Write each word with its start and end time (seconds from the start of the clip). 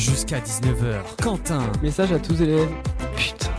Jusqu'à 0.00 0.38
19h, 0.38 1.02
Quentin, 1.22 1.60
Message 1.82 2.10
à 2.12 2.18
tous 2.18 2.40
élèves. 2.40 2.70
putain, 3.16 3.50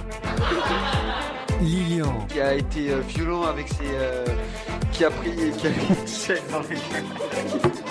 Lilian, 1.61 2.25
qui 2.29 2.41
a 2.41 2.55
été 2.55 2.89
euh, 2.89 3.01
violent 3.07 3.43
avec 3.43 3.67
ses. 3.67 3.75
euh, 3.93 4.25
qui 4.91 5.05
a 5.05 5.11
pris. 5.11 5.29
qui 5.29 5.67
a 5.67 5.69
mis 5.69 5.75
une 6.01 6.07
chaîne 6.07 6.41
dans 6.51 6.61
les 6.61 6.77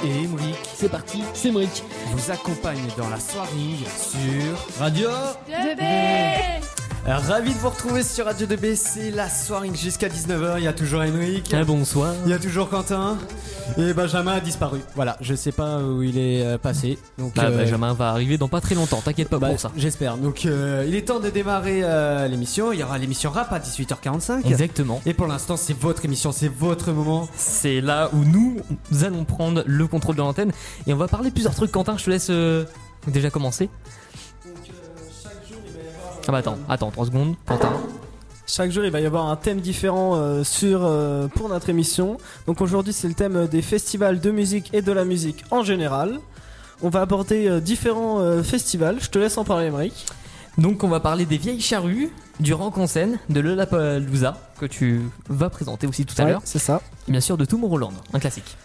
et 0.03 0.25
Emric 0.25 0.57
C'est 0.75 0.91
parti, 0.91 1.23
c'est 1.33 1.53
Mric. 1.53 1.85
vous 2.13 2.31
accompagnent 2.33 2.89
dans 2.99 3.09
la 3.09 3.21
soirée 3.21 3.77
sur 3.87 4.81
Radio 4.81 5.09
Ravi 7.07 7.55
de 7.55 7.59
vous 7.59 7.71
retrouver 7.71 8.03
sur 8.03 8.27
Radio 8.27 8.47
2B, 8.47 8.77
c'est 8.77 9.11
la 9.11 9.29
soirée 9.29 9.71
jusqu'à 9.75 10.09
19h, 10.09 10.55
il 10.59 10.65
y 10.65 10.69
a 10.69 10.73
toujours 10.73 11.03
Emric, 11.03 11.53
Ah 11.53 11.65
bonsoir. 11.65 12.15
il 12.25 12.31
y 12.31 12.35
a 12.35 12.39
toujours 12.39 12.69
Quentin, 12.69 13.19
et 13.79 13.93
Benjamin 13.95 14.33
a 14.33 14.41
disparu. 14.41 14.81
Voilà, 14.95 15.17
je 15.21 15.35
sais 15.35 15.51
pas 15.51 15.79
où 15.79 16.03
il 16.03 16.19
est 16.19 16.45
euh, 16.45 16.59
passé. 16.59 16.99
Donc, 17.19 17.35
Bah, 17.35 17.47
euh, 17.47 17.57
Benjamin 17.57 17.95
va 17.95 18.11
arriver 18.11 18.39
dans 18.39 18.49
pas 18.49 18.61
très 18.61 18.75
longtemps, 18.75 19.01
t'inquiète 19.01 19.29
pas 19.29 19.39
bah, 19.39 19.49
pour 19.49 19.59
ça. 19.59 19.73
J'espère. 19.77 20.19
Donc 20.19 20.45
euh, 20.45 20.85
il 20.87 20.95
est 20.95 21.03
temps 21.09 21.21
de 21.21 21.31
démarrer 21.31 21.81
euh, 21.83 22.29
l'émission, 22.29 22.73
il 22.73 22.79
y 22.81 22.83
aura 22.83 22.99
l'émission 22.99 23.31
rap 23.31 23.53
à 23.53 23.59
18h45. 23.59 24.47
Exactement. 24.47 25.01
Et 25.07 25.15
pour 25.15 25.27
l'instant, 25.27 25.57
c'est 25.57 25.77
votre 25.77 26.05
émission, 26.05 26.31
c'est 26.33 26.49
votre 26.53 26.93
moment. 26.93 27.29
C'est 27.35 27.81
là 27.81 28.11
où 28.13 28.25
nous 28.25 28.59
allons 29.03 29.25
prendre 29.25 29.65
le 29.67 29.87
contrôle 29.87 30.17
de 30.17 30.21
l'antenne 30.21 30.53
et 30.87 30.93
on 30.93 30.97
va 30.97 31.09
parler 31.09 31.31
de 31.31 31.35
plusieurs 31.35 31.55
trucs. 31.55 31.73
Quentin, 31.73 31.97
je 31.97 32.05
te 32.05 32.11
laisse 32.11 32.31
déjà 33.11 33.31
commencer. 33.31 33.69
Ah 36.31 36.33
bah 36.33 36.39
attends, 36.39 36.59
attends, 36.69 36.93
3 36.93 37.07
secondes. 37.07 37.35
Quentin. 37.45 37.73
Chaque 38.47 38.71
jour, 38.71 38.85
il 38.85 38.93
va 38.93 39.01
y 39.01 39.07
avoir 39.07 39.27
un 39.31 39.35
thème 39.35 39.61
différent 39.61 40.15
euh, 40.15 40.45
sur, 40.45 40.83
euh, 40.85 41.27
pour 41.27 41.49
notre 41.49 41.71
émission. 41.71 42.19
Donc 42.47 42.61
aujourd'hui, 42.61 42.93
c'est 42.93 43.09
le 43.09 43.15
thème 43.15 43.49
des 43.49 43.63
festivals 43.63 44.21
de 44.21 44.31
musique 44.31 44.71
et 44.73 44.81
de 44.81 44.93
la 44.93 45.05
musique 45.05 45.45
en 45.51 45.65
général. 45.65 46.21
On 46.83 46.89
va 46.89 47.01
aborder 47.01 47.49
euh, 47.49 47.59
différents 47.59 48.21
euh, 48.21 48.45
festivals. 48.45 48.99
Je 49.01 49.09
te 49.11 49.19
laisse 49.19 49.39
en 49.39 49.45
parler, 49.45 49.67
Emmerich. 49.67 50.07
Donc 50.57 50.85
on 50.85 50.89
va 50.89 51.01
parler 51.01 51.27
des 51.27 51.37
vieilles 51.37 51.61
charrues, 51.61 52.11
du 52.39 52.55
Rank 52.55 52.79
en 52.79 52.87
scène, 52.87 53.19
de 53.29 53.41
Lollapalooza 53.41 54.37
que 54.61 54.67
tu 54.67 55.01
vas 55.29 55.51
présenter 55.51 55.89
aussi 55.89 56.07
tout 56.07 56.15
à 56.19 56.25
Ouais, 56.27 56.31
l'heure, 56.31 56.43
c'est 56.45 56.61
ça. 56.61 56.81
et 57.09 57.11
bien 57.11 57.21
sûr 57.21 57.37
de 57.37 57.45
Tomorrowland, 57.45 57.93
un 58.13 58.21
classique. 58.21 58.57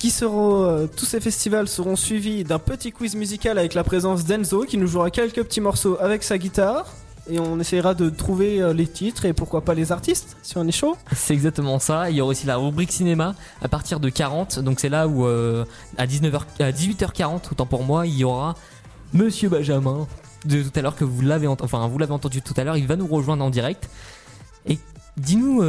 Qui 0.00 0.10
seront, 0.10 0.64
euh, 0.64 0.86
tous 0.86 1.04
ces 1.04 1.20
festivals 1.20 1.68
seront 1.68 1.94
suivis 1.94 2.42
d'un 2.42 2.58
petit 2.58 2.90
quiz 2.90 3.14
musical 3.16 3.58
avec 3.58 3.74
la 3.74 3.84
présence 3.84 4.24
d'Enzo 4.24 4.64
qui 4.64 4.78
nous 4.78 4.86
jouera 4.86 5.10
quelques 5.10 5.42
petits 5.42 5.60
morceaux 5.60 5.98
avec 6.00 6.22
sa 6.22 6.38
guitare. 6.38 6.86
Et 7.28 7.38
on 7.38 7.60
essaiera 7.60 7.92
de 7.92 8.08
trouver 8.08 8.62
euh, 8.62 8.72
les 8.72 8.86
titres 8.86 9.26
et 9.26 9.34
pourquoi 9.34 9.60
pas 9.60 9.74
les 9.74 9.92
artistes 9.92 10.38
si 10.42 10.56
on 10.56 10.66
est 10.66 10.72
chaud. 10.72 10.96
C'est 11.14 11.34
exactement 11.34 11.78
ça. 11.78 12.08
Il 12.08 12.16
y 12.16 12.22
aura 12.22 12.30
aussi 12.30 12.46
la 12.46 12.56
rubrique 12.56 12.92
cinéma 12.92 13.34
à 13.60 13.68
partir 13.68 14.00
de 14.00 14.08
40. 14.08 14.60
Donc 14.60 14.80
c'est 14.80 14.88
là 14.88 15.06
où 15.06 15.26
euh, 15.26 15.66
à 15.98 16.06
19h, 16.06 16.44
à 16.60 16.72
18h40, 16.72 17.52
autant 17.52 17.66
pour 17.66 17.84
moi, 17.84 18.06
il 18.06 18.16
y 18.16 18.24
aura 18.24 18.54
Monsieur 19.12 19.50
Benjamin 19.50 20.08
de 20.46 20.62
tout 20.62 20.72
à 20.76 20.80
l'heure 20.80 20.96
que 20.96 21.04
vous 21.04 21.20
l'avez 21.20 21.46
enfin 21.46 21.86
vous 21.88 21.98
l'avez 21.98 22.14
entendu 22.14 22.40
tout 22.40 22.54
à 22.56 22.64
l'heure. 22.64 22.78
Il 22.78 22.86
va 22.86 22.96
nous 22.96 23.06
rejoindre 23.06 23.44
en 23.44 23.50
direct. 23.50 23.90
Et 24.64 24.78
dis-nous 25.18 25.62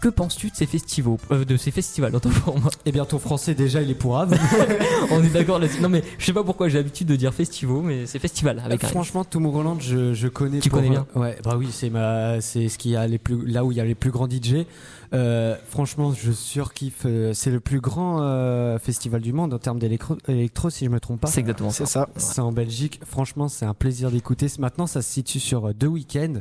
que 0.00 0.08
penses-tu 0.08 0.50
de 0.50 0.54
ces 0.56 0.66
festivals, 0.66 1.16
euh, 1.30 1.44
de 1.44 1.56
ces 1.56 1.70
festivals 1.70 2.14
autant 2.14 2.30
pour 2.30 2.58
moi. 2.60 2.70
Et 2.86 2.92
bien 2.92 3.04
ton 3.04 3.18
français 3.18 3.54
déjà, 3.54 3.80
il 3.82 3.90
est 3.90 3.94
pourrave. 3.94 4.38
On 5.10 5.22
est 5.22 5.30
d'accord 5.32 5.58
là-dessus. 5.58 5.80
Non 5.80 5.88
mais 5.88 6.02
je 6.18 6.24
sais 6.26 6.32
pas 6.32 6.44
pourquoi 6.44 6.68
j'ai 6.68 6.78
l'habitude 6.78 7.06
de 7.08 7.16
dire 7.16 7.32
festivals, 7.34 7.82
mais 7.82 8.06
c'est 8.06 8.18
festival 8.18 8.60
avec 8.64 8.84
un. 8.84 8.88
Franchement, 8.88 9.24
Tomorrowland, 9.24 9.78
je, 9.80 10.12
je 10.14 10.28
connais. 10.28 10.58
Tu 10.60 10.70
pour- 10.70 10.78
connais 10.78 10.90
bien 10.90 11.06
Ouais, 11.14 11.38
bah 11.42 11.56
oui, 11.58 11.68
c'est 11.72 11.90
ma, 11.90 12.40
c'est 12.40 12.68
ce 12.68 12.78
qui 12.78 12.96
a 12.96 13.06
les 13.06 13.18
plus, 13.18 13.46
là 13.46 13.64
où 13.64 13.72
il 13.72 13.78
y 13.78 13.80
a 13.80 13.84
les 13.84 13.94
plus 13.94 14.10
grands 14.10 14.28
DJ. 14.28 14.66
Euh, 15.12 15.54
franchement, 15.68 16.12
je 16.12 16.32
surkiffe. 16.32 17.02
euh, 17.06 17.32
C'est 17.34 17.50
le 17.50 17.60
plus 17.60 17.80
grand 17.80 18.20
euh, 18.22 18.78
festival 18.78 19.20
du 19.20 19.32
monde 19.32 19.54
en 19.54 19.58
termes 19.58 19.78
d'électro, 19.78 20.16
électro, 20.28 20.70
si 20.70 20.84
je 20.86 20.90
me 20.90 20.98
trompe 21.00 21.20
pas. 21.20 21.28
C'est 21.28 21.40
exactement 21.40 21.70
ça. 21.70 21.86
C'est 21.86 21.92
ça. 21.92 22.08
C'est 22.16 22.40
en 22.40 22.52
Belgique. 22.52 23.00
Franchement, 23.06 23.48
c'est 23.48 23.64
un 23.64 23.74
plaisir 23.74 24.10
d'écouter. 24.10 24.48
Maintenant, 24.58 24.86
ça 24.86 25.02
se 25.02 25.10
situe 25.12 25.40
sur 25.40 25.68
euh, 25.68 25.72
deux 25.74 25.86
week-ends. 25.86 26.40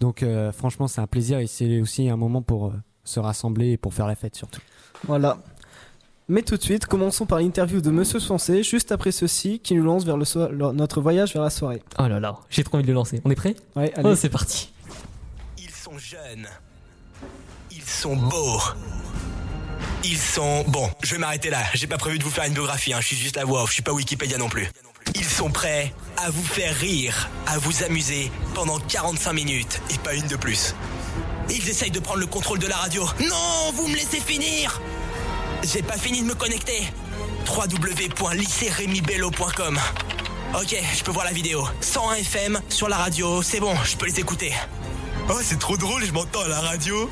Donc, 0.00 0.22
euh, 0.22 0.52
franchement, 0.52 0.86
c'est 0.88 1.00
un 1.00 1.06
plaisir 1.06 1.38
et 1.38 1.46
c'est 1.46 1.80
aussi 1.80 2.08
un 2.08 2.16
moment 2.16 2.42
pour 2.42 2.66
euh, 2.68 2.72
se 3.08 3.18
rassembler 3.20 3.72
et 3.72 3.76
pour 3.76 3.94
faire 3.94 4.06
la 4.06 4.14
fête 4.14 4.34
surtout. 4.36 4.60
Voilà. 5.06 5.38
Mais 6.30 6.42
tout 6.42 6.56
de 6.58 6.62
suite, 6.62 6.84
commençons 6.86 7.24
par 7.24 7.38
l'interview 7.38 7.80
de 7.80 7.90
Monsieur 7.90 8.20
Foncé, 8.20 8.62
juste 8.62 8.92
après 8.92 9.12
ceci, 9.12 9.60
qui 9.60 9.74
nous 9.74 9.82
lance 9.84 10.04
vers 10.04 10.18
le 10.18 10.26
so- 10.26 10.48
le- 10.50 10.72
notre 10.72 11.00
voyage 11.00 11.32
vers 11.32 11.42
la 11.42 11.48
soirée. 11.50 11.82
Oh 11.98 12.06
là 12.06 12.20
là, 12.20 12.36
j'ai 12.50 12.62
trop 12.64 12.76
envie 12.76 12.82
de 12.84 12.88
le 12.88 12.94
lancer. 12.94 13.22
On 13.24 13.30
est 13.30 13.34
prêt 13.34 13.56
Ouais, 13.76 13.92
allez. 13.96 14.10
Oh 14.10 14.14
c'est 14.14 14.28
parti. 14.28 14.70
Ils 15.56 15.70
sont 15.70 15.96
jeunes. 15.96 16.46
Ils 17.70 17.82
sont 17.82 18.14
beaux. 18.16 18.60
Ils 20.04 20.18
sont... 20.18 20.64
Bon, 20.68 20.88
je 21.02 21.14
vais 21.14 21.18
m'arrêter 21.20 21.50
là. 21.50 21.62
J'ai 21.74 21.86
pas 21.86 21.96
prévu 21.98 22.18
de 22.18 22.24
vous 22.24 22.30
faire 22.30 22.44
une 22.44 22.52
biographie, 22.52 22.92
hein. 22.92 23.00
je 23.00 23.06
suis 23.08 23.16
juste 23.16 23.36
la 23.36 23.44
voix 23.44 23.62
off, 23.62 23.68
je 23.70 23.74
suis 23.74 23.82
pas 23.82 23.92
Wikipédia 23.92 24.38
non 24.38 24.48
plus. 24.48 24.68
Ils 25.14 25.24
sont 25.24 25.50
prêts 25.50 25.92
à 26.18 26.30
vous 26.30 26.42
faire 26.42 26.74
rire, 26.76 27.28
à 27.46 27.58
vous 27.58 27.82
amuser 27.82 28.30
pendant 28.54 28.78
45 28.78 29.32
minutes 29.32 29.80
et 29.92 29.98
pas 29.98 30.14
une 30.14 30.26
de 30.26 30.36
plus. 30.36 30.74
Ils 31.50 31.68
essayent 31.68 31.90
de 31.90 32.00
prendre 32.00 32.20
le 32.20 32.26
contrôle 32.26 32.58
de 32.58 32.66
la 32.66 32.76
radio. 32.76 33.04
Non, 33.20 33.70
vous 33.74 33.86
me 33.88 33.94
laissez 33.96 34.20
finir 34.20 34.80
J'ai 35.62 35.82
pas 35.82 35.96
fini 35.96 36.20
de 36.22 36.26
me 36.26 36.34
connecter. 36.34 36.82
www.lycérémibello.com 37.46 39.78
Ok, 40.54 40.74
je 40.96 41.02
peux 41.04 41.10
voir 41.10 41.26
la 41.26 41.32
vidéo. 41.32 41.66
101 41.80 42.14
FM 42.16 42.60
sur 42.68 42.88
la 42.88 42.96
radio, 42.96 43.42
c'est 43.42 43.60
bon, 43.60 43.74
je 43.84 43.96
peux 43.96 44.06
les 44.06 44.18
écouter. 44.18 44.52
Oh, 45.28 45.34
c'est 45.42 45.58
trop 45.58 45.76
drôle, 45.76 46.04
je 46.06 46.12
m'entends 46.12 46.40
à 46.40 46.48
la 46.48 46.60
radio. 46.60 47.10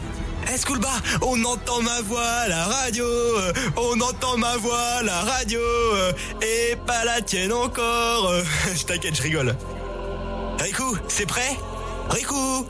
Eh, 0.53 0.58
Schoolba, 0.58 0.88
on 1.22 1.44
entend 1.44 1.82
ma 1.82 2.00
voix 2.03 2.22
à 2.24 2.48
la 2.48 2.64
radio, 2.64 3.04
euh, 3.04 3.53
on 3.76 4.00
entend 4.00 4.36
ma 4.38 4.56
voix 4.56 4.78
à 4.78 5.03
la 5.03 5.20
radio, 5.22 5.58
euh, 5.60 6.12
et 6.41 6.76
pas 6.86 7.04
la 7.04 7.20
tienne 7.20 7.53
encore. 7.53 8.28
euh. 8.30 8.42
Je 8.76 8.84
t'inquiète, 8.84 9.16
je 9.16 9.22
rigole. 9.22 9.54
Riku, 10.60 10.97
c'est 11.08 11.26
prêt? 11.26 11.56
Riku 12.10 12.64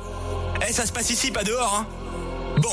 Eh, 0.63 0.73
ça 0.73 0.87
se 0.87 0.93
passe 0.93 1.11
ici, 1.11 1.31
pas 1.31 1.45
dehors, 1.45 1.75
hein 1.75 1.87
Bon, 2.59 2.73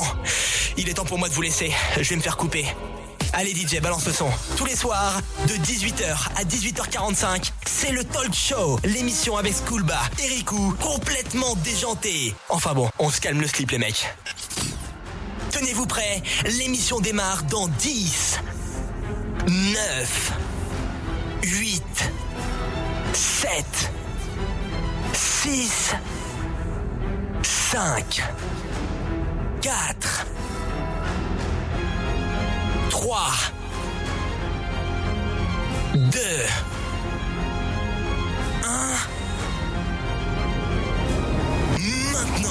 il 0.77 0.87
est 0.87 0.93
temps 0.93 1.05
pour 1.05 1.19
moi 1.19 1.27
de 1.27 1.33
vous 1.33 1.41
laisser, 1.41 1.71
je 1.99 2.09
vais 2.09 2.15
me 2.15 2.21
faire 2.21 2.37
couper. 2.37 2.65
Allez 3.33 3.53
DJ, 3.53 3.81
balance 3.81 4.05
le 4.05 4.13
son. 4.13 4.29
Tous 4.55 4.65
les 4.65 4.75
soirs, 4.75 5.19
de 5.47 5.53
18h 5.55 6.29
à 6.37 6.43
18h45, 6.43 7.51
c'est 7.65 7.91
le 7.91 8.03
Talk 8.03 8.33
Show, 8.33 8.79
l'émission 8.83 9.37
avec 9.37 9.53
Schoolba 9.55 9.99
et 10.23 10.27
Riku, 10.27 10.73
complètement 10.79 11.55
déjanté. 11.63 12.33
Enfin 12.49 12.73
bon, 12.73 12.89
on 12.99 13.09
se 13.09 13.19
calme 13.19 13.41
le 13.41 13.47
slip 13.47 13.71
les 13.71 13.79
mecs. 13.79 14.07
Tenez-vous 15.51 15.85
prêts, 15.87 16.21
l'émission 16.45 16.99
démarre 16.99 17.43
dans 17.43 17.67
10, 17.67 18.39
9, 19.47 20.31
8, 21.43 21.83
7, 23.13 23.65
6, 25.13 25.95
5, 27.43 28.23
4, 29.61 30.25
3, 32.89 33.17
2, 35.95 35.99
1. 38.63 38.67
Maintenant. 42.13 42.49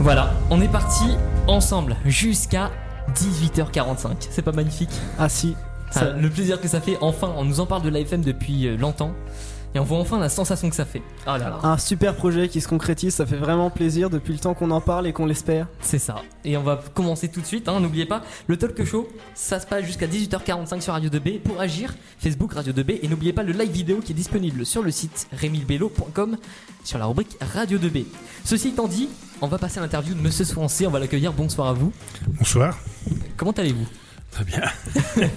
Voilà, 0.00 0.34
on 0.50 0.60
est 0.60 0.68
parti 0.68 1.16
ensemble 1.46 1.96
jusqu'à 2.04 2.70
18h45. 3.14 4.08
C'est 4.30 4.42
pas 4.42 4.52
magnifique? 4.52 4.90
Ah 5.18 5.28
si. 5.28 5.56
Ah, 5.94 6.06
Le 6.18 6.28
plaisir 6.28 6.60
que 6.60 6.66
ça 6.66 6.80
fait, 6.80 6.98
enfin, 7.00 7.32
on 7.36 7.44
nous 7.44 7.60
en 7.60 7.66
parle 7.66 7.82
de 7.82 7.88
l'AFM 7.88 8.22
depuis 8.22 8.66
euh, 8.66 8.76
longtemps. 8.76 9.12
Et 9.74 9.78
on 9.80 9.84
voit 9.84 9.98
enfin 9.98 10.20
la 10.20 10.28
sensation 10.28 10.70
que 10.70 10.76
ça 10.76 10.84
fait. 10.84 11.02
Oh 11.26 11.30
là 11.30 11.38
là, 11.38 11.58
Un 11.64 11.78
super 11.78 12.14
projet 12.14 12.48
qui 12.48 12.60
se 12.60 12.68
concrétise, 12.68 13.14
ça 13.14 13.26
fait 13.26 13.36
vraiment 13.36 13.70
plaisir 13.70 14.08
depuis 14.08 14.32
le 14.32 14.38
temps 14.38 14.54
qu'on 14.54 14.70
en 14.70 14.80
parle 14.80 15.06
et 15.08 15.12
qu'on 15.12 15.26
l'espère. 15.26 15.66
c'est 15.80 15.98
ça. 15.98 16.22
Et 16.44 16.56
on 16.56 16.62
va 16.62 16.80
commencer 16.94 17.28
tout 17.28 17.40
de 17.40 17.46
suite, 17.46 17.68
hein, 17.68 17.80
n'oubliez 17.80 18.06
pas, 18.06 18.22
le 18.46 18.56
talk 18.56 18.84
show, 18.84 19.08
ça 19.34 19.58
se 19.58 19.66
passe 19.66 19.84
jusqu'à 19.84 20.06
18h45 20.06 20.80
sur 20.80 20.92
Radio 20.92 21.10
2B. 21.10 21.40
Pour 21.40 21.60
agir, 21.60 21.94
Facebook 22.18 22.52
Radio 22.52 22.72
2B. 22.72 23.00
Et 23.02 23.08
n'oubliez 23.08 23.32
pas 23.32 23.42
le 23.42 23.52
live 23.52 23.70
vidéo 23.70 23.98
qui 23.98 24.12
est 24.12 24.14
disponible 24.14 24.64
sur 24.64 24.82
le 24.82 24.90
site 24.92 25.26
remilbello.com 25.40 26.36
sur 26.84 26.98
la 26.98 27.06
rubrique 27.06 27.36
Radio 27.40 27.78
2B. 27.78 28.04
Ceci 28.44 28.68
étant 28.68 28.86
dit, 28.86 29.08
on 29.40 29.48
va 29.48 29.58
passer 29.58 29.78
à 29.78 29.82
l'interview 29.82 30.14
de 30.14 30.20
Monsieur 30.20 30.44
Français, 30.44 30.86
on 30.86 30.90
va 30.90 31.00
l'accueillir. 31.00 31.32
Bonsoir 31.32 31.68
à 31.68 31.72
vous. 31.72 31.92
Bonsoir, 32.38 32.78
Comment 33.36 33.52
allez-vous? 33.52 33.88
Très 34.30 34.44
bien. 34.44 34.62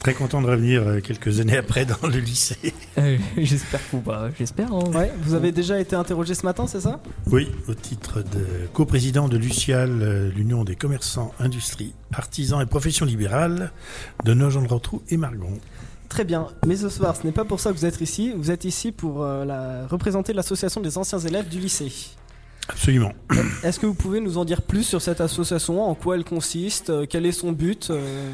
Très 0.00 0.14
content 0.14 0.40
de 0.40 0.46
revenir 0.46 0.82
euh, 0.88 1.00
quelques 1.00 1.40
années 1.40 1.58
après 1.58 1.84
dans 1.84 2.08
le 2.08 2.18
lycée. 2.18 2.72
Euh, 2.96 3.18
J'espère 3.36 3.80
que 3.80 3.96
vous, 3.96 4.00
bah, 4.00 4.30
j'espère. 4.38 4.72
hein. 4.72 4.90
Ouais, 4.94 5.12
vous 5.20 5.34
avez 5.34 5.52
déjà 5.52 5.78
été 5.78 5.94
interrogé 5.94 6.34
ce 6.34 6.46
matin, 6.46 6.66
c'est 6.66 6.80
ça? 6.80 7.02
Oui, 7.26 7.50
au 7.68 7.74
titre 7.74 8.22
de 8.22 8.66
coprésident 8.72 9.28
de 9.28 9.36
l'UCIAL, 9.36 9.90
euh, 10.00 10.30
l'Union 10.34 10.64
des 10.64 10.74
commerçants, 10.74 11.34
industries, 11.38 11.92
artisans 12.14 12.62
et 12.62 12.66
professions 12.66 13.04
libérales 13.04 13.72
de 14.24 14.32
Nogent-le-Rotrou 14.32 15.02
et 15.10 15.18
Margon. 15.18 15.60
Très 16.08 16.24
bien. 16.24 16.48
Mais 16.66 16.76
ce 16.76 16.88
soir, 16.88 17.14
ce 17.14 17.26
n'est 17.26 17.32
pas 17.32 17.44
pour 17.44 17.60
ça 17.60 17.70
que 17.70 17.76
vous 17.76 17.84
êtes 17.84 18.00
ici. 18.00 18.32
Vous 18.34 18.50
êtes 18.50 18.64
ici 18.64 18.92
pour 18.92 19.22
euh, 19.22 19.44
la... 19.44 19.86
représenter 19.86 20.32
l'association 20.32 20.80
des 20.80 20.96
anciens 20.96 21.18
élèves 21.18 21.50
du 21.50 21.58
lycée. 21.58 21.92
Absolument. 22.70 23.12
Est-ce 23.62 23.78
que 23.78 23.84
vous 23.86 23.94
pouvez 23.94 24.20
nous 24.20 24.38
en 24.38 24.46
dire 24.46 24.62
plus 24.62 24.84
sur 24.84 25.02
cette 25.02 25.20
association? 25.20 25.82
En 25.82 25.94
quoi 25.94 26.16
elle 26.16 26.24
consiste? 26.24 26.90
Quel 27.08 27.26
est 27.26 27.32
son 27.32 27.52
but? 27.52 27.90
Euh, 27.90 28.30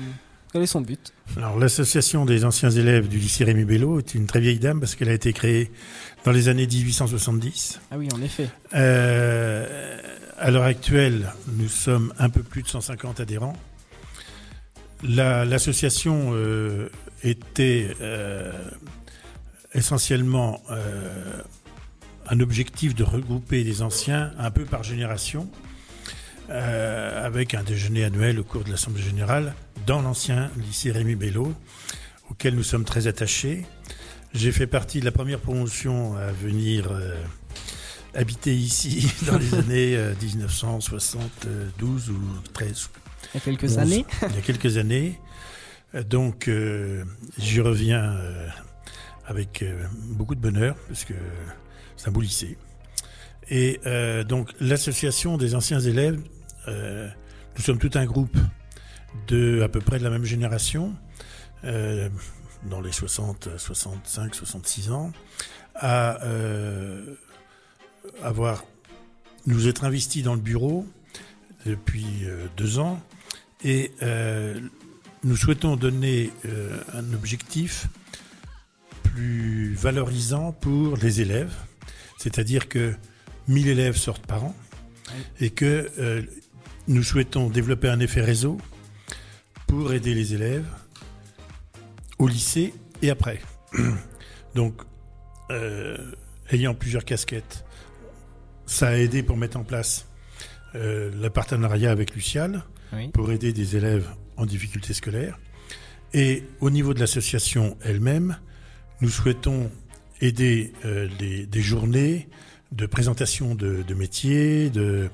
Quel 0.53 0.63
est 0.63 0.67
son 0.67 0.81
but? 0.81 1.13
Alors, 1.37 1.59
l'association 1.59 2.25
des 2.25 2.45
anciens 2.45 2.71
élèves 2.71 3.09
du 3.09 3.19
lycée 3.19 3.45
Rémi 3.45 3.65
Bello 3.65 3.99
est 3.99 4.15
une 4.15 4.27
très 4.27 4.41
vieille 4.41 4.59
dame 4.59 4.81
parce 4.81 4.95
qu'elle 4.95 5.09
a 5.11 5.13
été 5.15 5.33
créée 5.33 5.71
dans 6.25 6.33
les 6.33 6.49
années 6.49 6.67
1870. 6.67 7.81
Ah 7.91 7.99
oui, 7.99 8.09
en 8.15 8.23
effet. 8.23 8.49
Euh, 8.75 9.99
à 10.39 10.51
l'heure 10.51 10.63
actuelle, 10.65 11.33
nous 11.59 11.69
sommes 11.69 12.13
un 12.19 12.31
peu 12.31 12.43
plus 12.43 12.63
de 12.63 12.69
150 12.69 13.21
adhérents. 13.21 13.57
La- 15.03 15.45
L'association 15.45 16.31
euh, 16.33 16.89
était 17.23 17.95
euh, 18.01 18.51
essentiellement 19.75 20.63
un 22.29 22.41
objectif 22.41 22.95
de 22.95 23.05
regrouper 23.05 23.63
des 23.63 23.83
anciens 23.83 24.33
un 24.39 24.51
peu 24.51 24.65
par 24.65 24.83
génération, 24.83 25.49
euh, 26.51 27.25
avec 27.27 27.55
un 27.55 27.63
déjeuner 27.63 28.05
annuel 28.05 28.39
au 28.39 28.45
cours 28.45 28.65
de 28.65 28.71
l'Assemblée 28.71 29.03
générale 29.03 29.55
dans 29.87 30.03
l'ancien 30.03 30.51
lycée 30.57 30.91
Rémi 30.93 31.15
Bello, 31.15 31.53
auquel 32.31 32.55
nous 32.55 32.63
sommes 32.63 32.85
très 32.85 33.07
attachés. 33.07 33.65
J'ai 34.35 34.53
fait 34.53 34.67
partie 34.67 35.01
de 35.01 35.05
la 35.05 35.13
première 35.13 35.41
promotion 35.41 36.17
à 36.17 36.31
venir 36.33 36.89
euh, 36.91 37.15
habiter 38.15 38.55
ici 38.55 39.11
dans 39.27 39.39
les 39.39 39.55
années 39.59 39.97
euh, 39.97 40.15
1972 40.23 42.11
ou 42.11 42.19
13. 42.53 42.91
Il 43.35 43.35
y 43.35 43.37
a 43.39 43.41
quelques 43.41 43.79
années. 43.79 44.05
Il 44.31 44.35
y 44.35 44.39
a 44.39 44.43
quelques 44.43 44.77
années. 44.77 45.19
Euh, 45.95 46.03
Donc, 46.03 46.49
euh, 46.49 47.05
j'y 47.39 47.61
reviens 47.61 48.17
euh, 48.17 48.49
avec 49.27 49.63
euh, 49.63 49.85
beaucoup 50.11 50.35
de 50.35 50.41
bonheur, 50.41 50.77
parce 50.89 51.05
que 51.05 51.15
c'est 51.97 52.09
un 52.09 52.13
beau 52.13 52.21
lycée. 52.21 52.57
Et 53.49 53.81
euh, 53.87 54.25
donc, 54.25 54.51
l'association 54.61 55.37
des 55.37 55.55
anciens 55.55 55.81
élèves, 55.81 56.21
euh, 56.69 57.09
nous 57.57 57.63
sommes 57.63 57.79
tout 57.79 57.91
un 57.95 58.05
groupe 58.05 58.37
de 59.29 59.63
à 59.63 59.69
peu 59.69 59.81
près 59.81 59.99
de 59.99 60.05
la 60.05 60.11
même 60.11 60.25
génération, 60.25 60.95
euh, 61.65 62.09
dans 62.69 62.81
les 62.81 62.93
60, 62.93 63.49
65, 63.57 64.35
66 64.35 64.91
ans, 64.91 65.13
à 65.75 66.23
euh, 66.25 67.15
avoir 68.23 68.65
nous 69.47 69.69
être 69.69 69.85
investis 69.85 70.23
dans 70.23 70.35
le 70.35 70.41
bureau 70.41 70.87
depuis 71.65 72.27
deux 72.57 72.79
ans 72.79 73.01
et 73.65 73.93
nous 75.25 75.37
souhaitons 75.37 75.77
donner 75.77 76.33
un 76.93 77.13
objectif 77.13 77.89
plus 79.03 79.75
valorisant 79.75 80.53
pour 80.53 80.97
les 80.97 81.21
élèves, 81.21 81.55
c'est-à-dire 82.19 82.69
que 82.69 82.95
1000 83.49 83.69
élèves 83.69 83.97
sortent 83.97 84.27
par 84.27 84.45
an 84.45 84.55
et 85.41 85.51
que 85.51 85.91
nous 86.89 87.03
souhaitons 87.03 87.49
développer 87.51 87.89
un 87.89 88.01
effet 88.01 88.21
réseau 88.21 88.59
pour 89.67 89.93
aider 89.93 90.15
les 90.15 90.35
élèves 90.35 90.67
au 92.19 92.29
lycée 92.29 92.73
et 93.03 93.11
après. 93.11 93.41
Donc, 94.55 94.83
euh, 95.51 95.97
ayant 96.51 96.75
plusieurs 96.75 97.05
casquettes, 97.05 97.65
ça 98.67 98.89
a 98.89 98.97
aidé 98.97 99.23
pour 99.23 99.37
mettre 99.37 99.57
en 99.59 99.65
place 99.65 100.07
euh, 100.75 101.11
le 101.21 101.31
partenariat 101.31 101.91
avec 101.91 102.15
Lucial 102.15 102.63
Oui. 102.93 103.09
pour 103.09 103.31
aider 103.33 103.53
des 103.53 103.77
élèves 103.77 104.09
en 104.37 104.47
difficulté 104.47 104.93
scolaire. 104.95 105.39
Et 106.15 106.45
au 106.61 106.71
niveau 106.71 106.95
de 106.95 107.01
l'association 107.01 107.77
elle-même, 107.83 108.39
nous 109.01 109.11
souhaitons 109.11 109.71
aider 110.21 110.73
euh, 110.85 111.09
les- 111.21 111.47
des 111.47 111.61
journées 111.61 112.29
de 112.73 112.87
présentation 112.87 113.55
de, 113.55 113.83
de 113.83 113.95
métiers 113.95 114.71
de, 114.71 115.11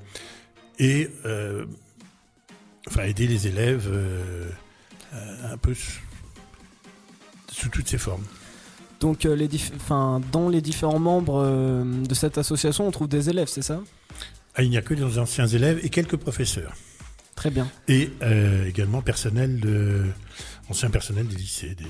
et 0.79 1.11
euh, 1.25 1.65
enfin 2.89 3.05
aider 3.05 3.27
les 3.27 3.47
élèves 3.47 3.89
euh, 3.91 4.51
un 5.45 5.57
peu 5.57 5.75
sous, 5.75 6.01
sous 7.51 7.69
toutes 7.69 7.89
ses 7.89 7.99
formes. 7.99 8.25
Donc, 9.01 9.27
euh, 9.27 9.35
les 9.35 9.49
enfin, 9.77 10.21
dans 10.31 10.49
les 10.49 10.61
différents 10.61 11.01
membres 11.01 11.85
de 11.85 12.15
cette 12.15 12.39
association, 12.39 12.87
on 12.87 12.91
trouve 12.91 13.09
des 13.09 13.29
élèves, 13.31 13.49
c'est 13.49 13.63
ça? 13.63 13.81
Ah, 14.55 14.63
il 14.63 14.71
n'y 14.71 14.77
a 14.77 14.83
que 14.83 14.95
des 14.95 15.19
anciens 15.19 15.47
élèves 15.47 15.81
et 15.83 15.89
quelques 15.89 16.17
professeurs. 16.17 16.75
Très 17.35 17.51
bien. 17.51 17.69
Et 17.89 18.11
également 18.67 19.03
personnel 19.03 19.59
de, 19.59 20.05
ancien 20.69 20.91
personnel 20.91 21.27
des 21.27 21.35
lycées, 21.37 21.75
des 21.75 21.85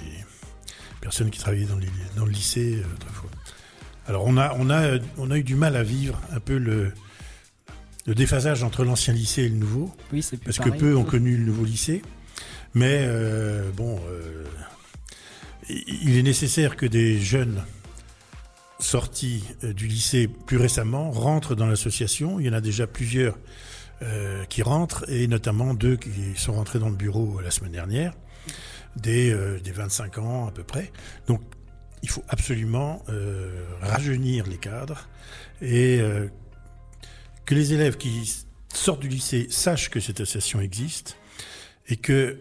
personnes 1.01 1.31
qui 1.31 1.39
travaillaient 1.39 1.67
dans, 1.67 1.77
les- 1.79 1.89
dans 2.17 2.25
le 2.25 2.31
lycée 2.31 2.83
autrefois. 2.95 3.31
Alors 4.07 4.25
on 4.27 4.37
a, 4.37 4.55
on, 4.59 4.71
a, 4.71 4.99
on 5.19 5.31
a 5.31 5.37
eu 5.39 5.43
du 5.45 5.55
mal 5.55 5.77
à 5.77 5.83
vivre 5.83 6.19
un 6.33 6.41
peu 6.41 6.57
le, 6.57 6.93
le 8.07 8.15
déphasage 8.15 8.63
entre 8.63 8.85
l'ancien 8.85 9.15
lycée 9.15 9.43
et 9.43 9.49
le 9.49 9.57
nouveau, 9.57 9.95
Oui, 10.13 10.23
c'est 10.23 10.37
plus 10.37 10.45
parce 10.45 10.59
que 10.59 10.77
peu 10.77 10.97
ont 10.97 11.05
connu 11.05 11.37
le 11.37 11.45
nouveau 11.45 11.65
lycée. 11.65 12.03
Mais 12.75 13.03
euh, 13.03 13.71
bon, 13.71 14.01
euh, 14.09 14.45
il 15.69 16.17
est 16.17 16.23
nécessaire 16.23 16.77
que 16.77 16.87
des 16.87 17.21
jeunes 17.21 17.63
sortis 18.79 19.45
euh, 19.63 19.73
du 19.73 19.87
lycée 19.87 20.27
plus 20.29 20.57
récemment 20.57 21.11
rentrent 21.11 21.55
dans 21.55 21.67
l'association. 21.67 22.41
Il 22.41 22.47
y 22.47 22.51
en 22.51 22.55
a 22.55 22.61
déjà 22.61 22.87
plusieurs 22.87 23.39
euh, 24.03 24.45
qui 24.47 24.63
rentrent, 24.63 25.09
et 25.09 25.29
notamment 25.29 25.75
deux 25.75 25.97
qui 25.97 26.11
sont 26.35 26.55
rentrés 26.55 26.79
dans 26.79 26.89
le 26.89 26.97
bureau 26.97 27.41
la 27.41 27.51
semaine 27.51 27.73
dernière, 27.73 28.15
des, 28.97 29.35
des 29.63 29.71
25 29.71 30.19
ans 30.19 30.49
à 30.49 30.51
peu 30.51 30.65
près. 30.65 30.91
Donc 31.29 31.41
il 32.03 32.11
faut 32.11 32.25
absolument 32.29 33.05
rajeunir 33.81 34.45
les 34.49 34.59
cadres 34.59 35.09
et 35.63 36.01
que 37.47 37.55
les 37.55 37.73
élèves 37.73 37.97
qui 37.97 38.45
sortent 38.73 39.01
du 39.01 39.09
lycée 39.09 39.47
sachent 39.51 39.91
que 39.91 40.01
cette 40.01 40.21
association 40.21 40.61
existe 40.61 41.17
et 41.89 41.97
que 41.97 42.39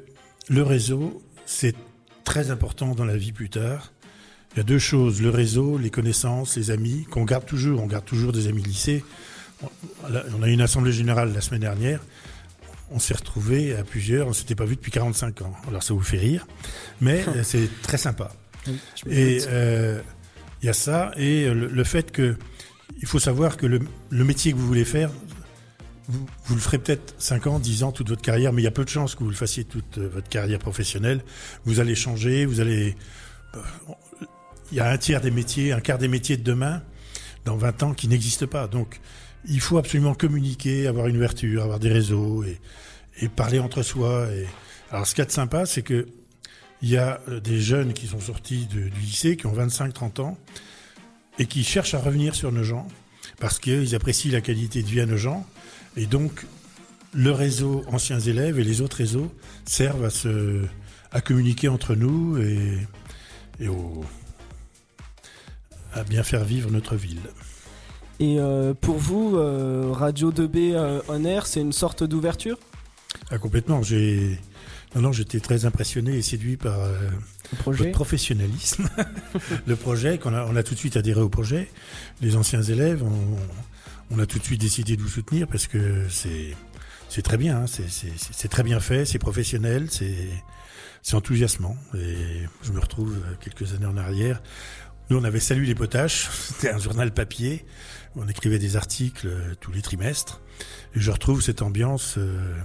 le 0.49 0.63
réseau, 0.63 1.21
c'est 1.45 1.75
très 2.23 2.51
important 2.51 2.93
dans 2.95 3.05
la 3.05 3.17
vie 3.17 3.31
plus 3.31 3.49
tard. 3.49 3.91
Il 4.53 4.57
y 4.57 4.59
a 4.59 4.63
deux 4.63 4.79
choses, 4.79 5.21
le 5.21 5.29
réseau, 5.29 5.77
les 5.77 5.89
connaissances, 5.89 6.57
les 6.57 6.71
amis, 6.71 7.05
qu'on 7.09 7.23
garde 7.23 7.45
toujours. 7.45 7.81
On 7.81 7.87
garde 7.87 8.05
toujours 8.05 8.31
des 8.31 8.47
amis 8.47 8.61
de 8.61 8.67
lycée. 8.67 9.03
On 9.63 10.43
a 10.43 10.47
eu 10.47 10.51
une 10.51 10.61
assemblée 10.61 10.91
générale 10.91 11.33
la 11.33 11.41
semaine 11.41 11.61
dernière. 11.61 12.01
On 12.89 12.99
s'est 12.99 13.13
retrouvés 13.13 13.75
à 13.75 13.83
plusieurs, 13.83 14.27
on 14.27 14.33
s'était 14.33 14.55
pas 14.55 14.65
vu 14.65 14.75
depuis 14.75 14.91
45 14.91 15.43
ans. 15.43 15.53
Alors 15.67 15.81
ça 15.81 15.93
vous 15.93 16.01
fait 16.01 16.17
rire, 16.17 16.45
mais 16.99 17.23
c'est 17.43 17.69
très 17.81 17.97
sympa. 17.97 18.33
Oui, 18.67 18.77
Et 19.09 19.39
euh, 19.47 20.01
il 20.61 20.65
y 20.65 20.69
a 20.69 20.73
ça, 20.73 21.11
et 21.15 21.45
le, 21.45 21.67
le 21.67 21.83
fait 21.85 22.11
que 22.11 22.35
il 22.99 23.07
faut 23.07 23.19
savoir 23.19 23.57
que 23.57 23.65
le, 23.65 23.79
métier 24.11 24.51
que 24.51 24.57
vous 24.57 24.67
voulez 24.67 24.85
faire, 24.85 25.09
vous, 26.07 26.55
le 26.55 26.61
ferez 26.61 26.77
peut-être 26.77 27.15
5 27.19 27.47
ans, 27.47 27.59
10 27.59 27.83
ans, 27.83 27.91
toute 27.91 28.09
votre 28.09 28.21
carrière, 28.21 28.51
mais 28.53 28.61
il 28.61 28.65
y 28.65 28.67
a 28.67 28.71
peu 28.71 28.83
de 28.83 28.89
chances 28.89 29.15
que 29.15 29.23
vous 29.23 29.29
le 29.29 29.35
fassiez 29.35 29.63
toute 29.63 29.97
euh, 29.97 30.09
votre 30.13 30.27
carrière 30.27 30.59
professionnelle. 30.59 31.23
Vous 31.63 31.79
allez 31.79 31.95
changer, 31.95 32.45
vous 32.45 32.59
allez... 32.59 32.95
euh, 33.55 33.59
Il 34.71 34.77
y 34.77 34.81
a 34.81 34.89
un 34.89 34.97
tiers 34.97 35.21
des 35.21 35.31
métiers, 35.31 35.71
un 35.71 35.79
quart 35.79 35.97
des 35.97 36.07
métiers 36.07 36.37
de 36.37 36.43
demain, 36.43 36.81
dans 37.45 37.55
20 37.55 37.83
ans, 37.83 37.93
qui 37.93 38.07
n'existent 38.07 38.47
pas. 38.47 38.67
Donc, 38.67 38.99
il 39.45 39.61
faut 39.61 39.77
absolument 39.77 40.13
communiquer, 40.13 40.87
avoir 40.87 41.07
une 41.07 41.17
ouverture, 41.17 41.63
avoir 41.63 41.79
des 41.79 41.89
réseaux 41.89 42.43
et, 42.43 42.59
parler 43.29 43.59
entre 43.59 43.83
soi. 43.83 44.27
Et... 44.33 44.47
Alors, 44.91 45.07
ce 45.07 45.13
qu'il 45.13 45.21
y 45.21 45.23
a 45.23 45.25
de 45.25 45.31
sympa, 45.31 45.65
c'est 45.65 45.83
que 45.83 46.07
il 46.81 46.89
y 46.89 46.97
a 46.97 47.21
euh, 47.29 47.39
des 47.39 47.61
jeunes 47.61 47.93
qui 47.93 48.07
sont 48.07 48.19
sortis 48.19 48.65
du 48.65 48.89
lycée, 48.89 49.37
qui 49.37 49.45
ont 49.45 49.53
25-30 49.53 50.21
ans, 50.21 50.37
et 51.39 51.45
qui 51.45 51.63
cherchent 51.63 51.93
à 51.93 51.99
revenir 51.99 52.35
sur 52.35 52.51
nos 52.51 52.63
gens, 52.63 52.87
parce 53.39 53.59
qu'ils 53.59 53.95
apprécient 53.95 54.31
la 54.31 54.41
qualité 54.41 54.81
de 54.83 54.87
vie 54.87 55.01
à 55.01 55.05
nos 55.05 55.17
gens. 55.17 55.45
Et 55.97 56.05
donc, 56.05 56.45
le 57.13 57.31
réseau 57.31 57.83
anciens 57.87 58.19
élèves 58.19 58.59
et 58.59 58.63
les 58.63 58.81
autres 58.81 58.97
réseaux 58.97 59.31
servent 59.65 60.05
à, 60.05 60.09
se, 60.09 60.61
à 61.11 61.21
communiquer 61.21 61.67
entre 61.67 61.95
nous 61.95 62.37
et, 62.37 62.77
et 63.59 63.67
au- 63.67 64.03
à 65.93 66.03
bien 66.03 66.23
faire 66.23 66.43
vivre 66.45 66.69
notre 66.71 66.95
ville. 66.95 67.19
Et 68.19 68.39
euh, 68.39 68.73
pour 68.73 68.97
vous, 68.97 69.35
euh, 69.35 69.89
Radio 69.91 70.31
2B 70.31 70.73
euh, 70.73 71.01
On 71.09 71.25
Air, 71.25 71.47
c'est 71.47 71.59
une 71.61 71.73
sorte 71.73 72.03
d'ouverture? 72.03 72.57
Ah, 73.29 73.37
complètement. 73.39 73.81
J'ai... 73.81 74.37
Non, 74.95 75.01
non, 75.01 75.11
j'étais 75.13 75.39
très 75.39 75.65
impressionné 75.65 76.17
et 76.17 76.21
séduit 76.21 76.57
par 76.57 76.79
euh, 76.81 76.97
votre 77.65 77.91
professionnalisme. 77.91 78.89
le 79.65 79.75
projet, 79.77 80.17
qu'on 80.17 80.33
a, 80.33 80.45
on 80.45 80.55
a 80.55 80.63
tout 80.63 80.73
de 80.73 80.79
suite 80.79 80.97
adhéré 80.97 81.21
au 81.21 81.29
projet. 81.29 81.69
Les 82.21 82.35
anciens 82.35 82.61
élèves, 82.61 83.01
on, 83.03 83.37
on 84.15 84.19
a 84.19 84.25
tout 84.25 84.37
de 84.39 84.43
suite 84.43 84.59
décidé 84.59 84.97
de 84.97 85.01
vous 85.01 85.07
soutenir 85.07 85.47
parce 85.47 85.67
que 85.67 86.07
c'est, 86.09 86.55
c'est 87.07 87.21
très 87.21 87.37
bien, 87.37 87.61
hein. 87.61 87.67
c'est, 87.67 87.89
c'est, 87.89 88.11
c'est- 88.17 88.33
c'est 88.33 88.47
très 88.49 88.63
bien 88.63 88.81
fait, 88.81 89.05
c'est 89.05 89.19
professionnel, 89.19 89.87
c'est, 89.89 90.27
c'est 91.03 91.15
enthousiasmant. 91.15 91.77
Et 91.95 92.43
je 92.61 92.73
me 92.73 92.79
retrouve 92.79 93.15
euh, 93.15 93.35
quelques 93.39 93.73
années 93.73 93.85
en 93.85 93.95
arrière. 93.97 94.41
Nous, 95.09 95.17
on 95.17 95.23
avait 95.23 95.39
Salut 95.39 95.63
les 95.63 95.75
potaches, 95.75 96.29
c'était 96.47 96.71
un 96.71 96.79
journal 96.79 97.13
papier. 97.13 97.65
On 98.17 98.27
écrivait 98.27 98.59
des 98.59 98.75
articles 98.75 99.27
euh, 99.27 99.55
tous 99.61 99.71
les 99.71 99.81
trimestres. 99.81 100.41
Et 100.95 100.99
je 100.99 101.11
retrouve 101.11 101.41
cette 101.41 101.61
ambiance. 101.61 102.15
euh, 102.17 102.57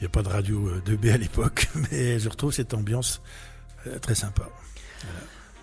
n'y 0.00 0.06
a 0.06 0.10
pas 0.10 0.22
de 0.22 0.28
radio 0.28 0.66
euh, 0.68 0.82
2B 0.86 1.12
à 1.12 1.16
l'époque, 1.16 1.68
mais 1.90 2.18
je 2.18 2.28
retrouve 2.28 2.52
cette 2.52 2.74
ambiance 2.74 3.20
euh, 3.86 3.98
très 3.98 4.14
sympa. 4.14 4.42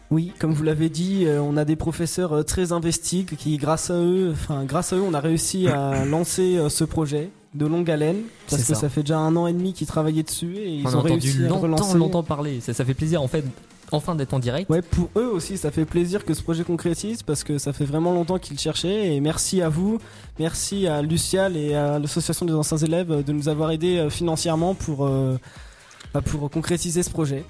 Oui, 0.10 0.32
comme 0.40 0.54
vous 0.54 0.64
l'avez 0.64 0.90
dit, 0.90 1.26
euh, 1.26 1.42
on 1.42 1.58
a 1.58 1.66
des 1.66 1.76
professeurs 1.76 2.32
euh, 2.34 2.44
très 2.44 2.72
investis 2.72 3.26
qui, 3.38 3.58
grâce 3.58 3.90
à 3.90 3.96
eux, 3.96 4.30
enfin 4.32 4.64
grâce 4.64 4.94
à 4.94 4.96
eux, 4.96 5.02
on 5.02 5.14
a 5.14 5.20
réussi 5.20 5.68
à 5.68 6.06
lancer 6.10 6.58
euh, 6.58 6.70
ce 6.70 6.86
projet. 6.86 7.30
de 7.54 7.66
longue 7.66 7.90
haleine 7.92 8.22
parce 8.50 8.62
que 8.62 8.68
ça. 8.70 8.76
ça. 8.76 8.90
fait 8.90 9.02
déjà 9.02 9.18
un 9.18 9.36
an 9.36 9.48
et 9.48 9.54
demi 9.54 9.74
qu'ils 9.74 9.88
travaillaient 9.88 10.24
dessus 10.24 10.56
et 10.58 10.76
ils 10.76 10.88
On 10.88 10.92
a 10.92 10.96
ont 10.96 11.00
entendu 11.00 11.14
réussi 11.14 11.38
à 11.38 11.42
le 11.42 11.48
longtemps, 11.50 11.60
relancer. 11.62 11.98
longtemps 11.98 12.24
parler. 12.24 12.62
Ça, 12.62 12.74
ça 12.74 12.86
fait 12.86 12.94
plaisir 12.94 13.22
en 13.22 13.28
fait, 13.28 13.44
enfin 13.92 14.16
d'être 14.16 14.34
en 14.34 14.40
direct. 14.40 14.70
Ouais, 14.70 14.82
pour 14.82 15.10
eux 15.16 15.28
aussi, 15.28 15.58
ça 15.58 15.72
fait 15.72 15.86
plaisir 15.86 16.26
que 16.26 16.34
ce 16.34 16.44
projet 16.44 16.64
concrétise 16.64 17.24
parce 17.24 17.44
que 17.44 17.58
ça 17.58 17.74
fait 17.74 17.86
vraiment 17.86 18.14
longtemps 18.14 18.38
qu'ils 18.40 18.56
le 18.56 18.62
cherchaient. 18.62 19.16
Et 19.16 19.20
merci 19.22 19.62
à 19.62 19.70
vous, 19.70 20.00
merci 20.40 20.88
à 20.88 21.02
Lucial 21.02 21.56
et 21.58 21.74
à 21.76 22.00
l'association 22.00 22.46
des 22.46 22.54
anciens 22.54 22.78
élèves 22.78 23.24
de 23.24 23.32
nous 23.32 23.48
avoir 23.50 23.72
aidés 23.72 23.98
euh, 23.98 24.10
financièrement 24.10 24.74
pour, 24.76 25.06
euh, 25.06 25.38
bah, 26.14 26.22
pour 26.22 26.50
concrétiser 26.50 27.04
ce 27.04 27.10
projet. 27.10 27.44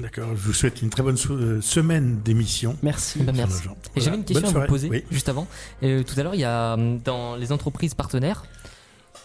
D'accord. 0.00 0.28
Je 0.36 0.42
vous 0.46 0.52
souhaite 0.52 0.82
une 0.82 0.90
très 0.90 1.02
bonne 1.02 1.16
euh, 1.30 1.60
semaine 1.60 2.20
d'émission. 2.22 2.76
Merci. 2.82 3.20
Bah, 3.22 3.32
merci. 3.34 3.68
Et 3.94 4.00
j'avais 4.00 4.16
une 4.16 4.24
question 4.24 4.48
à 4.48 4.60
vous 4.60 4.66
poser 4.66 4.88
Oui. 4.90 5.04
juste 5.10 5.28
avant. 5.28 5.46
Euh, 5.82 6.02
tout 6.02 6.18
à 6.18 6.22
l'heure, 6.22 6.34
il 6.34 6.40
y 6.40 6.44
a 6.44 6.74
hum, 6.74 6.98
dans 7.00 7.36
les 7.36 7.52
entreprises 7.52 7.94
partenaires, 7.94 8.44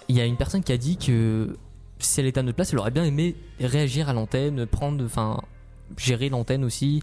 il 0.08 0.16
y 0.18 0.22
a 0.22 0.26
une 0.26 0.38
personne 0.38 0.64
qui 0.64 0.72
a 0.72 0.78
dit 0.78 0.98
que 0.98 1.58
si 2.00 2.20
elle 2.20 2.26
était 2.26 2.40
à 2.40 2.44
notre 2.44 2.56
place, 2.56 2.72
elle 2.74 2.80
aurait 2.80 2.92
bien 2.92 3.04
aimé 3.04 3.36
réagir 3.60 4.10
à 4.10 4.14
l'antenne, 4.14 4.66
prendre, 4.66 5.04
enfin, 5.06 5.42
gérer 5.98 6.30
l'antenne 6.30 6.64
aussi, 6.64 7.02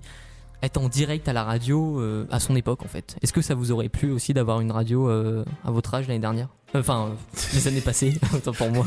être 0.63 0.79
en 0.79 0.89
direct 0.89 1.29
à 1.29 1.33
la 1.33 1.45
radio 1.45 2.01
euh, 2.01 2.27
à 2.31 2.41
son 2.41 2.57
époque 2.57 2.83
en 2.85 2.89
fait. 2.89 3.17
Est-ce 3.23 3.33
que 3.33 3.43
ça 3.43 3.55
vous 3.55 3.71
aurait 3.71 3.89
plu 3.89 4.11
aussi 4.11 4.35
d'avoir 4.35 4.61
une 4.61 4.73
radio 4.73 5.09
euh, 5.09 5.45
à 5.65 5.71
votre 5.71 5.95
âge 5.95 6.09
l'année 6.09 6.19
dernière? 6.21 6.49
Enfin, 6.75 7.09
euh, 7.11 7.39
les 7.55 7.69
années 7.69 7.81
passées, 7.81 8.19
autant 8.35 8.53
pour 8.53 8.71
moi. 8.71 8.85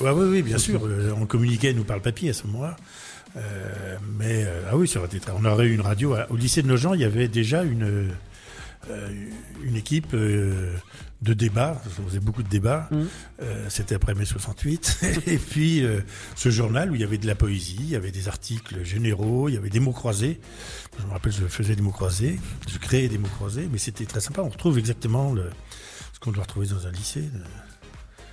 Oui, 0.00 0.10
oui, 0.10 0.42
bien 0.42 0.58
sûr. 0.58 0.80
On 1.16 1.26
communiquait 1.26 1.72
nous 1.72 1.84
par 1.84 1.96
le 1.96 2.02
papier 2.02 2.30
à 2.30 2.32
ce 2.32 2.46
moment-là. 2.48 2.76
Mais 4.18 4.46
ah 4.70 4.76
oui, 4.76 4.86
ça 4.88 4.98
aurait 4.98 5.08
été 5.08 5.20
très- 5.20 5.32
on 5.38 5.44
aurait 5.44 5.66
eu 5.66 5.74
une 5.74 5.80
radio. 5.80 6.16
Au 6.30 6.36
lycée 6.36 6.62
de 6.62 6.68
Nogent, 6.68 6.94
il 6.94 7.00
y 7.00 7.04
avait 7.04 7.28
déjà 7.28 7.62
une 7.62 8.08
une 9.62 9.76
équipe 9.76 10.08
euh, 10.14 10.74
de 11.22 11.34
débat. 11.34 11.80
On 12.00 12.08
faisait 12.08 12.20
beaucoup 12.20 12.42
de 12.42 12.48
débats. 12.48 12.88
Mhm. 12.90 13.08
Euh, 13.42 13.66
C'était 13.68 13.94
après 13.94 14.14
mai 14.14 14.24
68. 14.24 15.00
Et 15.26 15.36
puis 15.38 15.84
euh, 15.84 16.00
ce 16.36 16.50
journal 16.50 16.90
où 16.90 16.94
il 16.94 17.00
y 17.00 17.04
avait 17.04 17.18
de 17.18 17.26
la 17.26 17.34
poésie, 17.34 17.76
il 17.80 17.90
y 17.90 17.96
avait 17.96 18.10
des 18.10 18.28
articles 18.28 18.82
généraux, 18.84 19.48
il 19.48 19.54
y 19.54 19.58
avait 19.58 19.70
des 19.70 19.80
mots 19.80 19.92
croisés. 19.92 20.40
Je 21.00 21.06
me 21.06 21.12
rappelle, 21.12 21.32
je 21.32 21.46
faisais 21.46 21.76
des 21.76 21.82
mots 21.82 21.90
croisés, 21.92 22.38
je 22.68 22.78
créais 22.78 23.08
des 23.08 23.18
mots 23.18 23.28
croisés, 23.28 23.68
mais 23.70 23.78
c'était 23.78 24.04
très 24.06 24.20
sympa. 24.20 24.42
On 24.42 24.48
retrouve 24.48 24.78
exactement 24.78 25.32
le, 25.32 25.50
ce 26.12 26.18
qu'on 26.20 26.32
doit 26.32 26.42
retrouver 26.42 26.66
dans 26.66 26.86
un 26.86 26.90
lycée, 26.92 27.24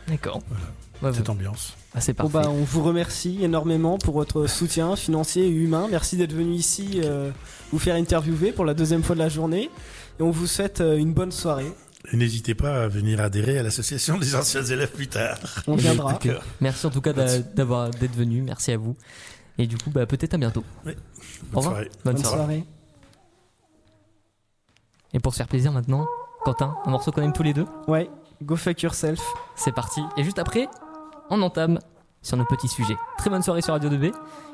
D'accord. 0.08 0.42
Voilà. 0.50 0.66
Ouais, 1.02 1.14
cette 1.14 1.30
ambiance. 1.30 1.76
ah, 1.94 2.02
c'est 2.02 2.18
Bon, 2.18 2.28
parfait. 2.30 2.48
bah, 2.48 2.52
on 2.54 2.64
vous 2.64 2.82
remercie 2.84 3.44
énormément 3.44 3.98
pour 4.00 4.16
votre 4.16 4.48
soutien 4.48 4.96
financier 4.96 5.46
et 5.46 5.50
humain. 5.50 5.88
Merci 5.90 6.18
d'être 6.18 6.34
venu 6.34 6.54
ici 6.56 7.00
euh, 7.04 7.32
vous 7.72 7.80
faire 7.80 7.96
interviewer 7.96 8.52
pour 8.52 8.66
la 8.66 8.74
deuxième 8.74 9.04
fois 9.04 9.16
de 9.16 9.20
la 9.20 9.30
journée. 9.30 9.70
Et 10.20 10.24
on 10.24 10.32
vous 10.32 10.48
souhaite 10.48 10.82
euh, 10.82 10.98
une 10.98 11.14
bonne 11.14 11.32
soirée. 11.32 11.72
Et 12.12 12.18
n'hésitez 12.18 12.56
pas 12.56 12.84
à 12.84 12.88
venir 12.88 13.20
adhérer 13.22 13.58
à 13.60 13.64
l'association 13.64 14.18
des 14.18 14.36
anciens 14.36 14.64
élèves 14.64 14.92
plus 14.92 15.08
tard. 15.08 15.38
On 15.68 15.76
viendra. 15.76 16.18
Merci 16.62 16.86
en 16.86 16.90
tout 16.90 17.02
cas 17.02 17.14
d'a- 17.14 17.40
d'avoir 17.40 17.90
d'être 17.90 18.16
venu. 18.16 18.42
Merci 18.42 18.72
à 18.72 18.78
vous. 18.78 18.96
Et 19.58 19.68
du 19.68 19.78
coup, 19.78 19.90
bah, 19.92 20.06
peut-être 20.06 20.34
à 20.34 20.38
bientôt. 20.38 20.64
Bonne 20.86 20.96
Au 21.54 21.58
revoir. 21.58 21.64
soirée. 21.76 21.92
Bonne 22.06 22.14
Bonne 22.16 22.24
soirée. 22.24 22.38
soirée. 22.38 22.64
Et 25.14 25.20
pour 25.20 25.34
se 25.34 25.38
faire 25.38 25.48
plaisir 25.48 25.72
maintenant, 25.72 26.08
Quentin, 26.46 26.76
un 26.86 26.92
morceau 26.92 27.12
qu'on 27.12 27.22
aime 27.22 27.34
tous 27.34 27.44
les 27.44 27.54
deux. 27.54 27.66
Ouais, 27.88 28.10
go 28.44 28.56
fuck 28.56 28.82
yourself. 28.82 29.20
C'est 29.56 29.74
parti. 29.74 30.02
Et 30.18 30.24
juste 30.24 30.40
après, 30.40 30.68
on 31.30 31.42
entame 31.42 31.80
sur 32.22 32.38
nos 32.38 32.46
petits 32.46 32.68
sujets. 32.68 32.96
Très 33.18 33.30
bonne 33.30 33.42
soirée 33.44 33.62
sur 33.62 33.74
Radio 33.74 33.90
2B. 33.90 34.12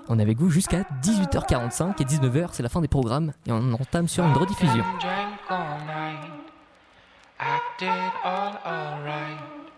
On 0.08 0.18
est 0.20 0.22
avec 0.22 0.38
vous 0.40 0.50
jusqu'à 0.50 0.86
18h45 1.04 2.02
et 2.02 2.06
19h, 2.06 2.50
c'est 2.54 2.64
la 2.64 2.70
fin 2.70 2.82
des 2.82 2.88
programmes. 2.88 3.32
Et 3.48 3.52
on 3.52 3.74
entame 3.74 4.08
sur 4.08 4.24
une 4.24 4.34
rediffusion. 4.34 4.84
All 5.48 5.78
night, 5.86 6.42
acted 7.40 8.12
all 8.24 8.58
alright. 8.66 9.70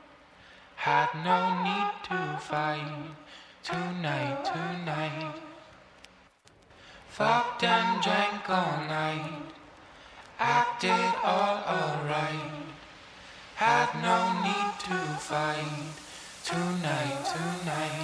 Had 0.77 1.09
no 1.25 1.61
need 1.61 1.91
to 2.07 2.39
fight 2.39 3.11
tonight, 3.63 4.45
tonight. 4.45 5.35
Fucked 7.09 7.65
and 7.65 8.01
drank 8.01 8.49
all 8.49 8.77
night, 8.87 9.43
acted 10.39 11.13
all 11.21 11.57
alright. 11.67 12.63
Had 13.55 13.89
no 14.01 14.19
need 14.47 14.79
to 14.87 14.97
fight 15.19 15.91
tonight, 16.45 17.25
tonight. 17.25 17.96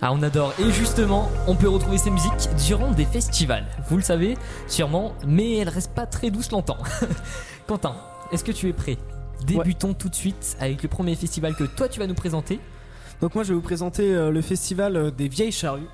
Ah, 0.00 0.12
on 0.12 0.22
adore. 0.22 0.54
Et 0.60 0.70
justement, 0.70 1.28
on 1.48 1.56
peut 1.56 1.68
retrouver 1.68 1.98
ces 1.98 2.10
musiques 2.10 2.48
durant 2.66 2.92
des 2.92 3.04
festivals. 3.04 3.66
Vous 3.88 3.96
le 3.96 4.02
savez, 4.02 4.36
sûrement, 4.68 5.14
mais 5.26 5.56
elles 5.56 5.68
restent 5.68 5.94
pas 5.94 6.06
très 6.06 6.30
douces 6.30 6.52
longtemps. 6.52 6.78
Quentin, 7.66 7.96
est-ce 8.30 8.44
que 8.44 8.52
tu 8.52 8.68
es 8.68 8.72
prêt? 8.72 8.96
Débutons 9.44 9.94
tout 9.94 10.08
de 10.08 10.14
suite 10.14 10.56
avec 10.60 10.82
le 10.82 10.88
premier 10.88 11.16
festival 11.16 11.54
que 11.54 11.64
toi 11.64 11.88
tu 11.88 11.98
vas 11.98 12.06
nous 12.06 12.14
présenter. 12.14 12.60
Donc 13.20 13.34
moi 13.34 13.44
je 13.44 13.48
vais 13.48 13.54
vous 13.54 13.60
présenter 13.60 14.14
euh, 14.14 14.30
le 14.30 14.42
festival 14.42 14.96
euh, 14.96 15.10
des 15.10 15.28
vieilles 15.28 15.52
charrues. 15.52 15.86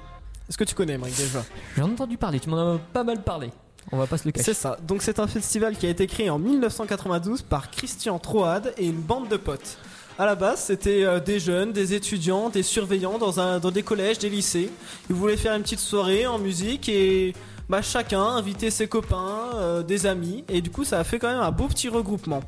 Est-ce 0.48 0.58
que 0.58 0.64
tu 0.64 0.74
connais, 0.74 0.98
Mike, 0.98 1.16
déjà? 1.16 1.42
J'en 1.76 1.88
ai 1.88 1.92
entendu 1.92 2.18
parler, 2.18 2.40
tu 2.40 2.50
m'en 2.50 2.74
as 2.74 2.78
pas 2.92 3.04
mal 3.04 3.22
parlé. 3.22 3.50
On 3.92 3.96
va 3.98 4.06
pas 4.06 4.18
se 4.18 4.26
le 4.26 4.32
cacher. 4.32 4.44
C'est 4.44 4.54
ça. 4.54 4.78
Donc 4.86 5.02
c'est 5.02 5.18
un 5.18 5.26
festival 5.26 5.76
qui 5.76 5.86
a 5.86 5.90
été 5.90 6.06
créé 6.06 6.30
en 6.30 6.38
1992 6.38 7.42
par 7.42 7.70
Christian 7.70 8.18
Troade 8.18 8.74
et 8.78 8.86
une 8.86 9.00
bande 9.00 9.28
de 9.28 9.36
potes. 9.36 9.78
À 10.16 10.26
la 10.26 10.36
base, 10.36 10.60
c'était 10.60 11.04
euh, 11.04 11.18
des 11.18 11.40
jeunes, 11.40 11.72
des 11.72 11.92
étudiants, 11.92 12.48
des 12.48 12.62
surveillants 12.62 13.18
dans, 13.18 13.70
des 13.72 13.82
collèges, 13.82 14.20
des 14.20 14.30
lycées. 14.30 14.70
Ils 15.10 15.16
voulaient 15.16 15.36
faire 15.36 15.56
une 15.56 15.62
petite 15.62 15.80
soirée 15.80 16.24
en 16.24 16.38
musique 16.38 16.88
et 16.88 17.32
bah, 17.68 17.82
chacun 17.82 18.22
invitait 18.22 18.70
ses 18.70 18.86
copains, 18.86 19.50
euh, 19.56 19.82
des 19.82 20.06
amis. 20.06 20.44
Et 20.48 20.60
du 20.60 20.70
coup, 20.70 20.84
ça 20.84 21.00
a 21.00 21.04
fait 21.04 21.18
quand 21.18 21.28
même 21.28 21.40
un 21.40 21.50
beau 21.50 21.66
petit 21.66 21.88
regroupement. 21.88 22.42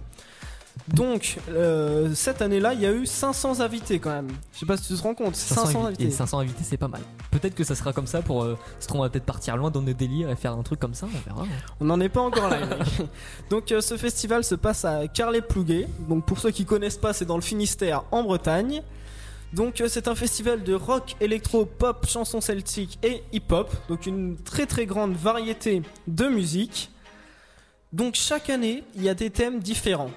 Donc, 0.88 1.38
euh, 1.49 2.14
cette 2.14 2.42
année-là, 2.42 2.75
il 2.75 2.80
y 2.80 2.87
a 2.87 2.92
eu 2.92 3.06
500 3.06 3.61
invités 3.61 3.99
quand 3.99 4.11
même. 4.11 4.28
Je 4.52 4.61
sais 4.61 4.66
pas 4.66 4.76
si 4.76 4.87
tu 4.87 4.95
te 4.95 5.02
rends 5.02 5.14
compte. 5.14 5.35
500, 5.35 5.85
invités. 5.85 6.04
Et 6.04 6.11
500 6.11 6.38
invités, 6.38 6.62
c'est 6.62 6.76
pas 6.76 6.88
mal. 6.88 7.00
Peut-être 7.30 7.54
que 7.54 7.64
ça 7.64 7.75
sera 7.75 7.92
comme 7.92 8.06
ça 8.06 8.23
pour. 8.23 8.45
Euh, 8.45 8.56
parce 8.75 8.87
qu'on 8.87 9.00
va 9.00 9.09
peut-être 9.09 9.25
partir 9.25 9.56
loin 9.56 9.71
dans 9.71 9.83
nos 9.83 9.92
délires 9.92 10.30
et 10.30 10.37
faire 10.37 10.52
un 10.52 10.62
truc 10.62 10.78
comme 10.78 10.95
ça, 10.95 11.06
on 11.06 11.28
verra. 11.28 11.47
On 11.80 11.87
n'en 11.87 12.00
est 12.00 12.09
pas 12.09 12.21
encore 12.21 12.49
là. 12.49 12.61
donc 13.50 13.73
euh, 13.73 13.80
ce 13.80 13.97
festival 13.97 14.45
se 14.45 14.54
passe 14.54 14.85
à 14.85 15.09
Carlet-Plouguet. 15.09 15.88
Donc 16.09 16.25
pour 16.25 16.38
ceux 16.38 16.50
qui 16.50 16.64
connaissent 16.64 16.99
pas, 16.99 17.12
c'est 17.12 17.25
dans 17.25 17.37
le 17.37 17.42
Finistère, 17.42 18.04
en 18.12 18.23
Bretagne. 18.23 18.83
Donc 19.52 19.80
euh, 19.80 19.88
c'est 19.88 20.06
un 20.09 20.14
festival 20.14 20.62
de 20.62 20.75
rock, 20.75 21.16
électro, 21.21 21.66
pop, 21.66 22.06
chansons 22.06 22.40
celtiques 22.40 22.99
et 23.02 23.23
hip-hop. 23.33 23.73
Donc 23.88 24.06
une 24.06 24.37
très 24.37 24.66
très 24.66 24.87
grande 24.87 25.14
variété 25.14 25.83
de 26.06 26.26
musique. 26.26 26.90
Donc 27.92 28.14
chaque 28.14 28.50
année, 28.50 28.85
il 28.95 29.02
y 29.02 29.09
a 29.09 29.14
des 29.14 29.30
thèmes 29.30 29.61
différents. 29.61 30.11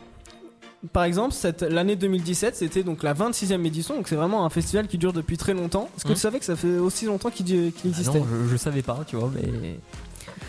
Par 0.93 1.03
exemple, 1.03 1.33
cette- 1.33 1.61
l'année 1.63 1.97
2017, 1.97 2.55
c'était 2.55 2.83
donc 2.83 3.03
la 3.03 3.13
26e 3.13 3.65
édition, 3.65 3.95
donc 3.95 4.07
c'est 4.07 4.15
vraiment 4.15 4.45
un 4.45 4.49
festival 4.49 4.87
qui 4.87 4.97
dure 4.97 5.11
depuis 5.11 5.35
très 5.37 5.53
longtemps. 5.53 5.89
Est-ce 5.97 6.05
que 6.05 6.09
Mhm. 6.09 6.15
tu 6.15 6.21
savais 6.21 6.39
que 6.39 6.45
ça 6.45 6.55
fait 6.55 6.77
aussi 6.77 7.05
longtemps 7.05 7.29
qu'il 7.29 7.45
qu'il 7.45 7.65
Ah 7.83 7.87
existait 7.89 8.19
non, 8.19 8.25
je, 8.45 8.49
je 8.51 8.55
savais 8.57 8.81
pas, 8.81 8.99
tu 9.05 9.17
vois, 9.17 9.29
mais. 9.35 9.75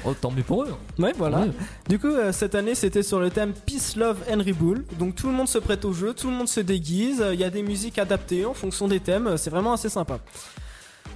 Oh, 0.05 0.15
tant 0.19 0.31
mieux 0.31 0.45
pour 0.45 0.63
eux. 0.63 0.75
Ouais, 1.01 1.13
voilà. 1.19 1.47
Du 1.89 1.99
coup, 1.99 2.07
euh, 2.07 2.31
cette 2.33 2.55
année, 2.55 2.75
c'était 2.77 3.03
sur 3.03 3.19
le 3.19 3.29
thème 3.31 3.53
Peace, 3.67 3.97
Love 3.97 4.19
and 4.33 4.39
Rebull. 4.39 4.85
Donc 5.01 5.17
tout 5.17 5.27
le 5.27 5.33
monde 5.33 5.49
se 5.49 5.59
prête 5.59 5.85
au 5.85 5.93
jeu, 5.93 6.15
tout 6.15 6.29
le 6.29 6.33
monde 6.35 6.49
se 6.49 6.61
déguise. 6.61 7.21
euh, 7.21 7.35
Il 7.35 7.41
y 7.41 7.45
a 7.45 7.51
des 7.51 7.63
musiques 7.63 7.99
adaptées 7.99 8.45
en 8.47 8.55
fonction 8.55 8.87
des 8.87 9.01
thèmes. 9.01 9.27
euh, 9.27 9.37
C'est 9.37 9.51
vraiment 9.51 9.73
assez 9.73 9.89
sympa. 9.89 10.21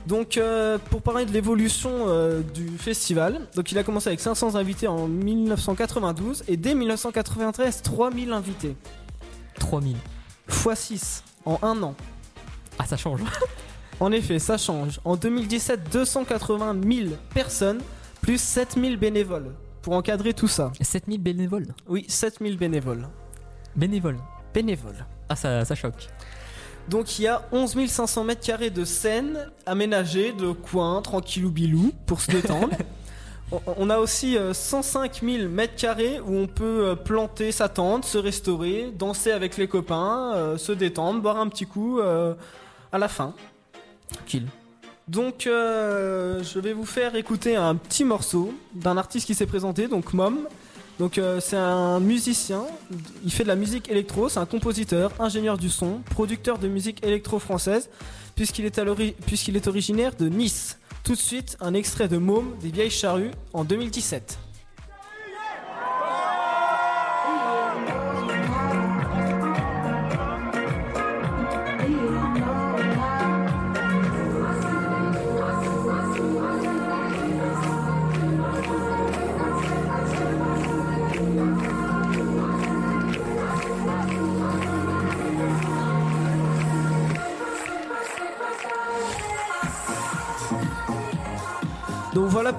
Donc, 0.06 0.36
euh, 0.36 0.76
pour 0.90 1.00
parler 1.02 1.24
de 1.24 1.32
l'évolution 1.32 1.90
euh, 2.08 2.40
du 2.54 2.68
festival, 2.76 3.40
donc 3.54 3.70
il 3.72 3.78
a 3.78 3.84
commencé 3.84 4.08
avec 4.08 4.20
500 4.20 4.54
invités 4.56 4.86
en 4.88 5.06
1992 5.08 6.42
et 6.48 6.56
dès 6.58 6.74
1993, 6.74 7.80
3000 7.82 8.32
invités. 8.32 8.76
3000. 9.58 9.96
x 10.48 10.68
6 10.74 11.24
en 11.44 11.58
un 11.62 11.82
an. 11.82 11.94
Ah, 12.78 12.86
ça 12.86 12.96
change. 12.96 13.20
En 14.00 14.10
effet, 14.10 14.40
ça 14.40 14.58
change. 14.58 15.00
En 15.04 15.14
2017, 15.14 15.92
280 15.92 16.76
000 16.82 17.10
personnes 17.32 17.80
plus 18.20 18.40
7000 18.40 18.96
bénévoles 18.96 19.54
pour 19.82 19.92
encadrer 19.92 20.34
tout 20.34 20.48
ça. 20.48 20.72
7000 20.80 21.22
bénévoles. 21.22 21.68
Oui, 21.86 22.04
7000 22.08 22.58
bénévoles. 22.58 23.06
Bénévoles. 23.76 24.18
Bénévoles. 24.52 25.06
Ah, 25.28 25.36
ça, 25.36 25.64
ça 25.64 25.76
choque. 25.76 26.08
Donc 26.88 27.18
il 27.18 27.22
y 27.22 27.28
a 27.28 27.42
11 27.52 27.86
500 27.86 28.24
mètres 28.24 28.44
carrés 28.44 28.70
de 28.70 28.84
scène 28.84 29.48
aménagés 29.64 30.32
de 30.32 30.52
coins, 30.52 31.00
tranquillou 31.00 31.50
bilou, 31.50 31.92
pour 32.06 32.20
se 32.20 32.30
détendre. 32.30 32.70
On- 33.52 33.60
a 33.90 33.98
aussi 33.98 34.36
euh, 34.36 34.52
105 34.54 35.20
000 35.22 35.48
mètres 35.48 35.76
carrés 35.76 36.18
où 36.20 36.34
on 36.36 36.46
peut 36.46 36.86
euh, 36.88 36.94
planter 36.96 37.52
sa 37.52 37.68
tente, 37.68 38.04
se 38.04 38.18
restaurer, 38.18 38.90
danser 38.98 39.30
avec 39.30 39.56
les 39.58 39.68
copains, 39.68 40.32
euh, 40.34 40.56
se 40.58 40.72
détendre, 40.72 41.20
boire 41.20 41.38
un 41.38 41.48
petit 41.48 41.66
coup 41.66 42.00
euh, 42.00 42.34
à 42.90 42.98
la 42.98 43.08
fin. 43.08 43.34
Tranquille. 44.12 44.46
Donc 45.06 45.46
euh, 45.46 46.42
je 46.42 46.58
vais 46.58 46.72
vous 46.72 46.86
faire 46.86 47.14
écouter 47.14 47.54
un 47.56 47.74
petit 47.76 48.04
morceau 48.04 48.54
d'un 48.74 48.96
artiste 48.96 49.26
qui 49.26 49.34
s'est 49.34 49.46
présenté, 49.46 49.86
donc 49.86 50.14
Mom. 50.14 50.48
Donc 50.98 51.18
euh, 51.18 51.38
c'est 51.40 51.56
un 51.56 52.00
musicien, 52.00 52.62
il 53.24 53.30
fait 53.32 53.42
de 53.42 53.48
la 53.48 53.56
musique 53.56 53.90
électro, 53.90 54.28
c'est 54.28 54.38
un 54.38 54.46
compositeur, 54.46 55.12
ingénieur 55.18 55.58
du 55.58 55.68
son, 55.68 56.00
producteur 56.10 56.58
de 56.58 56.68
musique 56.68 57.04
électro 57.04 57.38
française, 57.38 57.90
est, 59.00 59.16
puisqu'il 59.26 59.56
est 59.56 59.66
originaire 59.68 60.12
de 60.18 60.28
Nice. 60.28 60.78
Tout 61.04 61.12
de 61.12 61.18
suite, 61.18 61.58
un 61.60 61.74
extrait 61.74 62.08
de 62.08 62.16
Môme 62.16 62.56
des 62.62 62.70
vieilles 62.70 62.88
charrues 62.88 63.32
en 63.52 63.64
2017. 63.64 64.38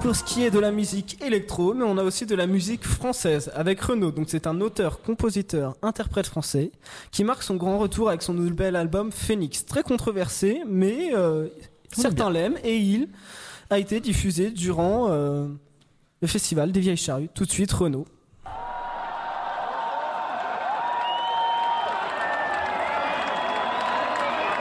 Pour 0.00 0.16
ce 0.16 0.24
qui 0.24 0.44
est 0.44 0.50
de 0.50 0.58
la 0.58 0.70
musique 0.70 1.22
électro, 1.22 1.74
mais 1.74 1.84
on 1.84 1.96
a 1.98 2.02
aussi 2.02 2.26
de 2.26 2.34
la 2.34 2.46
musique 2.46 2.84
française 2.84 3.50
avec 3.54 3.80
Renaud. 3.80 4.10
Donc 4.10 4.26
c'est 4.28 4.46
un 4.46 4.60
auteur, 4.60 5.00
compositeur, 5.02 5.76
interprète 5.82 6.26
français 6.26 6.70
qui 7.10 7.24
marque 7.24 7.42
son 7.42 7.56
grand 7.56 7.78
retour 7.78 8.08
avec 8.08 8.22
son 8.22 8.34
nouvel 8.34 8.76
album 8.76 9.12
Phoenix. 9.12 9.64
Très 9.64 9.82
controversé, 9.82 10.62
mais 10.66 11.14
euh, 11.14 11.48
certains 11.92 12.30
l'aiment 12.30 12.58
et 12.64 12.76
il 12.76 13.08
a 13.70 13.78
été 13.78 14.00
diffusé 14.00 14.50
durant 14.50 15.08
euh, 15.10 15.46
le 16.20 16.28
festival 16.28 16.72
des 16.72 16.80
Vieilles 16.80 16.96
Charrues. 16.96 17.28
Tout 17.34 17.44
de 17.44 17.50
suite 17.50 17.72
Renaud. 17.72 18.06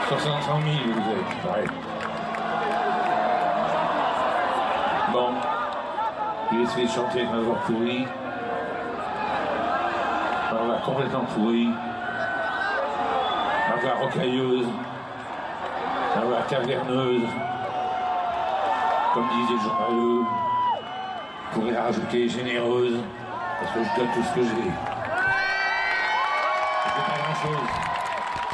«500 0.10 0.62
000 0.64 0.76
vous 0.94 1.12
êtes, 1.12 1.95
il 6.52 6.62
essaie 6.62 6.84
de 6.84 6.88
chanter 6.88 7.22
avec 7.22 7.32
ma 7.32 7.40
voix 7.40 7.60
pourrie. 7.66 8.06
Ma 10.52 10.58
voix 10.64 10.78
complètement 10.86 11.26
pourrie. 11.26 11.70
Ma 13.70 13.76
voix 13.82 13.96
rocailleuse. 14.02 14.68
Ma 16.16 16.22
voix 16.22 16.42
caverneuse. 16.48 17.28
Comme 19.14 19.30
disait 19.30 19.60
Jean 19.64 19.76
Maleux, 19.80 20.24
je 21.46 21.58
pourrais 21.58 21.78
rajouter 21.78 22.28
généreuse, 22.28 23.00
parce 23.60 23.72
que 23.72 23.80
je 23.84 23.96
donne 23.98 24.12
tout 24.14 24.24
ce 24.24 24.36
que 24.36 24.44
j'ai. 24.44 24.72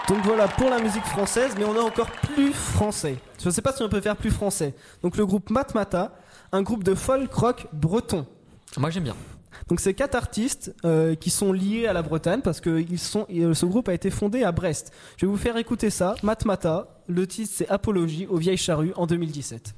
Donc 0.08 0.24
voilà 0.24 0.48
pour 0.48 0.70
la 0.70 0.80
musique 0.80 1.06
française, 1.06 1.56
mais 1.58 1.66
on 1.66 1.76
est 1.76 1.80
encore 1.80 2.12
plus 2.12 2.54
français. 2.54 3.18
Je 3.42 3.48
ne 3.48 3.52
sais 3.52 3.62
pas 3.62 3.72
si 3.72 3.82
on 3.82 3.90
peut 3.90 4.02
faire 4.02 4.16
plus 4.16 4.30
français. 4.30 4.76
Donc 5.02 5.18
le 5.18 5.26
groupe 5.26 5.50
Matmata, 5.50 6.12
un 6.52 6.62
groupe 6.62 6.84
de 6.84 6.96
folk 6.96 7.34
rock 7.34 7.68
breton. 7.74 8.26
Moi 8.78 8.90
j'aime 8.90 9.04
bien. 9.04 9.16
Donc 9.68 9.80
c'est 9.80 9.94
quatre 9.94 10.16
artistes 10.16 10.74
euh, 10.86 11.16
qui 11.16 11.30
sont 11.30 11.54
liés 11.54 11.86
à 11.88 11.94
la 11.94 12.02
Bretagne 12.02 12.42
parce 12.42 12.60
que 12.62 12.80
ils 12.82 13.00
sont, 13.00 13.26
euh, 13.30 13.54
ce 13.54 13.66
groupe 13.66 13.90
a 13.90 13.94
été 13.94 14.10
fondé 14.10 14.44
à 14.44 14.52
Brest. 14.52 14.92
Je 15.18 15.26
vais 15.26 15.32
vous 15.32 15.38
faire 15.38 15.56
écouter 15.58 15.90
ça. 15.90 16.16
Matmata, 16.24 17.02
le 17.08 17.28
titre 17.28 17.52
c'est 17.54 17.70
Apologie 17.70 18.28
aux 18.28 18.38
vieilles 18.38 18.58
charrues 18.58 18.94
en 18.96 19.06
2017. 19.08 19.76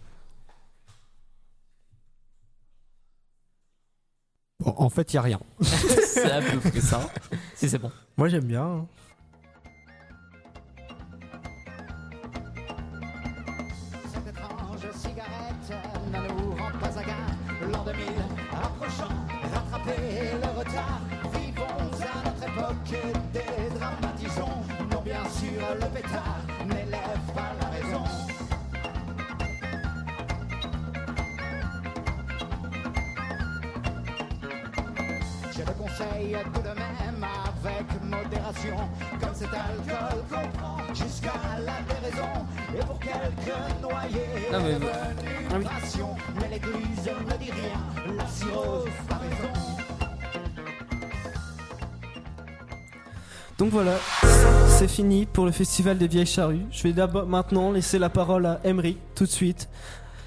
Bon, 4.59 4.73
en 4.77 4.89
fait, 4.89 5.11
il 5.11 5.15
y 5.15 5.19
a 5.19 5.21
rien. 5.21 5.39
c'est 5.61 6.31
un 6.31 6.41
peu 6.41 6.59
près 6.59 6.81
ça. 6.81 7.09
Si 7.55 7.69
c'est 7.69 7.77
bon. 7.79 7.91
Moi 8.17 8.29
j'aime 8.29 8.45
bien. 8.45 8.63
hein. 8.63 8.85
Le 25.73 25.87
pétard 25.87 26.37
n'élève 26.67 27.19
pas 27.35 27.51
la 27.61 27.67
raison. 27.69 28.03
Je 35.55 35.59
le 35.59 35.71
conseille 35.73 36.35
tout 36.53 36.61
de 36.61 36.67
même 36.69 37.25
avec 37.63 37.85
modération, 38.03 38.75
comme 39.21 39.33
cet 39.35 39.49
alcool 39.49 40.23
qu'on 40.29 40.57
prend 40.57 40.77
jusqu'à 40.93 41.33
la 41.59 41.93
déraison. 41.93 42.29
Et 42.75 42.79
pour 42.85 42.99
quelques 42.99 43.81
noyés, 43.81 44.49
Ah, 44.51 44.57
mais- 44.59 44.73
devenu 44.73 45.63
passion, 45.65 46.15
mais 46.39 46.47
l'église 46.49 47.09
ne 47.29 47.37
dit 47.37 47.51
rien, 47.51 48.15
la 48.17 48.27
cirrhose 48.27 48.87
a 49.11 49.15
raison. 49.15 49.53
Donc 53.59 53.69
voilà, 53.69 53.91
c'est 54.83 54.89
fini 54.89 55.25
pour 55.25 55.45
le 55.45 55.53
festival 55.53 55.97
des 55.97 56.09
vieilles 56.09 56.25
charrues. 56.25 56.65
Je 56.69 56.83
vais 56.83 56.91
d'abord 56.91 57.25
maintenant 57.25 57.71
laisser 57.71 57.97
la 57.99 58.09
parole 58.09 58.45
à 58.45 58.59
Emery 58.65 58.97
tout 59.15 59.23
de 59.23 59.29
suite, 59.29 59.69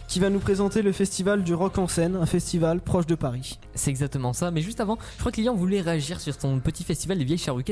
qui 0.09 0.19
va 0.19 0.31
nous 0.31 0.39
présenter 0.39 0.81
le 0.81 0.93
festival 0.93 1.45
du 1.45 1.53
rock 1.53 1.77
en 1.77 1.87
scène, 1.87 2.17
un 2.17 2.25
festival 2.25 2.81
proche 2.81 3.05
de 3.05 3.17
Paris. 3.17 3.59
C'est 3.75 3.91
exactement 3.91 4.33
ça. 4.33 4.51
Mais 4.51 4.63
juste 4.63 4.81
avant, 4.81 4.97
je 5.17 5.21
crois 5.21 5.31
que 5.31 5.37
Lilian 5.37 5.55
voulait 5.55 5.83
réagir 5.83 6.21
sur 6.21 6.39
ton 6.39 6.59
petit 6.61 6.85
festival 6.85 7.19
des 7.19 7.25
vieilles 7.25 7.37
charrues. 7.37 7.65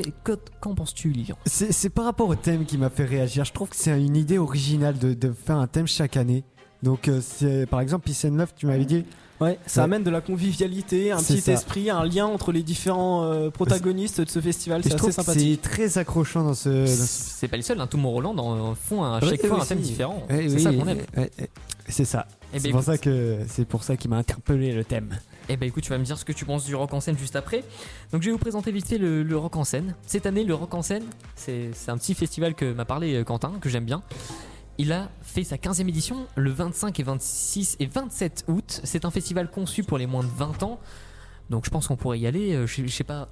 Qu'en 0.61 0.75
penses-tu, 0.75 1.09
Lilian? 1.09 1.37
C'est 1.47 1.71
c'est 1.71 1.89
par 1.89 2.05
rapport 2.05 2.29
au 2.29 2.35
thème 2.35 2.65
qui 2.65 2.77
m'a 2.77 2.91
fait 2.91 3.05
réagir. 3.05 3.45
Je 3.45 3.53
trouve 3.53 3.69
que 3.69 3.75
c'est 3.75 3.99
une 3.99 4.15
idée 4.15 4.37
originale 4.37 4.99
de, 4.99 5.15
de 5.15 5.31
faire 5.31 5.57
un 5.57 5.65
thème 5.65 5.87
chaque 5.87 6.17
année. 6.17 6.43
Donc, 6.83 7.07
euh, 7.07 7.19
c'est 7.19 7.65
par 7.65 7.79
exemple, 7.79 8.05
Peace 8.05 8.27
and 8.27 8.35
Love, 8.35 8.53
tu 8.55 8.67
m'avais 8.67 8.85
dit. 8.85 9.05
Ouais, 9.41 9.59
ça 9.65 9.81
Ouais. 9.81 9.85
amène 9.85 10.03
de 10.03 10.09
la 10.09 10.21
convivialité, 10.21 11.11
un 11.11 11.17
C'est 11.17 11.33
petit 11.35 11.41
ça. 11.41 11.51
esprit, 11.53 11.89
un 11.89 12.05
lien 12.05 12.25
entre 12.25 12.53
les 12.53 12.63
différents 12.63 13.23
euh, 13.25 13.49
protagonistes 13.49 14.21
de 14.21 14.29
ce 14.29 14.39
festival. 14.39 14.81
C'est 14.83 14.93
assez 14.95 15.11
sympathique. 15.11 15.59
c'est 15.63 15.69
très 15.69 15.97
accrochant 15.97 16.43
dans 16.43 16.53
ce. 16.53 16.69
dans 16.69 16.85
ce- 16.87 16.95
C'est 17.39 17.47
pas 17.49 17.57
le 17.57 17.63
seul. 17.63 17.79
Hein. 17.81 17.87
Tout 17.87 17.99
Roland 18.01 18.37
en 18.37 18.75
font 18.75 19.03
à 19.03 19.19
Ouais, 19.19 19.29
chaque 19.31 19.45
fois 19.45 19.61
un 19.61 19.65
thème 19.65 19.79
différent. 19.79 20.23
Ouais, 20.29 20.45
c'est 20.47 20.55
oui, 20.55 20.61
ça 20.61 20.71
qu'on 20.73 20.87
aime. 20.87 20.97
ouais, 21.17 21.31
ouais. 21.37 21.49
C'est 21.89 22.05
ça. 22.05 22.27
Eh 22.53 22.57
ben, 22.57 22.61
c'est 22.63 22.69
pour 22.71 22.83
ça 22.83 22.97
que 22.97 23.37
c'est 23.49 23.65
pour 23.65 23.83
ça 23.83 23.97
qu'il 23.97 24.09
m'a 24.09 24.17
interpellé 24.17 24.71
le 24.71 24.85
thème. 24.85 25.17
Eh 25.49 25.57
ben 25.57 25.67
écoute, 25.67 25.83
tu 25.83 25.89
vas 25.89 25.97
me 25.99 26.03
dire 26.05 26.17
ce 26.17 26.25
que 26.25 26.31
tu 26.31 26.45
penses 26.45 26.63
du 26.65 26.73
rock 26.73 26.93
en 26.93 27.01
scène 27.01 27.17
juste 27.17 27.35
après. 27.35 27.63
Donc 28.13 28.21
je 28.21 28.27
vais 28.27 28.31
vous 28.31 28.37
présenter 28.39 28.71
vite 28.71 28.87
fait 28.87 28.97
le, 28.97 29.21
le 29.21 29.37
rock 29.37 29.55
en 29.57 29.63
scène. 29.65 29.93
Cette 30.07 30.25
année, 30.25 30.43
le 30.45 30.55
rock 30.55 30.73
en 30.73 30.81
scène, 30.81 31.03
c'est 31.35 31.69
c'est 31.73 31.91
un 31.91 31.97
petit 31.97 32.13
festival 32.15 32.55
que 32.55 32.71
m'a 32.73 32.85
parlé 32.85 33.13
euh, 33.15 33.23
Quentin, 33.23 33.51
que 33.59 33.69
j'aime 33.69 33.85
bien. 33.85 34.01
Il 34.77 34.91
a 34.91 35.09
fait 35.21 35.43
sa 35.43 35.55
15e 35.55 35.87
édition 35.87 36.27
le 36.35 36.51
25 36.51 36.99
et 36.99 37.03
26 37.03 37.77
et 37.79 37.85
27 37.85 38.45
août. 38.49 38.81
C'est 38.83 39.05
un 39.05 39.11
festival 39.11 39.49
conçu 39.49 39.83
pour 39.83 39.97
les 39.97 40.05
moins 40.05 40.23
de 40.23 40.29
20 40.29 40.63
ans. 40.63 40.79
Donc 41.49 41.65
je 41.65 41.69
pense 41.69 41.87
qu'on 41.87 41.95
pourrait 41.95 42.19
y 42.19 42.27
aller. 42.27 42.53
Euh, 42.53 42.67
Je, 42.67 42.83
je 42.85 42.91
sais 42.91 43.03
pas 43.05 43.29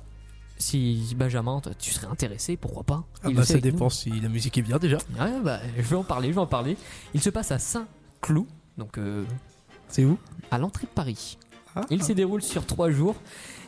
si 0.58 1.14
Benjamin, 1.18 1.60
toi, 1.60 1.74
tu 1.78 1.92
serais 1.92 2.08
intéressé, 2.08 2.56
pourquoi 2.56 2.84
pas? 2.84 3.04
Ah 3.24 3.32
bah, 3.32 3.44
ça 3.44 3.56
nous. 3.56 3.60
dépend 3.60 3.90
si 3.90 4.10
la 4.22 4.30
musique 4.30 4.58
est 4.58 4.62
bien 4.62 4.78
déjà. 4.78 4.98
Ouais, 5.20 5.42
bah, 5.44 5.60
je 5.76 5.82
vais 5.82 5.96
en 5.96 6.04
parler, 6.04 6.30
je 6.30 6.34
vais 6.36 6.40
en 6.42 6.48
parler. 6.48 6.78
Il 7.14 7.22
se 7.22 7.30
passe 7.30 7.52
à 7.52 7.60
Saint-Cloud, 7.60 8.46
donc 8.78 8.98
euh, 8.98 9.26
C'est 9.90 10.06
où? 10.06 10.18
à 10.52 10.58
l'entrée 10.60 10.86
de 10.86 10.92
Paris. 10.92 11.38
Ah. 11.76 11.82
Il 11.90 12.04
se 12.04 12.14
déroule 12.14 12.42
sur 12.42 12.66
trois 12.66 12.90
jours. 12.92 13.16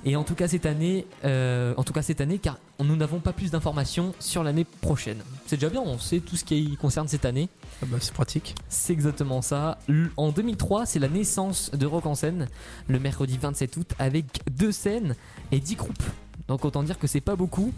Et 0.08 0.16
en 0.16 0.24
tout 0.24 0.36
cas 0.36 0.48
cette 0.48 0.68
année, 0.68 1.08
euh, 1.24 1.74
en 1.78 1.84
tout 1.84 1.94
cas 1.94 2.04
cette 2.04 2.22
année, 2.22 2.38
car 2.38 2.60
nous 2.80 2.96
n'avons 2.96 3.20
pas 3.20 3.34
plus 3.34 3.50
d'informations 3.50 4.14
sur 4.20 4.44
l'année 4.44 4.64
prochaine. 4.64 5.18
C'est 5.48 5.56
déjà 5.56 5.70
bien, 5.70 5.82
on 5.82 5.98
sait 5.98 6.20
tout 6.20 6.36
ce 6.36 6.46
qui 6.46 6.78
concerne 6.78 7.08
cette 7.08 7.26
année. 7.26 7.50
Ah 7.82 7.88
bah, 7.88 7.98
c'est 8.00 8.14
pratique. 8.14 8.54
C'est 8.70 8.94
exactement 8.94 9.42
ça. 9.42 9.80
En 10.16 10.32
2003, 10.32 10.86
c'est 10.86 11.00
la 11.00 11.08
naissance 11.08 11.72
de 11.72 11.86
Rock 11.88 12.06
en 12.06 12.14
scène, 12.14 12.48
le 12.88 13.00
mercredi 13.00 13.40
27 13.42 13.78
août, 13.78 13.94
avec 13.98 14.26
deux 14.52 14.72
scènes 14.72 15.16
et 15.52 15.60
10 15.60 15.76
groupes. 15.76 16.04
Donc 16.48 16.64
autant 16.66 16.84
dire 16.84 17.00
que 17.00 17.08
c'est 17.08 17.22
pas 17.22 17.36
beaucoup. 17.36 17.74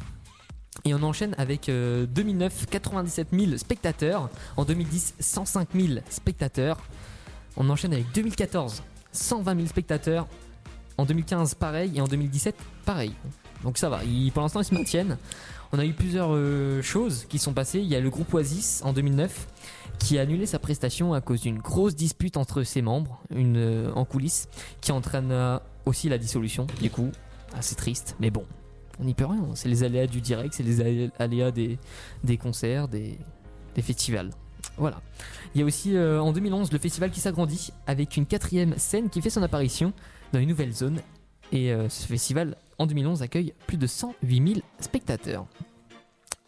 Et 0.84 0.94
on 0.94 1.02
enchaîne 1.04 1.34
avec 1.38 1.70
euh, 1.70 2.06
2009, 2.08 2.66
97 2.70 3.30
000 3.32 3.58
spectateurs. 3.58 4.30
En 4.58 4.66
2010, 4.66 5.16
105 5.20 5.70
000 5.74 6.00
spectateurs. 6.10 6.78
On 7.56 7.70
enchaîne 7.70 7.94
avec 7.94 8.12
2014, 8.14 8.84
120 9.12 9.56
000 9.56 9.68
spectateurs. 9.68 10.28
En 10.98 11.06
2015, 11.06 11.54
pareil. 11.56 11.92
Et 11.96 12.02
en 12.02 12.08
2017, 12.08 12.56
pareil. 12.86 13.14
Donc 13.64 13.78
ça 13.78 13.90
va. 13.90 14.02
Pour 14.34 14.42
l'instant, 14.44 14.62
ils 14.62 14.66
se 14.66 14.74
maintiennent. 14.74 15.18
On 15.74 15.80
a 15.80 15.86
eu 15.86 15.94
plusieurs 15.94 16.30
euh, 16.34 16.82
choses 16.82 17.26
qui 17.28 17.40
sont 17.40 17.54
passées. 17.54 17.80
Il 17.80 17.88
y 17.88 17.96
a 17.96 18.00
le 18.00 18.10
groupe 18.10 18.34
Oasis 18.34 18.82
en 18.86 18.94
2009 18.94 19.48
qui 20.00 20.18
a 20.18 20.22
annulé 20.22 20.46
sa 20.46 20.60
prestation 20.60 21.14
à 21.14 21.22
cause 21.22 21.42
d'une 21.42 21.58
grosse 21.58 21.96
dispute 21.96 22.38
entre 22.38 22.64
ses 22.64 22.82
membres, 22.82 23.20
une 23.32 23.58
euh, 23.58 23.92
en 23.96 24.06
coulisses, 24.06 24.48
qui 24.80 24.92
entraîna 24.92 25.62
aussi 25.86 26.08
la 26.08 26.18
dissolution. 26.18 26.68
Du 26.82 26.90
coup, 26.92 27.10
assez 27.58 27.76
triste, 27.76 28.16
mais 28.20 28.30
bon, 28.30 28.46
on 29.00 29.06
n'y 29.06 29.14
peut 29.16 29.26
rien. 29.26 29.44
C'est 29.56 29.70
les 29.70 29.84
aléas 29.84 30.06
du 30.08 30.22
direct, 30.22 30.54
c'est 30.54 30.64
les 30.64 30.82
alé- 30.82 31.12
aléas 31.20 31.52
des, 31.52 31.80
concerts, 32.38 32.88
des 32.88 33.18
festivals. 33.82 34.30
Voilà. 34.78 35.02
Il 35.56 35.62
y 35.62 35.64
a 35.64 35.66
aussi 35.66 35.96
euh, 35.96 36.22
en 36.22 36.32
2011 36.32 36.72
le 36.72 36.78
festival 36.80 37.10
qui 37.12 37.20
s'agrandit 37.20 37.72
avec 37.88 38.16
une 38.18 38.26
quatrième 38.26 38.76
scène 38.78 39.10
qui 39.10 39.22
fait 39.22 39.30
son 39.30 39.42
apparition 39.44 39.94
dans 40.34 40.40
une 40.40 40.50
nouvelle 40.50 40.74
zone. 40.74 41.00
Et 41.52 41.72
euh, 41.72 41.90
ce 41.90 42.06
festival 42.06 42.56
en 42.78 42.86
2011 42.86 43.22
accueille 43.24 43.54
plus 43.66 43.78
de 43.78 43.88
108 43.88 44.48
000 44.56 44.60
spectateurs. 44.80 45.46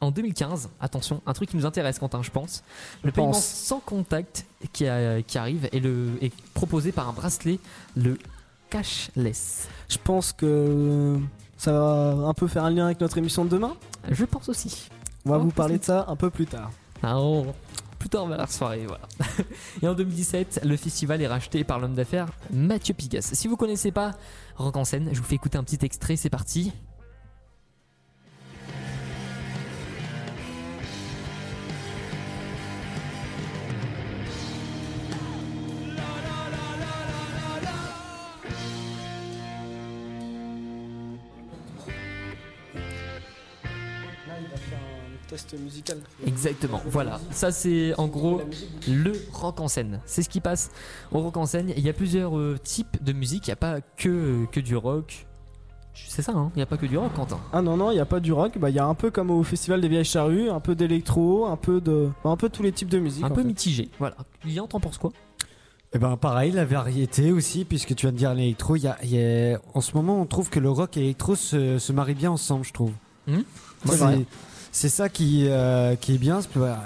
En 0.02 0.12
2015, 0.12 0.70
attention, 0.80 1.22
un 1.26 1.34
truc 1.34 1.50
qui 1.50 1.58
nous 1.58 1.66
intéresse, 1.66 2.00
Quentin, 2.00 2.22
je 2.22 2.32
pense. 2.32 2.64
Le 3.04 3.12
paiement 3.12 3.32
pense. 3.32 3.44
sans 3.46 3.80
contact 3.82 4.46
qui, 4.72 4.88
a- 4.88 5.22
qui 5.22 5.38
arrive 5.38 5.68
est, 5.74 5.80
le, 5.82 6.08
est 6.22 6.32
proposé 6.54 6.92
par 6.94 7.10
un 7.10 7.14
bracelet, 7.14 7.60
le 7.98 8.18
cashless. 8.70 9.68
Je 9.90 9.98
pense 10.02 10.32
que 10.32 11.18
ça 11.58 11.74
va 11.74 12.12
un 12.28 12.34
peu 12.34 12.48
faire 12.48 12.64
un 12.64 12.70
lien 12.70 12.86
avec 12.86 13.02
notre 13.02 13.18
émission 13.18 13.44
de 13.44 13.50
demain. 13.50 13.76
Je 14.10 14.24
pense 14.26 14.48
aussi. 14.50 14.90
On 15.26 15.32
va 15.32 15.38
Oh, 15.38 15.42
vous 15.42 15.52
parler 15.52 15.78
de 15.80 15.84
ça 15.84 16.06
un 16.08 16.16
peu 16.16 16.30
plus 16.30 16.46
tard. 16.46 16.72
Ah, 17.04 17.20
oh, 17.20 17.48
plus 18.00 18.10
tard 18.10 18.26
vers 18.28 18.38
la 18.38 18.48
soirée, 18.48 18.86
voilà. 18.88 19.08
Et 19.82 19.88
en 19.88 19.94
2017, 19.94 20.62
le 20.64 20.78
festival 20.78 21.22
est 21.22 21.28
racheté 21.28 21.64
par 21.64 21.80
l'homme 21.80 21.94
d'affaires 21.94 22.28
Mathieu 22.52 22.94
Pigas. 22.94 23.30
Si 23.34 23.48
vous 23.48 23.58
connaissez 23.58 23.92
pas 23.92 24.12
Rock 24.56 24.78
en 24.78 24.86
scène, 24.86 25.10
je 25.12 25.20
vous 25.20 25.26
fais 25.26 25.36
écouter 25.36 25.58
un 25.58 25.64
petit 25.64 25.86
extrait, 25.86 26.16
c'est 26.16 26.30
parti. 26.30 26.74
Test 45.30 45.54
musical. 45.60 45.98
Exactement, 46.26 46.82
voilà. 46.88 47.20
Ça 47.32 47.52
c'est 47.52 47.94
en 47.98 48.08
gros 48.08 48.42
le 48.88 49.14
rock 49.32 49.60
en 49.60 49.68
scène. 49.68 50.00
C'est 50.06 50.24
ce 50.24 50.30
qui 50.30 50.40
passe 50.42 50.72
au 51.12 51.20
rock 51.20 51.38
en 51.38 51.46
scène. 51.46 51.72
Il 51.78 51.84
y 51.84 51.90
a 51.90 51.94
plusieurs 51.94 52.38
euh, 52.38 52.58
types 52.64 53.02
de 53.04 53.14
musique, 53.14 53.48
il 53.48 53.50
n'y 53.52 53.54
a 53.54 53.58
pas 53.58 53.82
que, 53.82 54.46
que 54.52 54.60
du 54.60 54.76
rock. 54.76 55.26
C'est 56.08 56.22
ça, 56.22 56.32
hein 56.34 56.50
il 56.56 56.60
n'y 56.60 56.64
a 56.64 56.66
pas 56.66 56.78
que 56.78 56.86
du 56.86 56.98
rock, 56.98 57.14
Quentin. 57.14 57.40
Ah 57.52 57.62
non, 57.62 57.76
non, 57.76 57.92
il 57.92 57.96
n'y 57.96 58.00
a 58.00 58.06
pas 58.06 58.20
du 58.22 58.32
rock. 58.32 58.58
Bah, 58.58 58.70
il 58.70 58.76
y 58.76 58.80
a 58.80 58.86
un 58.86 58.94
peu 58.94 59.12
comme 59.12 59.32
au 59.32 59.44
Festival 59.44 59.82
des 59.82 59.90
Vieilles 59.90 60.06
Charrues, 60.06 60.50
un 60.50 60.60
peu 60.62 60.74
d'électro, 60.74 61.46
un 61.48 61.58
peu 61.58 61.82
de. 61.82 62.10
bah, 62.24 62.30
un 62.30 62.38
peu 62.38 62.48
tous 62.50 62.64
les 62.64 62.72
types 62.72 62.90
de 62.90 63.00
musique. 63.00 63.24
Un 63.24 63.30
peu 63.30 63.42
fait. 63.42 63.48
mitigé, 63.48 63.90
voilà. 64.00 64.16
Lilian, 64.46 64.66
t'en 64.68 64.80
penses 64.80 64.98
quoi? 64.98 65.12
Eh 65.92 65.98
ben 65.98 66.16
pareil, 66.18 66.52
la 66.52 66.66
variété 66.66 67.32
aussi, 67.32 67.66
puisque 67.66 67.96
tu 67.96 68.06
viens 68.06 68.12
de 68.14 68.18
dire 68.18 68.34
l'électro. 68.34 68.76
il 68.76 68.84
Y 68.84 68.88
a, 68.88 68.98
il 69.04 69.10
y 69.10 69.22
a- 69.54 69.60
en 69.74 69.82
ce 69.82 69.94
moment, 69.96 70.22
on 70.22 70.26
trouve 70.26 70.50
que 70.50 70.60
le 70.60 70.70
rock 70.70 70.96
et 70.98 71.02
l'électro 71.02 71.36
se, 71.36 71.80
se 71.80 71.92
marient 71.92 72.14
bien 72.16 72.32
ensemble, 72.32 72.64
je 72.64 72.72
trouve. 72.74 72.92
Hmm 73.28 73.40
Moi, 73.86 73.96
C'est 74.72 74.90
ça 74.90 75.10
qui, 75.10 75.46
euh, 75.48 75.96
qui 75.96 76.16
est 76.16 76.18
bien. 76.18 76.40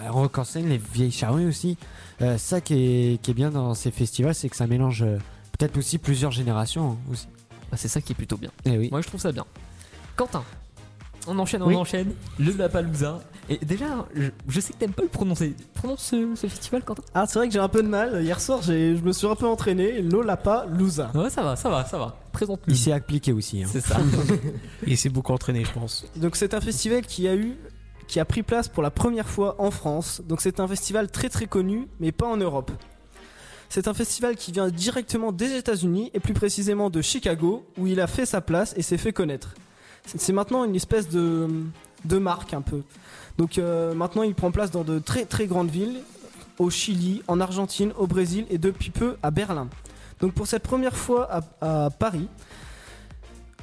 rock 0.10 0.38
en 0.38 0.44
scène, 0.44 0.70
les 0.70 0.78
vieilles 0.78 1.12
charrues 1.12 1.48
aussi. 1.48 1.78
Euh, 2.22 2.38
ça 2.38 2.62
qui 2.62 2.74
est, 3.14 3.22
qui 3.22 3.32
est 3.32 3.34
bien 3.34 3.50
dans 3.52 3.74
ces 3.74 3.92
festivals, 3.92 4.36
c'est 4.36 4.50
que 4.50 4.56
ça 4.56 4.68
mélange 4.68 5.04
euh, 5.04 5.18
peut-être 5.58 5.78
aussi 5.78 5.98
plusieurs 5.98 6.32
générations 6.32 6.92
hein, 6.92 6.98
aussi. 7.12 7.28
Bah, 7.72 7.78
C'est 7.78 7.88
ça 7.90 8.02
qui 8.02 8.14
est 8.14 8.16
plutôt 8.16 8.38
bien. 8.38 8.52
Eh 8.66 8.78
oui. 8.78 8.90
Moi 8.92 9.02
je 9.02 9.08
trouve 9.08 9.20
ça 9.20 9.32
bien. 9.32 9.46
Quentin, 10.16 10.44
on 11.28 11.38
enchaîne, 11.40 11.62
on 11.64 11.68
Oui. 11.68 11.76
enchaîne. 11.76 12.14
Le 12.40 12.52
Lapalooza. 12.54 13.20
Et 13.50 13.58
déjà, 13.66 14.06
je, 14.16 14.30
je 14.48 14.60
sais 14.62 14.72
que 14.72 14.78
t'aimes 14.78 14.94
pas 14.94 15.02
le 15.02 15.10
prononcer. 15.10 15.54
Prononce 15.74 16.02
ce, 16.04 16.34
ce 16.36 16.48
festival, 16.48 16.84
Quentin 16.86 17.04
Ah, 17.14 17.26
c'est 17.28 17.40
vrai 17.40 17.48
que 17.48 17.54
j'ai 17.54 17.60
un 17.60 17.68
peu 17.68 17.84
de 17.84 17.88
mal. 17.90 18.24
Hier 18.24 18.40
soir, 18.40 18.62
j'ai- 18.62 18.96
je 18.96 19.02
me 19.02 19.12
suis 19.12 19.28
un 19.28 19.36
peu 19.36 19.48
entraîné. 19.48 20.02
Lolapa 20.02 20.66
Lusa. 20.72 21.12
Ouais, 21.14 21.30
ça 21.30 21.44
va, 21.44 21.56
ça 21.58 21.70
va, 21.70 21.84
ça 21.84 21.98
va. 21.98 22.16
Présente-nous. 22.32 22.74
Il 22.74 22.78
s'est 22.78 22.94
appliqué 22.94 23.34
aussi. 23.34 23.62
hein. 23.64 23.68
C'est 23.70 23.82
ça. 23.82 23.98
Il 24.88 24.98
s'est 24.98 25.10
beaucoup 25.10 25.34
entraîné, 25.34 25.66
je 25.66 25.72
pense. 25.74 26.06
Donc 26.16 26.38
c'est 26.38 26.54
un 26.54 26.62
festival 26.62 27.02
qui 27.06 27.28
a 27.28 27.36
eu 27.36 27.58
qui 28.08 28.20
a 28.20 28.26
pris 28.26 28.44
place 28.44 28.68
pour 28.68 28.84
la 28.84 28.92
première 28.92 29.30
fois 29.30 29.56
en 29.60 29.72
France. 29.72 30.22
Donc 30.26 30.42
c'est 30.42 30.60
un 30.60 30.68
festival 30.68 31.10
très 31.10 31.30
très 31.30 31.48
connu, 31.48 31.88
mais 32.00 32.12
pas 32.12 32.28
en 32.28 32.38
Europe. 32.38 32.72
C'est 33.70 33.88
un 33.88 33.94
festival 33.94 34.36
qui 34.36 34.52
vient 34.52 34.68
directement 34.70 35.32
des 35.32 35.56
États-Unis 35.56 36.12
et 36.14 36.20
plus 36.20 36.34
précisément 36.34 36.90
de 36.90 37.02
Chicago, 37.02 37.66
où 37.78 37.88
il 37.88 38.00
a 38.02 38.08
fait 38.08 38.26
sa 38.26 38.40
place 38.40 38.74
et 38.78 38.84
s'est 38.84 38.98
fait 38.98 39.14
connaître. 39.14 39.56
C'est 40.06 40.34
maintenant 40.34 40.64
une 40.64 40.76
espèce 40.76 41.10
de, 41.10 41.48
de 42.06 42.18
marque 42.20 42.54
un 42.54 42.62
peu. 42.62 42.84
Donc 43.38 43.58
euh, 43.58 43.94
maintenant 43.96 44.24
il 44.24 44.36
prend 44.36 44.52
place 44.52 44.70
dans 44.70 44.84
de 44.84 45.00
très 45.00 45.26
très 45.26 45.48
grandes 45.48 45.72
villes, 45.72 46.02
au 46.60 46.70
Chili, 46.70 47.24
en 47.28 47.40
Argentine, 47.40 47.94
au 47.98 48.06
Brésil 48.06 48.46
et 48.50 48.60
depuis 48.60 48.92
peu 48.92 49.18
à 49.24 49.32
Berlin. 49.32 49.68
Donc 50.20 50.34
pour 50.34 50.46
cette 50.46 50.64
première 50.64 50.96
fois 50.96 51.28
à, 51.62 51.86
à 51.86 51.90
Paris, 51.90 52.28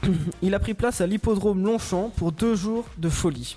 il 0.42 0.55
a 0.55 0.59
pris 0.59 0.74
place 0.74 1.00
à 1.00 1.07
l'hippodrome 1.07 1.62
Longchamp 1.62 2.11
pour 2.16 2.33
deux 2.33 2.55
jours 2.55 2.85
de 2.98 3.09
folie. 3.09 3.57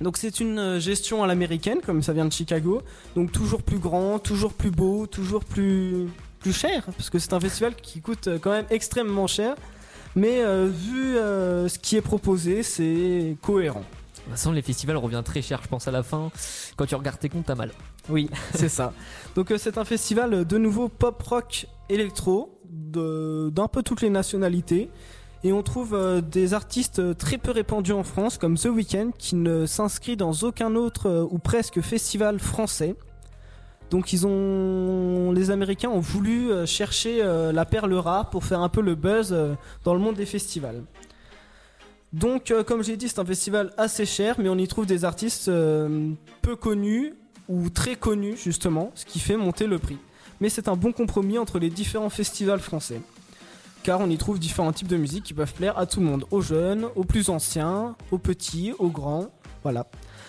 Donc 0.00 0.16
c'est 0.16 0.40
une 0.40 0.58
euh, 0.58 0.80
gestion 0.80 1.22
à 1.22 1.26
l'américaine, 1.26 1.80
comme 1.84 2.02
ça 2.02 2.12
vient 2.12 2.24
de 2.24 2.32
Chicago. 2.32 2.82
Donc 3.16 3.32
toujours 3.32 3.62
plus 3.62 3.78
grand, 3.78 4.18
toujours 4.18 4.52
plus 4.52 4.70
beau, 4.70 5.06
toujours 5.06 5.44
plus, 5.44 6.08
plus 6.38 6.52
cher, 6.52 6.84
parce 6.84 7.10
que 7.10 7.18
c'est 7.18 7.32
un 7.32 7.40
festival 7.40 7.74
qui 7.74 8.00
coûte 8.00 8.28
euh, 8.28 8.38
quand 8.40 8.50
même 8.50 8.66
extrêmement 8.70 9.26
cher. 9.26 9.54
Mais 10.14 10.42
euh, 10.42 10.66
vu 10.66 11.16
euh, 11.16 11.68
ce 11.68 11.78
qui 11.78 11.96
est 11.96 12.00
proposé, 12.00 12.62
c'est 12.62 13.36
cohérent. 13.42 13.80
De 13.80 14.22
toute 14.22 14.32
façon, 14.32 14.52
les 14.52 14.62
festivals 14.62 14.96
reviennent 14.96 15.22
très 15.22 15.42
cher, 15.42 15.60
je 15.62 15.68
pense, 15.68 15.88
à 15.88 15.90
la 15.90 16.02
fin. 16.02 16.30
Quand 16.76 16.86
tu 16.86 16.94
regardes 16.94 17.18
tes 17.18 17.28
comptes, 17.28 17.46
t'as 17.46 17.54
mal. 17.54 17.70
Oui, 18.08 18.28
c'est 18.54 18.68
ça. 18.68 18.92
Donc 19.34 19.52
c'est 19.58 19.78
un 19.78 19.84
festival 19.84 20.44
de 20.44 20.58
nouveau 20.58 20.88
pop 20.88 21.22
rock 21.22 21.66
électro 21.88 22.60
d'un 22.64 23.68
peu 23.68 23.82
toutes 23.82 24.02
les 24.02 24.10
nationalités. 24.10 24.90
Et 25.44 25.52
on 25.52 25.62
trouve 25.62 25.94
euh, 25.94 26.20
des 26.20 26.52
artistes 26.52 26.98
euh, 26.98 27.14
très 27.14 27.38
peu 27.38 27.52
répandus 27.52 27.92
en 27.92 28.02
France, 28.02 28.38
comme 28.38 28.58
The 28.58 28.66
Weeknd, 28.66 29.10
qui 29.16 29.36
ne 29.36 29.66
s'inscrit 29.66 30.16
dans 30.16 30.32
aucun 30.32 30.74
autre 30.74 31.08
euh, 31.08 31.26
ou 31.30 31.38
presque 31.38 31.80
festival 31.80 32.40
français. 32.40 32.96
Donc 33.90 34.12
ils 34.12 34.26
ont, 34.26 35.32
les 35.32 35.50
Américains 35.50 35.88
ont 35.88 36.00
voulu 36.00 36.50
chercher 36.66 37.22
la 37.24 37.64
perle 37.64 37.94
rare 37.94 38.28
pour 38.28 38.44
faire 38.44 38.60
un 38.60 38.68
peu 38.68 38.82
le 38.82 38.94
buzz 38.94 39.34
dans 39.82 39.94
le 39.94 39.98
monde 39.98 40.14
des 40.14 40.26
festivals. 40.26 40.82
Donc, 42.12 42.52
comme 42.66 42.84
j'ai 42.84 42.98
dit, 42.98 43.08
c'est 43.08 43.18
un 43.18 43.24
festival 43.24 43.72
assez 43.78 44.04
cher, 44.04 44.34
mais 44.38 44.50
on 44.50 44.58
y 44.58 44.68
trouve 44.68 44.84
des 44.84 45.06
artistes 45.06 45.46
peu 45.46 46.54
connus 46.54 47.14
ou 47.48 47.70
très 47.70 47.96
connus 47.96 48.36
justement, 48.36 48.92
ce 48.94 49.06
qui 49.06 49.20
fait 49.20 49.38
monter 49.38 49.66
le 49.66 49.78
prix. 49.78 49.96
Mais 50.42 50.50
c'est 50.50 50.68
un 50.68 50.76
bon 50.76 50.92
compromis 50.92 51.38
entre 51.38 51.58
les 51.58 51.70
différents 51.70 52.10
festivals 52.10 52.60
français. 52.60 53.00
Car 53.88 54.02
on 54.02 54.10
y 54.10 54.18
trouve 54.18 54.38
différents 54.38 54.72
types 54.72 54.86
de 54.86 54.98
musique 54.98 55.24
qui 55.24 55.32
peuvent 55.32 55.54
plaire 55.54 55.78
à 55.78 55.86
tout 55.86 56.00
le 56.00 56.04
monde, 56.04 56.26
aux 56.30 56.42
jeunes, 56.42 56.88
aux 56.94 57.04
plus 57.04 57.30
anciens, 57.30 57.96
aux 58.10 58.18
petits, 58.18 58.74
aux 58.78 58.90
grands, 58.90 59.28
voilà. 59.62 59.86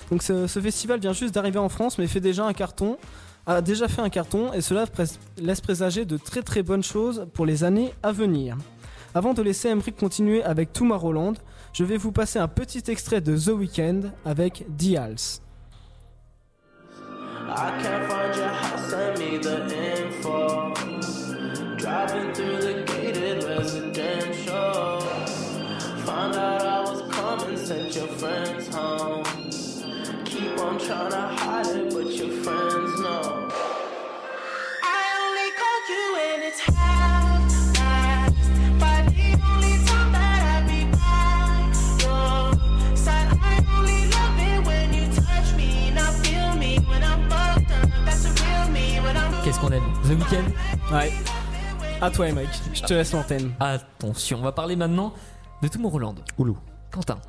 Donc 0.10 0.24
ce, 0.24 0.48
festival 0.48 1.02
vient 1.02 1.12
juste 1.12 1.34
d'arriver 1.34 1.60
en 1.60 1.68
France, 1.68 1.98
mais 1.98 2.08
fait 2.08 2.22
déjà 2.22 2.46
un 2.46 2.54
carton, 2.54 2.98
a 3.46 3.62
déjà 3.62 3.90
fait 3.90 4.02
un 4.02 4.08
carton, 4.08 4.54
et 4.54 4.62
cela 4.62 4.86
laisse 5.38 5.60
présager 5.60 6.06
de 6.06 6.16
très 6.16 6.42
très 6.42 6.64
bonnes 6.64 6.84
choses 6.84 7.28
pour 7.34 7.46
les 7.46 7.66
années 7.66 7.94
à 8.02 8.14
venir. 8.14 8.56
Avant 9.14 9.34
de 9.34 9.42
laisser 9.42 9.68
Emmerich 9.68 9.98
continuer 9.98 10.42
avec 10.42 10.72
Tomorrowland, 10.72 11.34
je 11.74 11.84
vais 11.84 11.98
vous 11.98 12.14
passer 12.14 12.40
un 12.40 12.48
petit 12.48 12.90
extrait 12.90 13.20
de 13.20 13.38
The 13.38 13.50
Weeknd 13.50 14.14
avec 14.24 14.64
the 14.78 14.96
coming, 27.70 27.92
sent 27.92 27.96
your 27.96 28.08
friends 28.18 28.76
home. 28.76 29.24
Keep 30.26 30.58
on 30.60 30.80
trying 30.80 31.12
to 31.12 31.18
hide 31.18 31.68
it, 31.68 31.94
but 31.94 32.08
your 32.08 32.30
friends 32.44 33.00
know. 33.00 33.48
I 34.84 35.02
only 35.22 35.50
called 35.60 35.86
you 35.90 36.04
when 36.16 36.42
it's 36.48 36.60
half 36.60 37.76
past. 37.76 38.36
But 38.80 39.14
the 39.16 39.30
only 39.50 39.76
time 39.86 40.12
that 40.12 40.42
I 40.56 40.62
be 40.68 40.86
by 40.92 41.70
your 42.04 42.96
side, 42.96 43.28
I 43.42 43.64
only 43.78 44.02
love 44.16 44.40
it 44.40 44.66
when 44.66 44.94
you 44.94 45.06
touch 45.14 45.56
me. 45.56 45.92
Now 45.92 46.12
feel 46.24 46.56
me 46.56 46.78
when 46.88 47.04
I'm 47.04 47.30
fucked 47.30 47.72
up. 47.72 47.90
That's 48.06 48.24
the 48.24 48.32
real 48.44 48.70
me 48.72 49.00
when 49.00 49.18
I'm. 49.18 49.44
Qu'est-ce 49.44 49.60
qu'on 49.60 49.72
aime? 49.72 49.94
The 50.04 50.16
Weeknd? 50.16 50.54
Ouais. 50.92 51.12
À 52.02 52.10
toi, 52.10 52.32
Mike. 52.32 52.50
Je 52.74 52.82
te 52.84 52.94
laisse 52.94 53.12
l'antenne. 53.14 53.54
Attention, 53.60 54.40
on 54.40 54.44
va 54.44 54.52
parler 54.54 54.76
maintenant 54.76 55.14
de 55.62 55.68
Tomorrowland. 55.68 56.16
Oulou. 56.38 56.58
Quentin. 56.92 57.20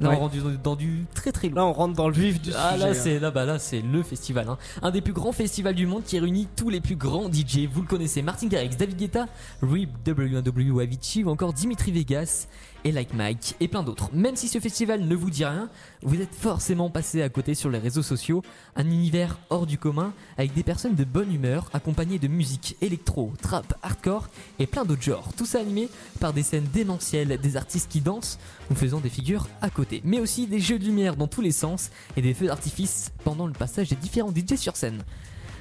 Là, 0.00 0.10
Ouais. 0.10 0.16
on 0.16 0.20
rentre 0.20 0.36
dans, 0.36 0.70
dans 0.70 0.76
du 0.76 1.06
très 1.14 1.32
très. 1.32 1.48
Là, 1.48 1.66
on 1.66 1.72
rentre 1.72 1.94
dans 1.94 2.08
le 2.08 2.14
vif 2.14 2.40
du 2.40 2.50
Ah 2.56 2.74
sujet. 2.74 2.86
là 2.86 2.94
c'est 2.94 3.18
là 3.18 3.30
bah 3.32 3.44
là 3.44 3.58
c'est 3.58 3.80
le 3.80 4.02
festival 4.02 4.46
hein. 4.48 4.56
un 4.82 4.90
des 4.92 5.00
plus 5.00 5.12
grands 5.12 5.32
festivals 5.32 5.74
du 5.74 5.86
monde 5.86 6.04
qui 6.04 6.18
réunit 6.20 6.46
tous 6.56 6.70
les 6.70 6.80
plus 6.80 6.94
grands 6.96 7.28
DJ 7.32 7.66
vous 7.72 7.82
le 7.82 7.86
connaissez 7.88 8.22
Martin 8.22 8.46
Garrix, 8.46 8.76
David 8.76 8.96
Guetta, 8.96 9.26
Rip, 9.62 9.90
W1W, 10.06 10.82
Avicii 10.82 11.24
ou 11.24 11.30
encore 11.30 11.52
Dimitri 11.52 11.90
Vegas 11.92 12.46
et 12.84 12.92
Like 12.92 13.14
Mike 13.14 13.56
et 13.60 13.68
plein 13.68 13.82
d'autres 13.82 14.10
même 14.12 14.36
si 14.36 14.48
ce 14.48 14.58
festival 14.58 15.02
ne 15.02 15.14
vous 15.14 15.30
dit 15.30 15.44
rien 15.44 15.68
vous 16.02 16.20
êtes 16.20 16.34
forcément 16.34 16.90
passé 16.90 17.22
à 17.22 17.28
côté 17.28 17.54
sur 17.54 17.70
les 17.70 17.78
réseaux 17.78 18.02
sociaux 18.02 18.42
un 18.76 18.84
univers 18.84 19.38
hors 19.50 19.66
du 19.66 19.78
commun 19.78 20.12
avec 20.36 20.54
des 20.54 20.62
personnes 20.62 20.94
de 20.94 21.04
bonne 21.04 21.32
humeur 21.32 21.70
accompagnées 21.72 22.18
de 22.18 22.28
musique 22.28 22.76
électro, 22.80 23.32
trap, 23.42 23.74
hardcore 23.82 24.28
et 24.58 24.66
plein 24.66 24.84
d'autres 24.84 25.02
genres 25.02 25.32
tout 25.36 25.46
ça 25.46 25.60
animé 25.60 25.88
par 26.20 26.32
des 26.32 26.42
scènes 26.42 26.68
démentielles 26.72 27.38
des 27.40 27.56
artistes 27.56 27.90
qui 27.90 28.00
dansent 28.00 28.38
ou 28.70 28.74
faisant 28.74 29.00
des 29.00 29.10
figures 29.10 29.48
à 29.62 29.70
côté 29.70 30.00
mais 30.04 30.20
aussi 30.20 30.46
des 30.46 30.60
jeux 30.60 30.78
de 30.78 30.84
lumière 30.84 31.16
dans 31.16 31.28
tous 31.28 31.40
les 31.40 31.52
sens 31.52 31.90
et 32.16 32.22
des 32.22 32.34
feux 32.34 32.46
d'artifice 32.46 33.12
pendant 33.24 33.46
le 33.46 33.52
passage 33.52 33.88
des 33.88 33.96
différents 33.96 34.32
DJ 34.34 34.56
sur 34.56 34.76
scène. 34.76 35.02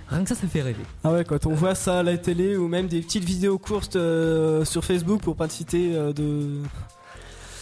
Rien 0.09 0.23
que 0.23 0.29
ça, 0.29 0.35
ça 0.35 0.47
fait 0.47 0.61
rêver. 0.61 0.83
Ah 1.03 1.11
ouais, 1.11 1.25
quand 1.25 1.45
on 1.47 1.53
voit 1.53 1.75
ça 1.75 1.99
à 1.99 2.03
la 2.03 2.17
télé 2.17 2.55
ou 2.55 2.67
même 2.69 2.87
des 2.87 3.01
petites 3.01 3.25
vidéos 3.25 3.57
courtes 3.57 3.97
euh, 3.97 4.63
sur 4.63 4.85
Facebook 4.85 5.21
pour 5.21 5.35
pas 5.35 5.47
te 5.47 5.53
citer 5.53 5.95
euh, 5.95 6.13
de 6.13 6.61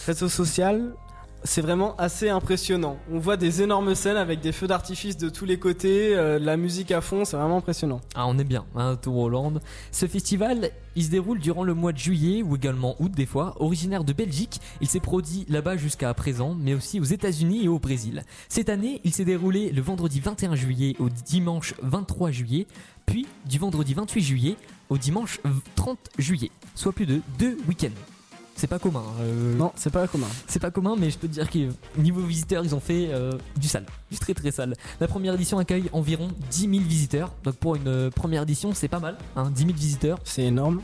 réseau 0.06 0.28
social, 0.28 0.94
c'est 1.42 1.62
vraiment 1.62 1.96
assez 1.96 2.28
impressionnant. 2.28 2.96
On 3.10 3.18
voit 3.18 3.36
des 3.36 3.60
énormes 3.60 3.96
scènes 3.96 4.16
avec 4.16 4.40
des 4.40 4.52
feux 4.52 4.68
d'artifice 4.68 5.16
de 5.16 5.28
tous 5.28 5.44
les 5.44 5.58
côtés, 5.58 6.14
euh, 6.14 6.38
la 6.38 6.56
musique 6.56 6.92
à 6.92 7.00
fond, 7.00 7.24
c'est 7.24 7.36
vraiment 7.36 7.56
impressionnant. 7.56 8.00
Ah, 8.14 8.26
on 8.28 8.38
est 8.38 8.44
bien, 8.44 8.64
hein, 8.76 8.94
Tomorrowland. 8.94 9.60
Ce 9.90 10.06
festival, 10.06 10.70
il 10.94 11.04
se 11.04 11.10
déroule 11.10 11.40
durant 11.40 11.64
le 11.64 11.74
mois 11.74 11.92
de 11.92 11.98
juillet 11.98 12.42
ou 12.42 12.54
également 12.54 12.94
août 13.00 13.10
des 13.10 13.26
fois. 13.26 13.54
Originaire 13.58 14.04
de 14.04 14.12
Belgique, 14.12 14.60
il 14.80 14.86
s'est 14.86 15.00
produit 15.00 15.44
là-bas 15.48 15.76
jusqu'à 15.76 16.14
présent, 16.14 16.54
mais 16.56 16.74
aussi 16.74 17.00
aux 17.00 17.04
États-Unis 17.04 17.64
et 17.64 17.68
au 17.68 17.80
Brésil. 17.80 18.22
Cette 18.48 18.68
année, 18.68 19.00
il 19.02 19.12
s'est 19.12 19.24
déroulé 19.24 19.70
le 19.72 19.82
vendredi 19.82 20.20
21 20.20 20.54
juillet 20.54 20.94
au 21.00 21.08
dimanche 21.08 21.74
23 21.82 22.30
juillet, 22.30 22.68
puis 23.06 23.26
du 23.44 23.58
vendredi 23.58 23.92
28 23.94 24.22
juillet 24.22 24.56
au 24.88 24.98
dimanche 24.98 25.40
30 25.74 25.98
juillet, 26.16 26.52
soit 26.76 26.92
plus 26.92 27.06
de 27.06 27.20
deux 27.40 27.58
week-ends. 27.66 28.15
C'est 28.56 28.66
pas 28.66 28.78
commun. 28.78 29.02
euh, 29.20 29.54
Non, 29.54 29.72
c'est 29.76 29.90
pas 29.92 30.06
commun. 30.08 30.26
C'est 30.46 30.60
pas 30.60 30.70
commun, 30.70 30.94
mais 30.98 31.10
je 31.10 31.18
peux 31.18 31.28
te 31.28 31.32
dire 31.34 31.50
que 31.50 31.68
niveau 32.00 32.22
visiteurs, 32.22 32.64
ils 32.64 32.74
ont 32.74 32.80
fait 32.80 33.08
euh, 33.10 33.32
du 33.56 33.68
sale, 33.68 33.84
du 34.10 34.18
très 34.18 34.32
très 34.34 34.50
sale. 34.50 34.74
La 34.98 35.06
première 35.08 35.34
édition 35.34 35.58
accueille 35.58 35.90
environ 35.92 36.28
10 36.50 36.60
000 36.60 36.72
visiteurs, 36.84 37.32
donc 37.44 37.56
pour 37.56 37.76
une 37.76 37.86
euh, 37.88 38.10
première 38.10 38.42
édition, 38.44 38.72
c'est 38.72 38.88
pas 38.88 38.98
mal, 39.00 39.18
hein, 39.36 39.50
10 39.50 39.62
000 39.66 39.72
visiteurs. 39.74 40.18
C'est 40.24 40.44
énorme. 40.44 40.80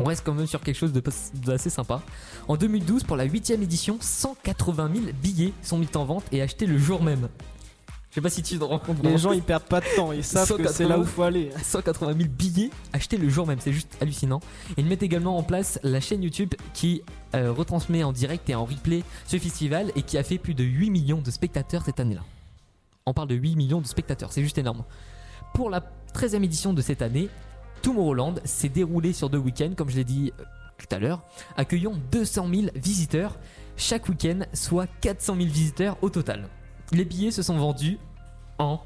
On 0.00 0.04
reste 0.04 0.22
quand 0.24 0.34
même 0.34 0.46
sur 0.46 0.60
quelque 0.60 0.76
chose 0.76 0.92
d'assez 1.34 1.70
sympa. 1.70 2.02
En 2.46 2.56
2012, 2.56 3.02
pour 3.04 3.16
la 3.16 3.26
8ème 3.26 3.62
édition, 3.62 3.96
180 4.00 4.90
000 4.94 5.06
billets 5.20 5.52
sont 5.62 5.78
mis 5.78 5.88
en 5.94 6.04
vente 6.04 6.24
et 6.30 6.40
achetés 6.42 6.66
le 6.66 6.78
jour 6.78 7.02
même. 7.02 7.28
Je 8.10 8.14
sais 8.14 8.20
pas 8.22 8.30
si 8.30 8.42
tu 8.42 8.58
te 8.58 8.64
rends 8.64 8.78
compte. 8.78 9.02
Les 9.02 9.18
gens 9.18 9.32
ils 9.32 9.42
perdent 9.42 9.64
pas 9.64 9.80
de 9.80 9.96
temps, 9.96 10.12
ils 10.12 10.24
savent 10.24 10.56
que 10.56 10.68
c'est 10.68 10.86
là 10.86 10.98
où 10.98 11.04
faut 11.04 11.22
aller. 11.22 11.50
180 11.62 12.14
000 12.16 12.28
billets 12.30 12.70
achetés 12.92 13.18
le 13.18 13.28
jour 13.28 13.46
même, 13.46 13.60
c'est 13.60 13.72
juste 13.72 13.98
hallucinant. 14.00 14.40
Et 14.76 14.80
ils 14.80 14.86
mettent 14.86 15.02
également 15.02 15.36
en 15.36 15.42
place 15.42 15.78
la 15.82 16.00
chaîne 16.00 16.22
YouTube 16.22 16.54
qui 16.72 17.02
euh, 17.34 17.52
retransmet 17.52 18.02
en 18.04 18.12
direct 18.12 18.48
et 18.48 18.54
en 18.54 18.64
replay 18.64 19.02
ce 19.26 19.38
festival 19.38 19.92
et 19.94 20.02
qui 20.02 20.16
a 20.16 20.22
fait 20.22 20.38
plus 20.38 20.54
de 20.54 20.64
8 20.64 20.90
millions 20.90 21.20
de 21.20 21.30
spectateurs 21.30 21.82
cette 21.84 22.00
année-là. 22.00 22.22
On 23.04 23.12
parle 23.12 23.28
de 23.28 23.34
8 23.34 23.56
millions 23.56 23.80
de 23.80 23.86
spectateurs, 23.86 24.32
c'est 24.32 24.42
juste 24.42 24.58
énorme. 24.58 24.84
Pour 25.54 25.68
la 25.68 25.82
13e 26.14 26.42
édition 26.42 26.72
de 26.72 26.80
cette 26.80 27.02
année, 27.02 27.28
Tomorrowland 27.82 28.36
s'est 28.44 28.68
déroulé 28.70 29.12
sur 29.12 29.28
deux 29.28 29.38
week-ends, 29.38 29.72
comme 29.76 29.90
je 29.90 29.96
l'ai 29.96 30.04
dit 30.04 30.32
euh, 30.40 30.44
tout 30.78 30.94
à 30.94 30.98
l'heure, 30.98 31.22
accueillant 31.56 31.94
200 32.10 32.48
000 32.52 32.66
visiteurs 32.74 33.36
chaque 33.76 34.08
week-end, 34.08 34.40
soit 34.54 34.86
400 35.02 35.36
000 35.36 35.48
visiteurs 35.48 35.98
au 36.02 36.10
total. 36.10 36.48
Les 36.92 37.04
billets 37.04 37.30
se 37.30 37.42
sont 37.42 37.56
vendus 37.56 37.98
en 38.58 38.80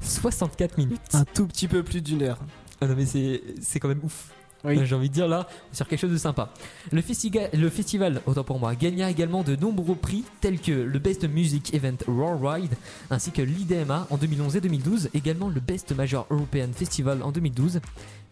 64 0.00 0.78
minutes. 0.78 1.00
Un 1.14 1.24
tout 1.24 1.46
petit 1.46 1.68
peu 1.68 1.82
plus 1.82 2.00
d'une 2.02 2.22
heure. 2.22 2.38
Ah 2.80 2.86
non 2.86 2.94
mais 2.96 3.06
c'est 3.06 3.42
c'est 3.60 3.80
quand 3.80 3.88
même 3.88 4.00
ouf. 4.02 4.30
Oui. 4.66 4.80
J'ai 4.86 4.94
envie 4.94 5.10
de 5.10 5.14
dire 5.14 5.28
là, 5.28 5.46
sur 5.72 5.86
quelque 5.86 6.00
chose 6.00 6.10
de 6.12 6.16
sympa. 6.16 6.48
Le, 6.90 7.02
festiga- 7.02 7.50
le 7.52 7.68
festival, 7.68 8.22
autant 8.24 8.44
pour 8.44 8.58
moi, 8.58 8.74
gagna 8.74 9.10
également 9.10 9.42
de 9.42 9.56
nombreux 9.56 9.94
prix 9.94 10.24
tels 10.40 10.58
que 10.58 10.72
le 10.72 10.98
Best 10.98 11.28
Music 11.28 11.74
Event 11.74 11.98
Worldwide 12.08 12.72
ainsi 13.10 13.30
que 13.30 13.42
l'IDMA 13.42 14.06
en 14.08 14.16
2011 14.16 14.56
et 14.56 14.60
2012, 14.62 15.10
également 15.12 15.50
le 15.50 15.60
Best 15.60 15.92
Major 15.94 16.26
European 16.30 16.68
Festival 16.74 17.22
en 17.22 17.30
2012 17.30 17.80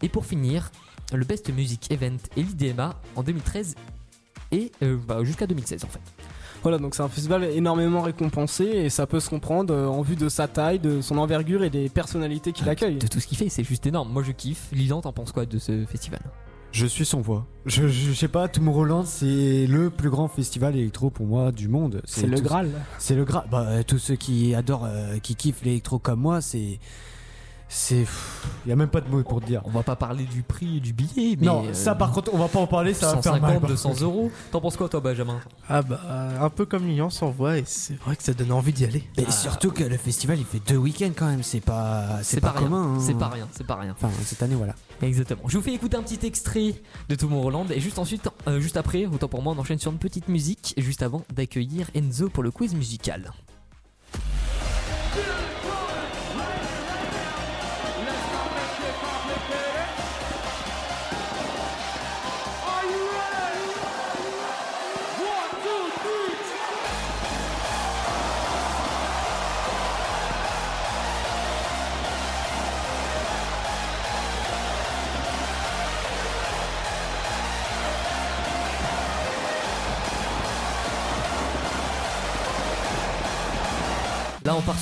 et 0.01 0.09
pour 0.09 0.25
finir, 0.25 0.71
le 1.13 1.23
Best 1.23 1.49
Music 1.53 1.91
Event 1.91 2.17
et 2.35 2.41
l'IDMA 2.41 2.99
en 3.15 3.21
2013 3.21 3.75
et 4.51 4.71
euh, 4.81 4.97
bah, 5.07 5.23
jusqu'à 5.23 5.45
2016 5.45 5.83
en 5.83 5.87
fait. 5.87 6.01
Voilà, 6.63 6.77
donc 6.77 6.95
c'est 6.95 7.03
un 7.03 7.09
festival 7.09 7.43
énormément 7.43 8.01
récompensé 8.01 8.63
et 8.63 8.89
ça 8.89 9.05
peut 9.05 9.19
se 9.19 9.29
comprendre 9.29 9.73
euh, 9.73 9.87
en 9.87 10.01
vue 10.01 10.15
de 10.15 10.29
sa 10.29 10.47
taille, 10.47 10.79
de 10.79 11.01
son 11.01 11.17
envergure 11.17 11.63
et 11.63 11.69
des 11.69 11.89
personnalités 11.89 12.53
qu'il 12.53 12.67
accueille. 12.69 12.95
De 12.95 13.07
tout 13.07 13.19
ce 13.19 13.27
qu'il 13.27 13.37
fait, 13.37 13.49
c'est 13.49 13.65
juste 13.65 13.85
énorme. 13.85 14.09
Moi 14.11 14.23
je 14.23 14.31
kiffe. 14.31 14.69
Lilan, 14.71 15.01
t'en 15.01 15.11
penses 15.11 15.33
quoi 15.33 15.45
de 15.45 15.59
ce 15.59 15.85
festival? 15.85 16.21
Je 16.71 16.87
suis 16.87 17.05
sans 17.05 17.21
voix. 17.21 17.45
Je, 17.65 17.87
je, 17.87 18.09
je 18.09 18.13
sais 18.13 18.27
pas, 18.27 18.47
Tomorrowland, 18.47 19.03
c'est 19.05 19.67
le 19.67 19.91
plus 19.91 20.09
grand 20.09 20.27
festival 20.27 20.75
électro 20.75 21.11
pour 21.11 21.27
moi 21.27 21.51
du 21.51 21.67
monde. 21.67 22.01
C'est 22.05 22.25
le 22.25 22.39
Graal. 22.39 22.71
C'est 22.97 23.13
le 23.13 23.25
Graal. 23.25 23.45
Bah, 23.51 23.83
tous 23.83 23.99
ceux 23.99 24.15
qui 24.15 24.55
adorent, 24.55 24.85
euh, 24.85 25.19
qui 25.19 25.35
kiffent 25.35 25.63
l'électro 25.63 25.99
comme 25.99 26.21
moi, 26.21 26.41
c'est. 26.41 26.79
C'est. 27.75 28.05
Il 28.65 28.69
y 28.69 28.71
a 28.71 28.75
même 28.75 28.87
pas 28.87 29.01
de 29.01 29.09
mots 29.09 29.23
pour 29.23 29.41
te 29.41 29.47
dire. 29.47 29.61
On 29.65 29.71
va 29.71 29.81
pas 29.83 29.95
parler 29.95 30.25
du 30.25 30.43
prix 30.43 30.79
du 30.79 30.93
billet, 30.93 31.35
mais. 31.39 31.47
non, 31.47 31.65
euh, 31.65 31.73
ça 31.73 31.95
par 31.95 32.11
contre, 32.11 32.31
on 32.33 32.37
va 32.37 32.47
pas 32.47 32.59
en 32.59 32.67
parler, 32.67 32.93
ça 32.93 33.15
va 33.15 33.21
faire 33.21 33.33
mal. 33.33 33.41
150, 33.41 33.61
par 33.61 33.69
200 33.69 33.89
contre. 33.89 34.03
euros. 34.03 34.31
T'en 34.51 34.61
penses 34.61 34.77
quoi 34.77 34.87
toi 34.87 34.99
Benjamin? 34.99 35.39
Ah 35.67 35.81
bah, 35.81 35.99
un 36.39 36.49
peu 36.51 36.65
comme 36.65 36.87
Lyon 36.87 37.09
s'envoie 37.09 37.57
et 37.57 37.63
c'est 37.65 37.95
vrai 37.95 38.15
que 38.15 38.21
ça 38.23 38.33
donne 38.33 38.51
envie 38.51 38.71
d'y 38.73 38.85
aller. 38.85 39.03
Et 39.17 39.29
surtout 39.31 39.71
que 39.71 39.83
le 39.83 39.97
festival 39.97 40.37
il 40.37 40.45
fait 40.45 40.61
deux 40.67 40.77
week-ends 40.77 41.11
quand 41.17 41.25
même, 41.25 41.41
c'est 41.43 41.61
pas, 41.61 42.19
c'est 42.21 42.39
pas, 42.39 42.51
rien. 42.51 42.61
commun. 42.61 42.95
hein. 42.95 42.99
C'est 43.01 43.17
pas 43.17 43.29
rien, 43.29 43.47
c'est 43.51 43.65
pas 43.65 43.75
rien. 43.75 43.91
Enfin, 43.99 44.09
cette 44.23 44.43
année, 44.43 44.55
voilà. 44.55 44.75
Exactement. 45.01 45.41
Je 45.47 45.57
vous 45.57 45.63
fais 45.63 45.73
écouter 45.73 45.97
un 45.97 46.03
petit 46.03 46.25
extrait 46.25 46.75
de 47.09 47.15
Tomorrowland 47.15 47.65
et 47.71 47.79
juste 47.79 47.97
ensuite, 47.99 48.29
euh, 48.47 48.59
juste 48.59 48.77
après, 48.77 49.07
autant 49.07 49.27
pour 49.27 49.41
moi, 49.41 49.53
on 49.57 49.59
enchaîne 49.59 49.79
sur 49.79 49.91
une 49.91 49.97
petite 49.97 50.27
musique 50.29 50.75
juste 50.77 51.01
avant 51.01 51.23
d'accueillir 51.33 51.89
Enzo 51.95 52.29
pour 52.29 52.43
le 52.43 52.51
quiz 52.51 52.75
musical. 52.75 53.31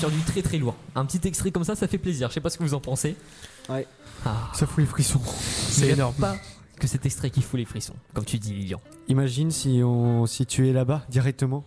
Sur 0.02 0.10
du 0.10 0.20
très 0.22 0.42
très 0.42 0.58
lourd. 0.58 0.76
Un 0.96 1.06
petit 1.06 1.26
extrait 1.28 1.52
comme 1.52 1.64
ça, 1.64 1.76
ça 1.76 1.88
fait 1.88 1.98
plaisir. 2.00 2.28
Je 2.30 2.34
sais 2.34 2.42
pas 2.42 2.50
ce 2.50 2.58
que 2.58 2.64
vous 2.64 2.74
en 2.74 2.80
pensez. 2.80 3.16
Ouais. 3.70 3.86
Ah, 4.26 4.50
Ça 4.54 4.66
fout 4.66 4.80
les 4.80 4.86
frissons. 4.86 5.22
c'est 5.24 5.90
énorme. 5.90 6.16
Pas 6.16 6.36
que 6.80 6.88
cet 6.88 7.06
extrait 7.06 7.30
qui 7.30 7.44
fout 7.44 7.60
les 7.60 7.66
frissons, 7.66 7.94
comme 8.16 8.26
tu 8.26 8.40
dis, 8.40 8.54
Lilian. 8.54 8.82
Imagine 9.08 9.52
si 9.52 9.82
on, 9.84 10.26
si 10.26 10.48
tu 10.48 10.68
es 10.68 10.74
là-bas 10.74 11.06
directement. 11.10 11.64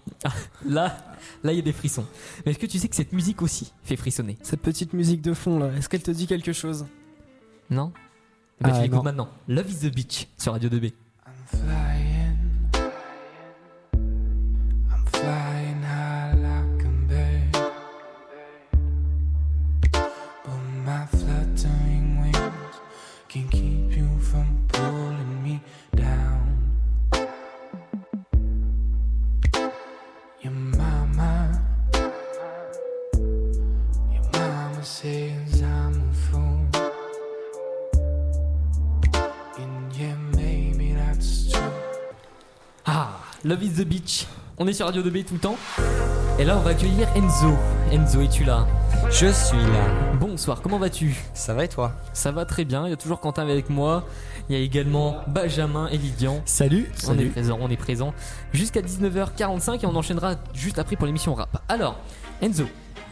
Là, 0.66 0.96
là, 1.44 1.52
il 1.52 1.56
y 1.56 1.58
a 1.60 1.62
des 1.62 1.72
frissons. 1.72 2.04
Mais 2.44 2.50
est-ce 2.50 2.58
que 2.58 2.66
tu 2.66 2.80
sais 2.80 2.88
que 2.88 2.96
cette 2.96 3.12
musique 3.12 3.40
aussi 3.40 3.72
fait 3.84 3.94
frissonner? 3.96 4.36
Cette 4.42 4.60
petite 4.60 4.92
musique 4.92 5.22
de 5.22 5.32
fond 5.32 5.60
là, 5.60 5.70
est-ce 5.76 5.88
qu'elle 5.88 6.02
te 6.02 6.10
dit 6.10 6.26
quelque 6.26 6.52
chose? 6.52 6.84
Non? 7.70 7.92
Ben, 8.60 8.70
Ah, 8.72 8.76
tu 8.76 8.82
l'écoutes 8.82 9.04
maintenant. 9.04 9.28
Love 9.46 9.70
is 9.70 9.88
the 9.88 9.94
beach 9.94 10.26
sur 10.36 10.52
Radio 10.52 10.68
2B. 10.68 10.92
flying. 11.46 11.83
The 43.84 43.88
beach. 43.88 44.26
On 44.58 44.66
est 44.66 44.72
sur 44.72 44.86
Radio 44.86 45.02
2B 45.02 45.24
tout 45.24 45.34
le 45.34 45.40
temps. 45.40 45.56
Et 46.38 46.44
là, 46.44 46.56
on 46.56 46.60
va 46.60 46.70
accueillir 46.70 47.08
Enzo. 47.16 47.54
Enzo, 47.92 48.22
es-tu 48.22 48.44
là? 48.44 48.66
Je 49.10 49.26
suis 49.26 49.58
là. 49.58 50.14
Bonsoir, 50.18 50.62
comment 50.62 50.78
vas-tu? 50.78 51.14
Ça 51.34 51.54
va 51.54 51.64
et 51.64 51.68
toi? 51.68 51.92
Ça 52.12 52.32
va 52.32 52.44
très 52.44 52.64
bien, 52.64 52.86
il 52.86 52.90
y 52.90 52.92
a 52.92 52.96
toujours 52.96 53.20
Quentin 53.20 53.42
avec 53.42 53.70
moi. 53.70 54.04
Il 54.48 54.56
y 54.56 54.58
a 54.58 54.62
également 54.62 55.18
Benjamin 55.26 55.88
et 55.88 55.98
Lydian. 55.98 56.42
Salut. 56.44 56.90
On 57.08 57.18
est 57.18 57.26
présent, 57.26 57.58
on 57.60 57.70
est 57.70 57.76
présent. 57.76 58.14
Jusqu'à 58.52 58.80
19h45 58.80 59.82
et 59.82 59.86
on 59.86 59.96
enchaînera 59.96 60.34
juste 60.54 60.78
après 60.78 60.96
pour 60.96 61.06
l'émission 61.06 61.34
rap. 61.34 61.62
Alors, 61.68 61.96
Enzo, 62.42 62.64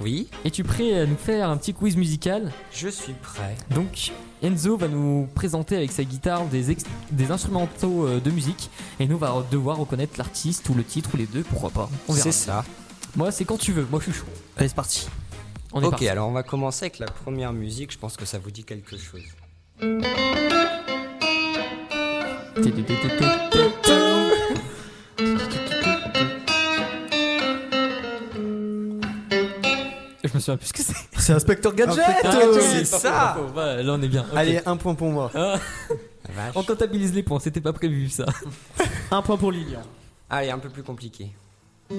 Oui, 0.03 0.27
es-tu 0.45 0.65
prêt 0.65 0.99
à 0.99 1.07
nous 1.07 1.17
faire 1.17 1.49
un 1.49 1.57
petit 1.57 1.73
quiz 1.73 1.97
musical? 1.97 2.51
Je 2.73 2.89
suis 2.89 3.13
prêt. 3.13 3.57
Donc, 3.71 4.11
Enzo 4.43 4.77
va 4.77 4.89
nous 4.89 5.29
présenter 5.33 5.77
avec 5.77 5.93
sa 5.93 6.03
guitare 6.03 6.45
des, 6.47 6.77
des 7.13 7.31
instrumentaux 7.31 8.09
euh, 8.09 8.19
de 8.19 8.31
musique 8.33 8.69
et 8.99 9.07
nous 9.07 9.17
va 9.17 9.47
devoir 9.49 9.77
reconnaître 9.77 10.15
l'artiste 10.19 10.69
ou 10.71 10.75
le 10.75 10.83
titre 10.83 11.11
ou 11.15 11.19
les 11.19 11.27
deux, 11.27 11.45
pourquoi 11.45 11.71
pas. 11.71 11.89
C'est 12.09 12.33
ça. 12.33 12.65
Moi, 13.15 13.31
c'est 13.31 13.45
quand 13.45 13.59
tu 13.59 13.71
veux. 13.71 13.87
Moi, 13.93 14.01
je 14.01 14.11
suis 14.11 14.21
chaud. 14.21 14.27
Allez, 14.57 14.67
c'est 14.67 14.75
parti. 14.75 15.07
On 15.73 15.81
est 15.81 15.85
ok, 15.85 15.91
parti. 15.93 16.09
alors 16.09 16.29
on 16.29 16.33
va 16.33 16.43
commencer 16.43 16.87
avec 16.87 16.99
la 16.99 17.07
première 17.07 17.53
musique. 17.53 17.93
Je 17.93 17.99
pense 17.99 18.17
que 18.17 18.25
ça 18.25 18.41
vous 18.41 18.51
dit 18.51 18.65
quelque 18.65 18.97
chose. 18.97 19.23
Me 30.51 30.57
souviens 30.57 30.57
plus 30.57 30.67
ce 30.67 30.73
que 30.73 30.83
c'est. 30.83 31.21
C'est 31.21 31.33
Inspecteur 31.33 31.75
Gadget. 31.75 32.05
C'est 32.05 32.23
pas 32.23 32.33
faux, 32.33 32.85
ça. 32.85 33.11
pas 33.11 33.35
faux. 33.35 33.55
Là, 33.55 33.93
on 33.93 34.03
est 34.03 34.09
bien. 34.09 34.23
Ok. 34.23 34.37
Allez, 34.37 34.61
un 34.65 34.77
point 34.77 34.95
pour 34.95 35.09
moi. 35.09 35.31
Ah, 35.35 35.57
on 36.55 36.63
comptabilise 36.63 37.15
les 37.15 37.23
points. 37.23 37.41
C'était 37.41 37.61
pas 37.61 37.73
prévu 37.73 38.09
ça. 38.09 38.27
Un 39.11 39.23
point 39.23 39.37
pour 39.37 39.53
Lilian. 39.53 39.83
Allez, 40.31 40.51
un 40.51 40.59
peu 40.59 40.71
plus 40.71 40.83
compliqué. 40.83 41.31
Je 41.91 41.97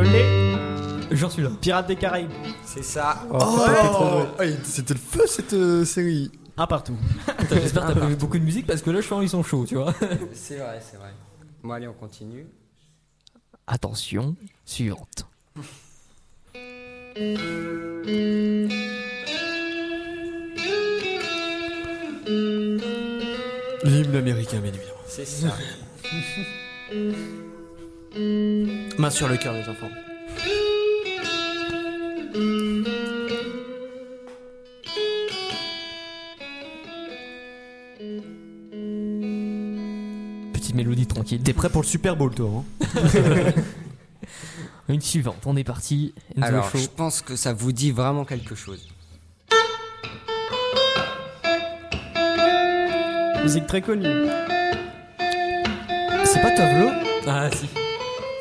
l'ai. 0.00 1.14
J'en 1.14 1.30
suis 1.30 1.42
là. 1.42 1.50
Pirates 1.60 1.86
des 1.86 1.94
Caraïbes. 1.94 2.32
C'est 2.64 2.82
ça. 2.82 3.22
Oh, 3.32 4.26
c'était 4.64 4.94
le 4.94 5.00
feu 5.00 5.26
cette 5.28 5.52
euh, 5.52 5.84
série. 5.84 6.32
Un 6.56 6.66
partout. 6.66 6.96
J'espère 7.50 7.86
que 7.86 7.92
t'as 7.92 8.00
prévu 8.00 8.16
beaucoup 8.16 8.38
de 8.38 8.44
musique 8.44 8.66
parce 8.66 8.82
que 8.82 8.90
là, 8.90 9.00
je 9.00 9.06
sens 9.06 9.22
ils 9.22 9.28
sont 9.28 9.44
chauds, 9.44 9.66
tu 9.66 9.76
vois. 9.76 9.94
C'est 10.32 10.56
vrai, 10.56 10.80
c'est 10.80 10.96
vrai. 10.96 11.12
Bon, 11.62 11.70
allez, 11.72 11.86
on 11.86 11.92
continue. 11.92 12.46
Attention, 13.66 14.36
suivante. 14.64 15.26
L'hymne 23.84 24.16
américain, 24.16 24.60
bien 24.60 24.72
évidemment. 24.72 25.00
C'est 25.06 25.26
ça. 25.26 25.56
Main 28.98 29.10
sur 29.10 29.28
le 29.28 29.36
cœur, 29.36 29.54
les 29.54 29.68
enfants. 29.68 29.90
Mélodie 40.74 41.06
tranquille. 41.06 41.40
T'es 41.42 41.52
prêt 41.52 41.68
pour 41.70 41.82
le 41.82 41.86
Super 41.86 42.16
Bowl, 42.16 42.34
toi 42.34 42.50
hein 42.82 42.84
Une 44.88 45.00
suivante, 45.00 45.42
on 45.46 45.56
est 45.56 45.64
parti. 45.64 46.12
Enzo 46.36 46.46
Alors, 46.46 46.70
Show. 46.70 46.78
je 46.78 46.86
pense 46.88 47.22
que 47.22 47.36
ça 47.36 47.52
vous 47.54 47.72
dit 47.72 47.90
vraiment 47.90 48.24
quelque 48.24 48.54
chose. 48.54 48.86
Musique 53.42 53.66
très 53.66 53.80
connue. 53.82 54.04
C'est 56.24 56.40
pas 56.42 56.50
Tovlo 56.50 56.88
Ah 57.26 57.48
si. 57.50 57.66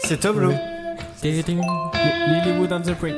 C'est 0.04 0.20
Tovlo. 0.20 0.54
Lilywood 1.24 2.72
and 2.74 2.82
the 2.82 2.94
Prick. 2.96 3.16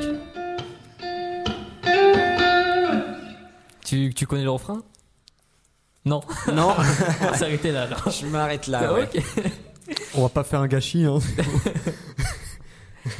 Tu, 3.84 4.12
tu 4.14 4.26
connais 4.26 4.42
le 4.44 4.50
refrain? 4.50 4.82
Non. 6.06 6.20
Non. 6.52 6.74
on 7.20 7.24
va 7.26 7.34
s'arrêter 7.36 7.72
là. 7.72 7.82
alors. 7.82 8.08
Je 8.10 8.26
m'arrête 8.26 8.66
là. 8.68 8.92
Ouais. 8.94 9.02
ok. 9.14 9.22
On 10.14 10.22
va 10.22 10.28
pas 10.28 10.44
faire 10.44 10.60
un 10.60 10.66
gâchis, 10.68 11.04
hein. 11.04 11.18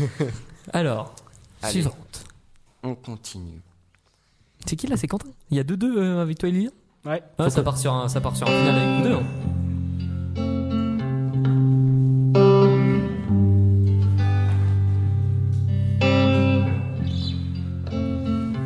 Alors, 0.72 1.14
Allez. 1.62 1.72
suivante. 1.72 2.24
On 2.82 2.94
continue. 2.94 3.60
C'est 4.66 4.74
qui 4.76 4.86
là? 4.86 4.96
C'est 4.96 5.06
Quentin? 5.06 5.28
Il 5.50 5.56
y 5.56 5.60
a 5.60 5.64
2-2 5.64 5.84
euh, 5.96 6.22
avec 6.22 6.38
toi 6.38 6.48
et 6.48 6.52
Lilian? 6.52 6.70
Ouais. 7.04 7.22
Ah, 7.38 7.50
ça, 7.50 7.62
part 7.62 7.78
sur 7.78 7.92
un, 7.92 8.08
ça 8.08 8.20
part 8.20 8.34
sur 8.36 8.48
un 8.48 8.50
final 8.50 8.74
avec 8.78 9.02
deux. 9.04 9.14
hein. 9.14 9.22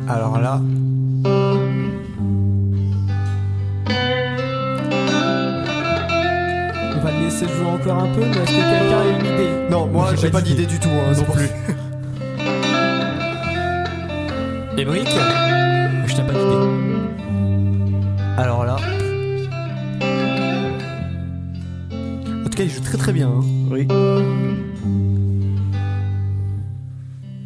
Alors 0.07 0.39
là. 0.39 0.61
Un 8.11 8.15
peu, 8.15 8.21
mais 8.21 8.37
est-ce 8.37 8.51
que 8.51 8.55
quelqu'un 8.55 8.99
a 8.99 9.05
une 9.19 9.25
idée 9.25 9.49
Non, 9.69 9.87
moi 9.87 10.13
j'ai 10.15 10.29
pas 10.29 10.41
d'idée 10.41 10.65
du 10.65 10.79
tout, 10.79 10.89
hein, 10.89 11.13
non 11.15 11.23
plus. 11.33 11.49
Et 14.77 14.85
Brick 14.85 15.07
Je 16.07 16.15
t'ai 16.15 16.21
pas 16.23 16.33
d'idée. 16.33 16.67
Alors 18.37 18.65
là. 18.65 18.77
En 22.39 22.43
tout 22.49 22.57
cas, 22.57 22.63
il 22.63 22.69
joue 22.69 22.81
très 22.81 22.97
très 22.97 23.13
bien. 23.13 23.27
hein. 23.29 23.43
Oui. 23.69 23.87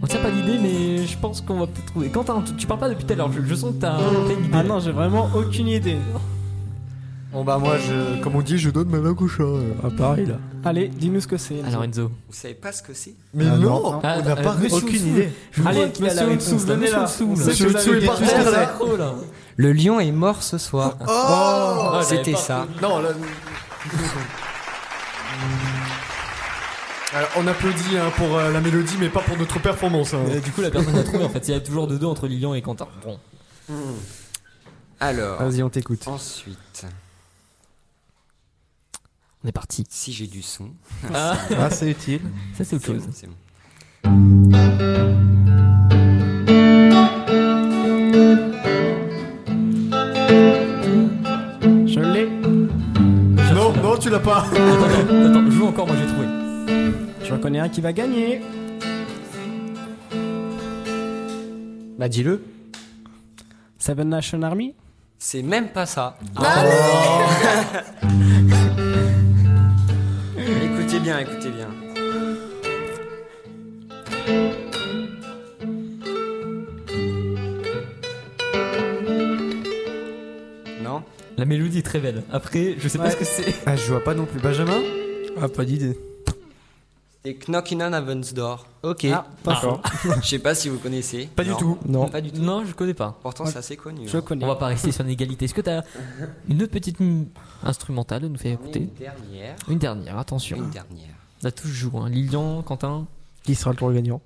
On 0.01 0.07
tient 0.07 0.19
pas 0.21 0.29
d'idée, 0.31 0.57
mais 0.61 1.05
je 1.05 1.17
pense 1.17 1.41
qu'on 1.41 1.59
va 1.59 1.65
peut-être 1.67 1.87
trouver. 1.87 2.09
Quentin, 2.09 2.41
tu, 2.45 2.53
tu 2.53 2.67
parles 2.67 2.79
pas 2.79 2.89
depuis 2.89 3.05
tout 3.05 3.13
à 3.13 3.15
l'heure. 3.15 3.31
Je, 3.31 3.41
je 3.43 3.55
sens 3.55 3.73
que 3.73 3.79
t'as 3.81 3.97
t'as 3.97 4.33
une 4.33 4.45
idée. 4.45 4.53
Ah 4.53 4.63
non, 4.63 4.79
j'ai 4.79 4.91
vraiment 4.91 5.29
aucune 5.35 5.67
idée. 5.67 5.97
Bon 7.35 7.43
bah 7.43 7.57
moi, 7.59 7.77
je, 7.77 8.21
comme 8.23 8.35
on 8.37 8.41
dit, 8.41 8.57
je 8.57 8.69
donne 8.69 8.87
ma 8.89 8.97
langue 8.97 9.21
au 9.21 9.27
chat. 9.27 9.43
euh. 9.43 9.73
Ah, 9.83 9.89
pareil 9.95 10.25
là. 10.25 10.35
Allez, 10.63 10.87
dis-nous 10.87 11.19
ce 11.19 11.27
que 11.27 11.35
c'est. 11.37 11.61
Alors 11.67 11.83
Enzo. 11.83 12.07
Vous 12.29 12.33
savez 12.33 12.53
pas 12.53 12.71
ce 12.71 12.81
que 12.81 12.93
c'est? 12.93 13.13
Mais 13.33 13.43
Ah, 13.45 13.57
non, 13.57 13.91
non. 13.91 13.99
Ah, 14.03 14.15
on 14.19 14.23
n'a 14.23 14.31
euh, 14.31 14.35
pas 14.41 14.55
monsieur 14.55 14.77
aucune 14.77 15.07
idée. 15.09 15.29
Je 15.51 15.61
vois 15.61 15.71
Allez, 15.71 15.91
qu'il 15.91 16.05
y 16.05 16.09
a 16.09 16.13
la 16.13 16.25
monsieur 16.27 16.29
réponse, 16.31 16.53
Ousou, 16.63 16.67
là. 16.69 16.75
venez 16.75 16.89
là. 16.91 17.01
Monsieur 17.01 17.25
Ousou, 17.25 17.33
On 17.43 17.45
là. 17.47 17.53
sait 17.53 17.63
Monsieur 17.63 17.65
que 17.65 17.71
vous 17.71 17.77
Ousou 17.77 17.89
avez 17.89 17.97
est 17.97 18.01
des 18.01 18.07
par 18.07 18.17
choses 18.17 18.27
terre, 18.29 18.47
à 18.47 18.51
là. 18.51 18.59
dire. 18.65 18.69
Oh, 18.79 18.95
là. 18.95 19.13
Le 19.57 19.73
lion 19.73 19.99
est 19.99 20.11
mort 20.13 20.43
ce 20.43 20.57
soir. 20.57 20.95
Oh 21.01 21.05
Ah, 21.09 21.99
j'avais 22.03 22.15
C'était 22.17 22.31
pas 22.31 22.37
ça. 22.37 22.67
Non, 22.81 22.99
là... 23.01 23.09
Alors, 27.13 27.29
on 27.37 27.47
applaudit 27.47 27.97
hein, 27.97 28.11
pour 28.17 28.35
euh, 28.37 28.51
la 28.51 28.59
mélodie, 28.61 28.95
mais 28.99 29.09
pas 29.09 29.21
pour 29.21 29.37
notre 29.37 29.59
performance. 29.59 30.13
hein. 30.13 30.19
Euh, 30.29 30.39
du 30.39 30.51
coup, 30.51 30.61
la 30.61 30.71
personne 30.71 30.97
a 30.97 31.03
trouvé 31.03 31.23
en 31.23 31.29
fait. 31.29 31.47
Il 31.47 31.51
y 31.51 31.57
a 31.57 31.59
toujours 31.59 31.87
de 31.87 31.97
deux 31.97 32.07
entre 32.07 32.27
Lilian 32.27 32.53
et 32.53 32.61
Quentin. 32.61 32.87
Bon. 33.03 33.19
Alors, 34.99 35.37
Vas-y, 35.41 35.61
on 35.63 35.69
t'écoute. 35.69 36.07
ensuite, 36.07 36.85
On 39.45 39.47
est 39.47 39.51
parti. 39.51 39.83
si 39.89 40.11
j'ai 40.11 40.25
du 40.25 40.41
son. 40.41 40.71
Ah, 41.13 41.37
Ah, 41.59 41.69
c'est 41.69 41.91
utile. 41.91 42.21
ça 42.57 42.63
c'est 42.63 42.77
autre 42.77 42.85
C'est 42.87 42.93
chose. 42.93 43.05
bon, 43.05 43.11
c'est 43.13 43.27
bon. 43.27 44.45
Je 51.85 51.99
l'ai. 51.99 52.27
Non, 53.53 53.71
non, 53.83 53.97
tu 53.97 54.09
l'as 54.09 54.19
pas. 54.19 54.45
Attends, 54.51 55.29
attends, 55.29 55.51
joue 55.51 55.67
encore, 55.67 55.87
moi 55.87 55.95
j'ai 55.99 56.07
trouvé. 56.07 56.27
Je 57.23 57.31
reconnais 57.33 57.59
un 57.59 57.69
qui 57.69 57.81
va 57.81 57.93
gagner. 57.93 58.41
Bah 61.97 62.09
dis-le. 62.09 62.43
Seven 63.77 64.09
Nation 64.09 64.41
Army. 64.41 64.73
C'est 65.19 65.43
même 65.43 65.69
pas 65.69 65.85
ça. 65.85 66.17
écoutez 66.21 66.47
bien, 71.05 71.19
écoutez 71.19 71.51
bien. 71.51 71.69
Non? 80.83 81.03
La 81.37 81.45
mélodie 81.45 81.79
est 81.79 81.83
très 81.83 81.99
belle. 81.99 82.23
Après, 82.31 82.75
je 82.79 82.87
sais 82.87 82.97
pas 82.97 83.05
Ouais. 83.05 83.11
ce 83.11 83.17
que 83.17 83.25
c'est. 83.25 83.53
Ah, 83.65 83.75
je 83.75 83.85
vois 83.91 84.03
pas 84.03 84.13
non 84.13 84.25
plus. 84.25 84.39
Benjamin? 84.39 84.79
Ah, 85.41 85.47
pas 85.49 85.65
d'idée. 85.65 85.97
C'est 87.25 87.49
Knockin' 87.49 87.81
on 87.81 87.91
Heaven's 87.91 88.35
Door. 88.35 88.67
Ok. 88.83 89.05
Ah, 89.11 89.25
pas 89.43 89.55
D'accord. 89.55 89.81
Je 90.21 90.27
sais 90.27 90.37
pas 90.37 90.53
si 90.53 90.69
vous 90.69 90.77
connaissez. 90.77 91.27
Pas 91.35 91.43
du 91.43 91.49
Non. 91.49 91.57
tout. 91.57 91.77
Non. 91.87 92.07
Pas 92.07 92.21
du 92.21 92.31
tout. 92.31 92.39
Non, 92.39 92.63
je 92.63 92.73
connais 92.73 92.93
pas. 92.93 93.17
Pourtant, 93.19 93.47
c'est 93.47 93.57
assez 93.57 93.75
connu. 93.75 94.07
Je 94.07 94.15
hein. 94.15 94.21
connais. 94.21 94.45
On 94.45 94.47
va 94.47 94.57
pas 94.57 94.67
rester 94.67 94.91
sur 94.91 95.03
une 95.03 95.09
égalité. 95.09 95.45
Est-ce 95.45 95.55
que 95.55 95.61
t'as 95.61 95.81
une 96.47 96.61
autre 96.61 96.71
petite 96.71 96.99
mm, 96.99 97.23
instrumentale 97.63 98.25
à 98.25 98.29
nous 98.29 98.37
faire 98.37 98.59
J'en 98.61 98.67
ai 98.67 98.67
écouter 98.67 98.79
Une 98.81 98.99
dernière. 98.99 99.55
Une 99.67 99.77
dernière, 99.79 100.19
attention. 100.19 100.57
Une 100.57 100.69
dernière. 100.69 101.15
Là, 101.41 101.51
tous 101.51 101.67
jouent. 101.67 101.97
Hein. 101.97 102.09
Lilian, 102.09 102.61
Quentin. 102.61 103.07
Qui 103.43 103.55
sera 103.55 103.71
le 103.71 103.77
tour 103.77 103.91
gagnant 103.91 104.21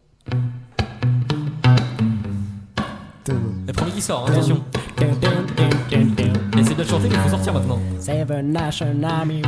Le 3.27 3.73
premier 3.73 3.91
qui 3.91 4.01
sort, 4.01 4.25
hein, 4.27 4.31
attention. 4.31 4.61
Essayez 6.57 6.75
de 6.75 6.81
le 6.81 6.87
chanter, 6.87 7.07
mais 7.07 7.15
il 7.15 7.21
faut 7.21 7.29
sortir 7.29 7.53
maintenant. 7.53 7.79
Seven 8.01 8.51
Nation 8.51 9.03
Army. 9.03 9.41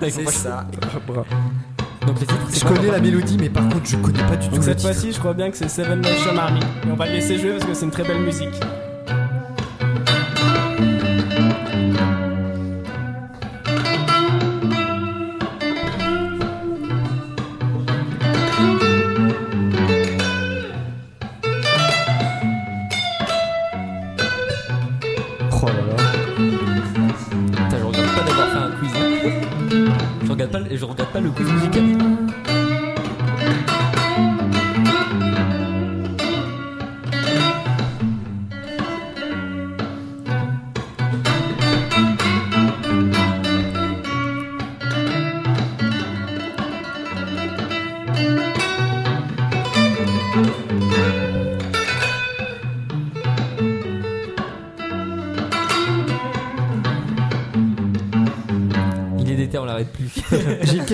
C'est 0.00 0.30
ça. 0.30 0.66
Donc 2.06 2.20
les 2.20 2.26
titres, 2.26 2.46
c'est 2.50 2.60
Je 2.60 2.66
connais 2.66 2.90
la 2.90 3.00
mélodie, 3.00 3.36
mais 3.40 3.48
par 3.48 3.68
contre, 3.68 3.86
je 3.86 3.96
connais 3.96 4.22
pas 4.22 4.36
du 4.36 4.48
tout 4.48 4.54
Donc 4.54 4.64
cette 4.64 4.80
fois-ci, 4.80 5.12
je 5.12 5.18
crois 5.18 5.34
bien 5.34 5.50
que 5.50 5.56
c'est 5.56 5.68
Seven 5.68 6.00
Nation 6.00 6.36
Army. 6.36 6.60
Et 6.60 6.90
on 6.90 6.96
va 6.96 7.06
le 7.06 7.12
laisser 7.12 7.38
jouer 7.38 7.52
parce 7.52 7.64
que 7.64 7.74
c'est 7.74 7.84
une 7.84 7.90
très 7.90 8.04
belle 8.04 8.20
musique. 8.20 8.54
Pas, 31.12 31.20
le- 31.20 31.30
quiz 31.30 31.46
musical. 31.50 32.63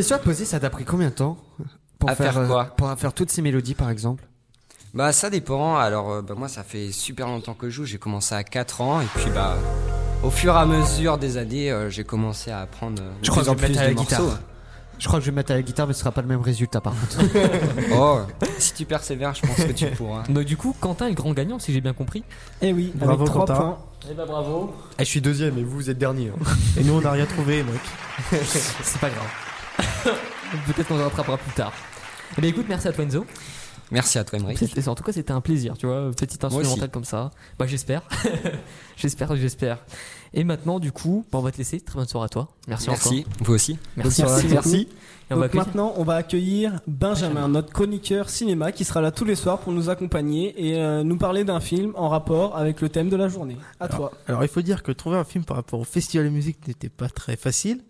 Question 0.00 0.16
à 0.16 0.18
te 0.18 0.24
poser, 0.24 0.44
ça 0.44 0.60
t'a 0.60 0.70
pris 0.70 0.84
combien 0.84 1.08
de 1.08 1.14
temps 1.14 1.36
pour 1.98 2.10
À 2.10 2.14
faire 2.14 2.36
euh, 2.38 2.46
quoi 2.46 2.64
Pour 2.76 2.90
faire 2.98 3.12
toutes 3.12 3.30
ces 3.30 3.42
mélodies, 3.42 3.74
par 3.74 3.90
exemple? 3.90 4.24
Bah 4.92 5.12
ça 5.12 5.30
dépend. 5.30 5.76
Alors 5.76 6.10
euh, 6.10 6.22
bah, 6.22 6.34
moi 6.36 6.48
ça 6.48 6.64
fait 6.64 6.90
super 6.90 7.26
longtemps 7.28 7.54
que 7.54 7.68
je 7.70 7.74
joue. 7.76 7.84
J'ai 7.84 7.98
commencé 7.98 8.34
à 8.34 8.42
4 8.42 8.80
ans 8.80 9.00
et 9.00 9.06
puis 9.14 9.30
bah 9.32 9.56
au 10.24 10.30
fur 10.30 10.52
et 10.54 10.58
à 10.58 10.66
mesure 10.66 11.16
des 11.16 11.36
années 11.36 11.70
euh, 11.70 11.88
j'ai 11.90 12.02
commencé 12.02 12.50
à 12.50 12.60
apprendre 12.62 13.00
euh, 13.00 13.10
Je 13.22 13.30
crois 13.30 13.42
plus 13.44 13.50
en 13.50 13.54
que 13.54 13.60
je 13.60 13.66
vais 13.66 13.72
plus 13.72 13.78
mettre 13.78 13.84
à 13.84 13.88
la 13.88 13.94
guitare. 13.94 14.22
morceaux. 14.22 14.36
Je 14.98 15.06
crois 15.06 15.18
que 15.20 15.24
je 15.24 15.30
vais 15.30 15.34
mettre 15.36 15.52
à 15.52 15.54
la 15.54 15.62
guitare, 15.62 15.86
mais 15.86 15.92
ce 15.94 16.00
sera 16.00 16.10
pas 16.10 16.20
le 16.22 16.26
même 16.28 16.40
résultat, 16.42 16.80
par 16.80 16.92
contre. 16.92 17.18
Oh 17.94 18.18
si 18.58 18.74
tu 18.74 18.84
persévères 18.84 19.32
je 19.34 19.42
pense 19.46 19.56
que 19.64 19.72
tu 19.72 19.86
pourras. 19.92 20.24
Donc 20.24 20.44
du 20.52 20.56
coup, 20.56 20.74
Quentin 20.80 21.06
est 21.06 21.10
le 21.10 21.14
grand 21.14 21.32
gagnant, 21.32 21.58
si 21.60 21.72
j'ai 21.72 21.80
bien 21.80 21.92
compris. 21.94 22.24
Eh 22.60 22.72
oui, 22.72 22.90
Bravo, 22.94 23.12
avec 23.14 23.26
3 23.26 23.46
Quentin. 23.46 23.54
points. 23.60 23.78
Eh 24.10 24.14
bah 24.14 24.24
bravo. 24.26 24.74
Eh, 24.98 25.04
je 25.04 25.08
suis 25.08 25.20
deuxième 25.20 25.56
et 25.56 25.62
vous, 25.62 25.76
vous 25.76 25.88
êtes 25.90 25.98
dernier. 25.98 26.30
hein. 26.30 26.44
Et 26.78 26.82
nous, 26.84 26.94
on 26.94 27.00
n'a 27.00 27.12
rien 27.12 27.26
trouvé, 27.26 27.62
mec. 27.62 27.80
C'est 28.42 28.98
pas 29.00 29.08
grave. 29.10 29.26
Peut-être 30.66 30.88
qu'on 30.88 30.98
se 30.98 31.02
rattrapera 31.02 31.36
plus 31.38 31.52
tard. 31.52 31.72
Eh 32.36 32.40
bien 32.40 32.50
écoute, 32.50 32.66
merci 32.68 32.88
à 32.88 32.92
toi 32.92 33.04
Enzo. 33.04 33.24
Merci 33.90 34.18
à 34.18 34.24
toi, 34.24 34.38
Emery. 34.38 34.56
En 34.86 34.94
tout 34.94 35.02
cas, 35.02 35.12
c'était 35.12 35.32
un 35.32 35.40
plaisir, 35.40 35.76
tu 35.76 35.86
vois, 35.86 36.10
petite 36.12 36.42
instrumentale 36.44 36.90
comme 36.90 37.04
ça. 37.04 37.30
Bah, 37.58 37.66
j'espère. 37.66 38.02
j'espère, 38.96 39.34
j'espère. 39.34 39.78
Et 40.32 40.44
maintenant, 40.44 40.78
du 40.78 40.92
coup, 40.92 41.24
bah, 41.32 41.38
on 41.38 41.42
va 41.42 41.50
te 41.50 41.58
laisser. 41.58 41.80
Très 41.80 41.96
bonne 41.96 42.06
soirée 42.06 42.26
à 42.26 42.28
toi. 42.28 42.48
Merci, 42.68 42.88
Merci, 42.88 43.08
encore. 43.26 43.32
vous 43.40 43.54
aussi. 43.54 43.78
Merci, 43.96 44.22
Merci. 44.50 44.88
Et 45.28 45.34
on 45.34 45.40
Donc 45.40 45.54
maintenant, 45.54 45.94
on 45.96 46.04
va 46.04 46.14
accueillir 46.16 46.80
Benjamin, 46.86 47.48
notre 47.48 47.72
chroniqueur 47.72 48.30
cinéma, 48.30 48.70
qui 48.70 48.84
sera 48.84 49.00
là 49.00 49.10
tous 49.10 49.24
les 49.24 49.34
soirs 49.34 49.58
pour 49.58 49.72
nous 49.72 49.90
accompagner 49.90 50.70
et 50.70 50.80
euh, 50.80 51.02
nous 51.02 51.16
parler 51.16 51.42
d'un 51.44 51.60
film 51.60 51.92
en 51.96 52.08
rapport 52.08 52.56
avec 52.56 52.80
le 52.80 52.88
thème 52.88 53.08
de 53.08 53.16
la 53.16 53.28
journée. 53.28 53.56
À 53.80 53.88
toi. 53.88 54.12
Alors 54.26 54.42
il 54.42 54.48
faut 54.48 54.62
dire 54.62 54.82
que 54.82 54.92
trouver 54.92 55.16
un 55.16 55.24
film 55.24 55.44
par 55.44 55.56
rapport 55.56 55.80
au 55.80 55.84
festival 55.84 56.26
de 56.26 56.30
musique 56.30 56.66
n'était 56.66 56.88
pas 56.88 57.08
très 57.08 57.36
facile. 57.36 57.80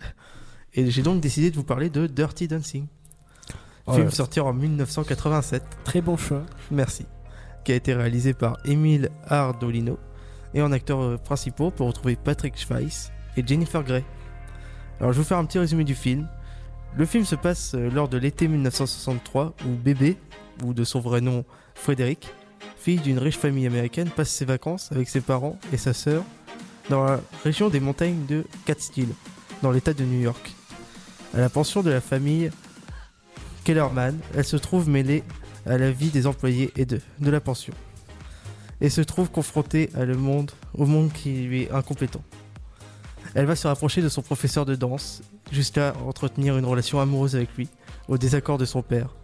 Et 0.74 0.90
j'ai 0.90 1.02
donc 1.02 1.20
décidé 1.20 1.50
de 1.50 1.56
vous 1.56 1.64
parler 1.64 1.90
de 1.90 2.06
Dirty 2.06 2.46
Dancing. 2.46 2.86
Oh 3.86 3.94
film 3.94 4.10
sorti 4.10 4.40
en 4.40 4.52
1987. 4.52 5.62
Très 5.84 6.00
bon 6.00 6.16
choix. 6.16 6.44
Merci. 6.70 7.06
Qui 7.64 7.72
a 7.72 7.74
été 7.74 7.94
réalisé 7.94 8.34
par 8.34 8.58
Emile 8.64 9.10
Ardolino. 9.26 9.98
Et 10.54 10.62
en 10.62 10.72
acteurs 10.72 11.00
euh, 11.00 11.16
principaux, 11.16 11.70
pour 11.70 11.86
retrouver 11.86 12.16
Patrick 12.16 12.56
Schweiss 12.58 13.12
et 13.36 13.46
Jennifer 13.46 13.82
Grey. 13.82 14.04
Alors 14.98 15.12
je 15.12 15.18
vais 15.18 15.22
vous 15.22 15.28
faire 15.28 15.38
un 15.38 15.44
petit 15.44 15.58
résumé 15.58 15.84
du 15.84 15.94
film. 15.94 16.28
Le 16.96 17.06
film 17.06 17.24
se 17.24 17.36
passe 17.36 17.74
euh, 17.74 17.88
lors 17.90 18.08
de 18.08 18.18
l'été 18.18 18.48
1963 18.48 19.54
où 19.66 19.70
bébé, 19.70 20.16
ou 20.64 20.74
de 20.74 20.84
son 20.84 21.00
vrai 21.00 21.20
nom 21.20 21.44
Frédéric, 21.74 22.28
fille 22.76 22.98
d'une 22.98 23.18
riche 23.18 23.38
famille 23.38 23.66
américaine, 23.66 24.08
passe 24.08 24.30
ses 24.30 24.44
vacances 24.44 24.90
avec 24.92 25.08
ses 25.08 25.20
parents 25.20 25.58
et 25.72 25.76
sa 25.76 25.92
sœur 25.92 26.24
dans 26.88 27.04
la 27.04 27.20
région 27.44 27.68
des 27.68 27.80
montagnes 27.80 28.26
de 28.26 28.44
Catskill, 28.66 29.08
dans 29.62 29.70
l'état 29.70 29.94
de 29.94 30.04
New 30.04 30.20
York. 30.20 30.54
À 31.33 31.39
la 31.39 31.49
pension 31.49 31.83
de 31.83 31.91
la 31.91 32.01
famille 32.01 32.51
Kellerman, 33.62 34.18
elle 34.35 34.45
se 34.45 34.57
trouve 34.57 34.89
mêlée 34.89 35.22
à 35.64 35.78
la 35.78 35.93
vie 35.93 36.11
des 36.11 36.26
employés 36.26 36.72
et 36.76 36.85
de, 36.85 37.01
de 37.20 37.31
la 37.31 37.41
pension. 37.41 37.72
Et 38.81 38.91
se 38.91 39.01
trouve 39.01 39.31
confrontée 39.31 39.91
monde, 40.16 40.51
au 40.74 40.87
monde 40.87 41.12
qui 41.12 41.43
lui 41.43 41.62
est 41.62 41.70
incompétent. 41.70 42.22
Elle 43.35 43.47
va 43.47 43.55
se 43.55 43.68
rapprocher 43.68 44.03
de 44.03 44.09
son 44.09 44.22
professeur 44.22 44.64
de 44.64 44.74
danse 44.74 45.22
jusqu'à 45.53 45.95
entretenir 46.05 46.59
une 46.59 46.64
relation 46.64 46.99
amoureuse 46.99 47.37
avec 47.37 47.57
lui, 47.57 47.68
au 48.09 48.18
désaccord 48.18 48.59
de 48.59 48.64
son 48.64 48.83
père, 48.83 49.14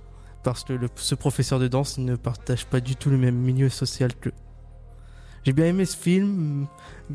parce 0.44 0.62
que 0.62 0.78
ce 0.94 1.16
professeur 1.16 1.58
de 1.58 1.66
danse 1.66 1.98
ne 1.98 2.14
partage 2.14 2.66
pas 2.66 2.80
du 2.80 2.94
tout 2.94 3.10
le 3.10 3.18
même 3.18 3.34
milieu 3.34 3.68
social 3.68 4.14
qu'eux. 4.14 4.32
J'ai 5.44 5.52
bien 5.52 5.66
aimé 5.66 5.84
ce 5.84 5.96
film, 5.96 6.66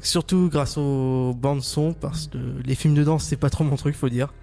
surtout 0.02 0.50
grâce 0.52 0.78
aux 0.78 1.34
bandes 1.34 1.64
son, 1.64 1.94
parce 1.94 2.28
que 2.28 2.38
les 2.66 2.76
films 2.76 2.96
de 2.96 3.04
danse 3.04 3.24
c'est 3.24 3.38
pas 3.38 3.50
trop 3.50 3.64
mon 3.64 3.78
truc, 3.78 3.96
faut 3.96 4.10
dire. 4.10 4.34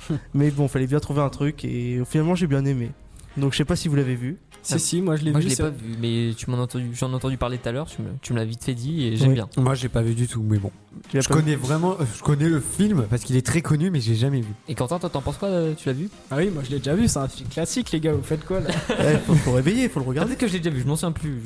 Mais 0.34 0.50
bon, 0.50 0.68
fallait 0.68 0.86
bien 0.86 1.00
trouver 1.00 1.20
un 1.22 1.28
truc 1.30 1.64
et 1.64 2.00
finalement 2.08 2.34
j'ai 2.34 2.46
bien 2.46 2.64
aimé. 2.64 2.90
Donc 3.36 3.52
je 3.52 3.58
sais 3.58 3.64
pas 3.64 3.76
si 3.76 3.88
vous 3.88 3.94
l'avez 3.96 4.16
vu. 4.16 4.36
Si, 4.62 4.78
si, 4.80 5.00
moi 5.00 5.14
je 5.16 5.24
l'ai 5.24 5.30
Moi, 5.30 5.40
vu. 5.40 5.44
je 5.48 5.50
l'ai 5.50 5.56
pas 5.56 5.70
vu, 5.70 5.96
mais 6.00 6.34
tu 6.36 6.50
m'en 6.50 6.58
as 6.58 6.62
entendu, 6.62 6.90
j'en 6.92 7.10
ai 7.12 7.14
entendu 7.14 7.36
parler 7.38 7.56
tout 7.58 7.68
à 7.68 7.72
l'heure. 7.72 7.86
Tu 7.86 8.02
me, 8.02 8.08
tu 8.20 8.32
me 8.32 8.38
l'as 8.38 8.44
vite 8.44 8.62
fait 8.64 8.74
dit 8.74 9.06
et 9.06 9.16
j'aime 9.16 9.28
Oui. 9.28 9.34
bien. 9.34 9.48
Moi, 9.56 9.74
j'ai 9.76 9.88
pas 9.88 10.02
vu 10.02 10.14
du 10.14 10.26
tout, 10.26 10.42
mais 10.42 10.58
bon. 10.58 10.72
Tu 11.08 11.22
Je 11.22 11.28
connais 11.28 11.54
vraiment, 11.54 11.92
euh, 11.92 12.04
je 12.16 12.22
connais 12.22 12.48
le 12.48 12.58
film 12.60 13.06
parce 13.08 13.22
qu'il 13.22 13.36
est 13.36 13.46
très 13.46 13.62
connu, 13.62 13.90
mais 13.90 14.00
j'ai 14.00 14.16
jamais 14.16 14.40
vu. 14.40 14.52
Et 14.66 14.74
Quentin, 14.74 14.98
toi, 14.98 15.08
t'en 15.08 15.22
penses 15.22 15.36
quoi 15.36 15.48
euh, 15.48 15.74
Tu 15.74 15.86
l'as 15.88 15.92
vu? 15.94 16.10
Ah 16.32 16.36
oui, 16.38 16.50
moi 16.52 16.64
je 16.66 16.70
l'ai 16.70 16.78
déjà 16.78 16.94
vu, 16.96 17.06
c'est 17.06 17.20
un 17.20 17.28
film 17.28 17.48
classique, 17.48 17.92
les 17.92 18.00
gars, 18.00 18.12
vous 18.12 18.22
faites 18.22 18.44
quoi 18.44 18.58
là? 18.60 18.70
Eh, 18.98 19.16
faut, 19.24 19.34
faut 19.36 19.52
réveiller, 19.52 19.88
faut 19.88 20.00
le 20.00 20.06
regarder. 20.06 20.30
Peut-être 20.30 20.40
que 20.40 20.48
je 20.48 20.54
l'ai 20.54 20.58
déjà 20.58 20.74
vu, 20.74 20.82
je 20.82 20.86
m'en 20.86 20.96
souviens 20.96 21.12
plus. 21.12 21.40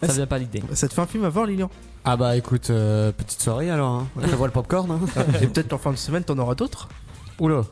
je- 0.00 0.06
Ça 0.06 0.12
vient 0.14 0.26
pas 0.26 0.38
l'idée. 0.38 0.62
Ça 0.74 0.86
te 0.88 0.94
fait 0.94 1.00
un 1.02 1.06
film 1.06 1.24
à 1.24 1.28
voir, 1.30 1.46
Lilian? 1.46 1.68
Ah 2.04 2.16
bah 2.16 2.36
écoute, 2.36 2.70
euh, 2.70 3.10
petite 3.12 3.42
soirée 3.42 3.68
alors. 3.70 3.90
Hein. 3.92 4.06
Prévois 4.22 4.46
le 4.46 4.52
popcorn. 4.52 4.90
Hein. 4.92 5.00
Et 5.42 5.48
peut-être 5.48 5.72
en 5.72 5.78
fin 5.78 5.90
de 5.90 5.96
semaine, 5.96 6.22
t'en 6.22 6.38
auras 6.38 6.54
d'autres? 6.54 6.88
Oula. 7.40 7.62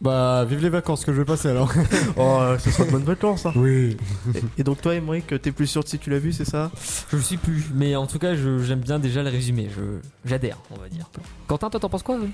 Bah 0.00 0.46
vive 0.48 0.62
les 0.62 0.70
vacances 0.70 1.04
que 1.04 1.12
je 1.12 1.18
vais 1.18 1.26
passer 1.26 1.48
alors. 1.48 1.70
Oh, 2.16 2.38
euh, 2.40 2.58
ce 2.58 2.70
sera 2.70 2.84
de 2.86 2.90
bonnes 2.90 3.04
vacances. 3.04 3.44
Hein. 3.44 3.52
oui. 3.56 3.96
Et, 4.34 4.60
et 4.60 4.64
donc 4.64 4.80
toi, 4.80 4.94
Emmerich, 4.94 5.26
t'es 5.42 5.52
plus 5.52 5.66
sûr 5.66 5.82
de 5.82 5.88
si 5.88 5.98
tu 5.98 6.08
l'as 6.08 6.18
vu, 6.18 6.32
c'est 6.32 6.46
ça? 6.46 6.70
Je 7.10 7.16
le 7.16 7.22
suis 7.22 7.36
plus, 7.36 7.66
mais 7.74 7.94
en 7.96 8.06
tout 8.06 8.18
cas, 8.18 8.34
je- 8.34 8.58
j'aime 8.60 8.80
bien 8.80 8.98
déjà 8.98 9.22
le 9.22 9.28
résumé. 9.28 9.68
Je, 9.74 9.82
j'adhère, 10.24 10.56
on 10.70 10.80
va 10.80 10.88
dire. 10.88 11.10
Quentin, 11.46 11.68
toi, 11.68 11.78
t'en 11.80 11.88
penses 11.90 12.02
quoi 12.02 12.16
euh? 12.16 12.26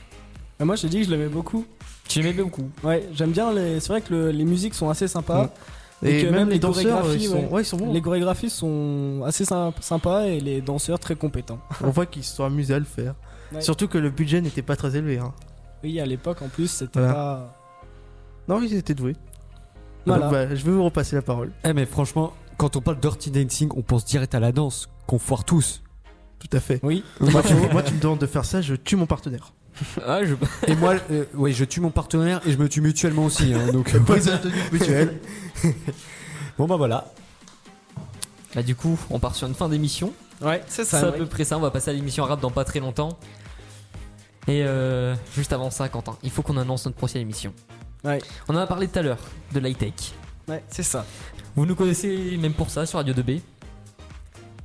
Ah, 0.60 0.64
Moi 0.64 0.76
j'ai 0.76 0.88
dit 0.88 1.00
que 1.00 1.06
je 1.06 1.10
l'aimais 1.10 1.26
beaucoup. 1.28 1.66
Tu 2.08 2.22
l'aimais 2.22 2.40
beaucoup? 2.42 2.70
Ouais, 2.84 3.08
j'aime 3.14 3.32
bien 3.32 3.52
les. 3.52 3.80
C'est 3.80 3.88
vrai 3.88 4.00
que 4.00 4.14
le- 4.14 4.30
les 4.30 4.44
musiques 4.44 4.74
sont 4.74 4.88
assez 4.88 5.08
sympas. 5.08 5.52
Et, 6.04 6.22
que 6.24 6.30
même, 6.30 6.50
les 6.50 6.58
danseurs, 6.58 7.00
chorégraphies, 7.00 7.24
ils 7.24 7.28
sont, 7.30 7.36
ouais. 7.36 7.48
ouais, 7.48 7.62
ils 7.62 7.64
sont 7.64 7.76
bons. 7.78 7.92
Les 7.92 8.02
chorégraphies 8.02 8.50
sont 8.50 9.22
assez 9.26 9.44
sym- 9.44 9.72
sympas 9.80 10.24
et 10.26 10.38
les 10.40 10.60
danseurs 10.60 10.98
très 11.00 11.16
compétents. 11.16 11.58
On 11.82 11.88
voit 11.90 12.04
qu'ils 12.06 12.22
se 12.22 12.36
sont 12.36 12.44
amusés 12.44 12.74
à 12.74 12.78
le 12.78 12.84
faire. 12.84 13.14
Ouais. 13.52 13.60
Surtout 13.62 13.88
que 13.88 13.96
le 13.98 14.10
budget 14.10 14.40
n'était 14.40 14.62
pas 14.62 14.76
très 14.76 14.94
élevé. 14.96 15.18
Hein. 15.18 15.32
Oui, 15.82 15.98
à 16.00 16.06
l'époque 16.06 16.42
en 16.42 16.48
plus, 16.48 16.68
c'était 16.70 17.00
Voilà. 17.00 17.14
pas. 17.14 17.55
Non, 18.48 18.60
ils 18.62 18.74
étaient 18.74 18.94
doués. 18.94 19.16
Voilà. 20.06 20.24
Donc, 20.24 20.32
bah, 20.32 20.54
je 20.54 20.64
vais 20.64 20.70
vous 20.72 20.84
repasser 20.84 21.16
la 21.16 21.22
parole. 21.22 21.52
Eh 21.64 21.72
mais 21.72 21.84
franchement, 21.86 22.32
quand 22.58 22.76
on 22.76 22.80
parle 22.80 23.00
Dirty 23.00 23.30
Dancing, 23.30 23.70
on 23.76 23.82
pense 23.82 24.04
direct 24.04 24.34
à 24.34 24.40
la 24.40 24.52
danse 24.52 24.88
qu'on 25.06 25.18
foire 25.18 25.44
tous. 25.44 25.82
Tout 26.38 26.54
à 26.56 26.60
fait. 26.60 26.80
Oui. 26.82 27.02
moi, 27.20 27.42
tu, 27.42 27.54
moi, 27.72 27.82
tu 27.82 27.94
me 27.94 28.00
demandes 28.00 28.18
de 28.18 28.26
faire 28.26 28.44
ça, 28.44 28.60
je 28.60 28.74
tue 28.74 28.96
mon 28.96 29.06
partenaire. 29.06 29.52
Ah, 30.06 30.24
je... 30.24 30.34
Et 30.68 30.74
moi, 30.74 30.94
euh, 31.10 31.24
ouais, 31.34 31.52
je 31.52 31.62
tue 31.64 31.80
mon 31.80 31.90
partenaire 31.90 32.40
et 32.46 32.52
je 32.52 32.56
me 32.56 32.66
tue 32.66 32.80
mutuellement 32.80 33.26
aussi. 33.26 33.52
Hein, 33.52 33.72
donc 33.72 33.92
mutuelle. 34.72 35.20
bon 36.58 36.66
bah 36.66 36.76
voilà. 36.76 37.12
Bah, 38.54 38.62
du 38.62 38.74
coup, 38.74 38.98
on 39.10 39.18
part 39.18 39.34
sur 39.34 39.46
une 39.46 39.54
fin 39.54 39.68
d'émission. 39.68 40.14
Ouais, 40.40 40.62
c'est 40.66 40.84
C'est 40.84 41.00
ça. 41.00 41.08
à 41.08 41.12
peu 41.12 41.26
près 41.26 41.44
ça. 41.44 41.58
On 41.58 41.60
va 41.60 41.70
passer 41.70 41.90
à 41.90 41.92
l'émission 41.92 42.24
rap 42.24 42.40
dans 42.40 42.50
pas 42.50 42.64
très 42.64 42.80
longtemps. 42.80 43.18
Et 44.48 44.62
euh, 44.64 45.14
juste 45.34 45.52
avant 45.52 45.70
ça, 45.70 45.88
Quentin, 45.90 46.16
il 46.22 46.30
faut 46.30 46.40
qu'on 46.42 46.56
annonce 46.56 46.86
notre 46.86 46.96
prochaine 46.96 47.20
émission. 47.20 47.52
Ouais. 48.04 48.18
On 48.48 48.54
en 48.54 48.58
a 48.58 48.66
parlé 48.66 48.88
tout 48.88 48.98
à 48.98 49.02
l'heure 49.02 49.18
de 49.52 49.58
l'high-tech. 49.60 49.92
Ouais, 50.48 50.62
c'est 50.68 50.82
ça. 50.82 51.04
Vous 51.56 51.66
nous 51.66 51.74
connaissez 51.74 52.36
même 52.40 52.52
pour 52.54 52.70
ça 52.70 52.86
sur 52.86 52.98
Radio 52.98 53.14
2B. 53.14 53.40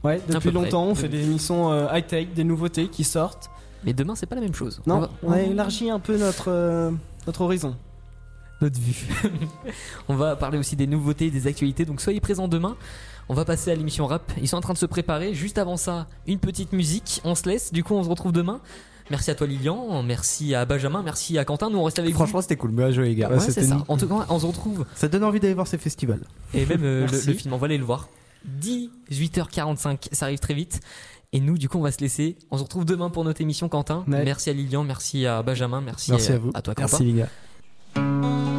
Ouais, 0.04 0.22
depuis 0.28 0.50
près. 0.50 0.52
longtemps, 0.52 0.86
on 0.86 0.96
fait 0.96 1.10
des 1.10 1.24
émissions 1.24 1.72
euh, 1.72 1.88
high-tech, 1.92 2.30
des 2.36 2.44
nouveautés 2.44 2.88
qui 2.88 3.04
sortent. 3.04 3.50
Mais 3.84 3.94
demain, 3.94 4.16
c'est 4.16 4.26
pas 4.26 4.36
la 4.36 4.42
même 4.42 4.54
chose. 4.54 4.82
On 4.86 4.90
Non, 4.90 5.00
va- 5.02 5.10
on 5.24 5.32
a 5.32 5.42
élargi 5.42 5.90
un 5.90 6.00
peu 6.00 6.18
notre, 6.18 6.46
euh, 6.50 6.92
notre 7.28 7.42
horizon. 7.42 7.76
notre 8.62 8.80
vue. 8.80 9.08
on 10.08 10.16
va 10.16 10.36
parler 10.36 10.58
aussi 10.60 10.76
des 10.76 10.86
nouveautés, 10.88 11.32
des 11.32 11.48
actualités. 11.48 11.86
Donc 11.86 12.02
soyez 12.02 12.20
présents 12.20 12.48
demain. 12.48 12.76
On 13.30 13.34
va 13.34 13.46
passer 13.46 13.72
à 13.72 13.76
l'émission 13.76 14.08
rap. 14.08 14.32
Ils 14.42 14.48
sont 14.48 14.58
en 14.58 14.62
train 14.62 14.74
de 14.74 14.78
se 14.78 14.86
préparer. 14.86 15.34
Juste 15.34 15.58
avant 15.58 15.78
ça, 15.78 16.08
une 16.28 16.40
petite 16.40 16.74
musique. 16.74 17.22
On 17.24 17.34
se 17.34 17.48
laisse. 17.48 17.72
Du 17.72 17.84
coup, 17.84 17.94
on 17.96 18.04
se 18.04 18.10
retrouve 18.10 18.32
demain. 18.34 18.60
Merci 19.12 19.30
à 19.30 19.36
toi 19.36 19.46
Lilian, 19.46 20.02
merci 20.04 20.56
à 20.56 20.64
Benjamin, 20.66 21.04
merci 21.04 21.38
à 21.38 21.44
Quentin. 21.46 21.70
Nous 21.70 21.78
on 21.78 21.84
reste 21.84 22.00
avec 22.00 22.14
Franchement, 22.14 22.42
c'était 22.42 22.56
cool. 22.56 22.72
Bien 22.72 22.90
joué 22.92 23.10
les 23.10 23.16
gars. 23.16 23.28
vous. 23.28 23.34
Ouais, 23.34 23.40
Ouais, 23.40 23.46
c'est 23.46 23.52
c'était 23.52 23.68
ça. 23.68 23.76
une- 23.76 23.84
En 23.90 23.98
tout 23.98 24.08
cas, 24.08 24.26
on 24.30 24.40
se 24.40 24.46
retrouve. 24.46 24.86
Ça 24.96 25.10
donne 25.10 25.24
envie 25.26 25.40
d'aller 25.42 25.54
voir 25.54 25.68
ces 25.68 25.78
festivals. 25.78 26.22
Et 26.54 26.66
même 26.66 26.82
euh, 26.84 27.08
le, 27.12 27.34
film, 27.34 27.54
on 27.54 27.58
va 27.58 27.66
aller 27.66 27.78
le 27.78 27.84
voir. 27.84 28.08
18h45, 28.62 30.08
ça 30.14 30.26
arrive 30.26 30.40
très 30.40 30.54
vite. 30.54 30.80
Et 31.34 31.40
nous, 31.42 31.58
du 31.58 31.68
coup, 31.70 31.78
on 31.78 31.82
va 31.82 31.92
se 31.92 32.00
laisser. 32.00 32.38
On 32.52 32.58
se 32.58 32.64
retrouve 32.64 32.86
demain 32.86 33.10
pour 33.10 33.24
notre 33.26 33.42
émission, 33.42 33.68
Quentin. 33.70 34.04
Ouais. 34.08 34.24
Merci 34.24 34.50
à 34.50 34.54
Lilian, 34.54 34.84
merci 34.84 35.26
à 35.26 35.42
Benjamin, 35.44 35.82
merci, 35.82 36.12
Merci 36.12 36.32
à, 36.32 36.36
à 36.36 36.38
vous. 36.40 36.52
à 36.54 36.62
toi, 36.62 36.74
Quentin. 36.74 36.98
Merci 37.00 37.04
les 37.04 37.20
gars. 37.20 38.51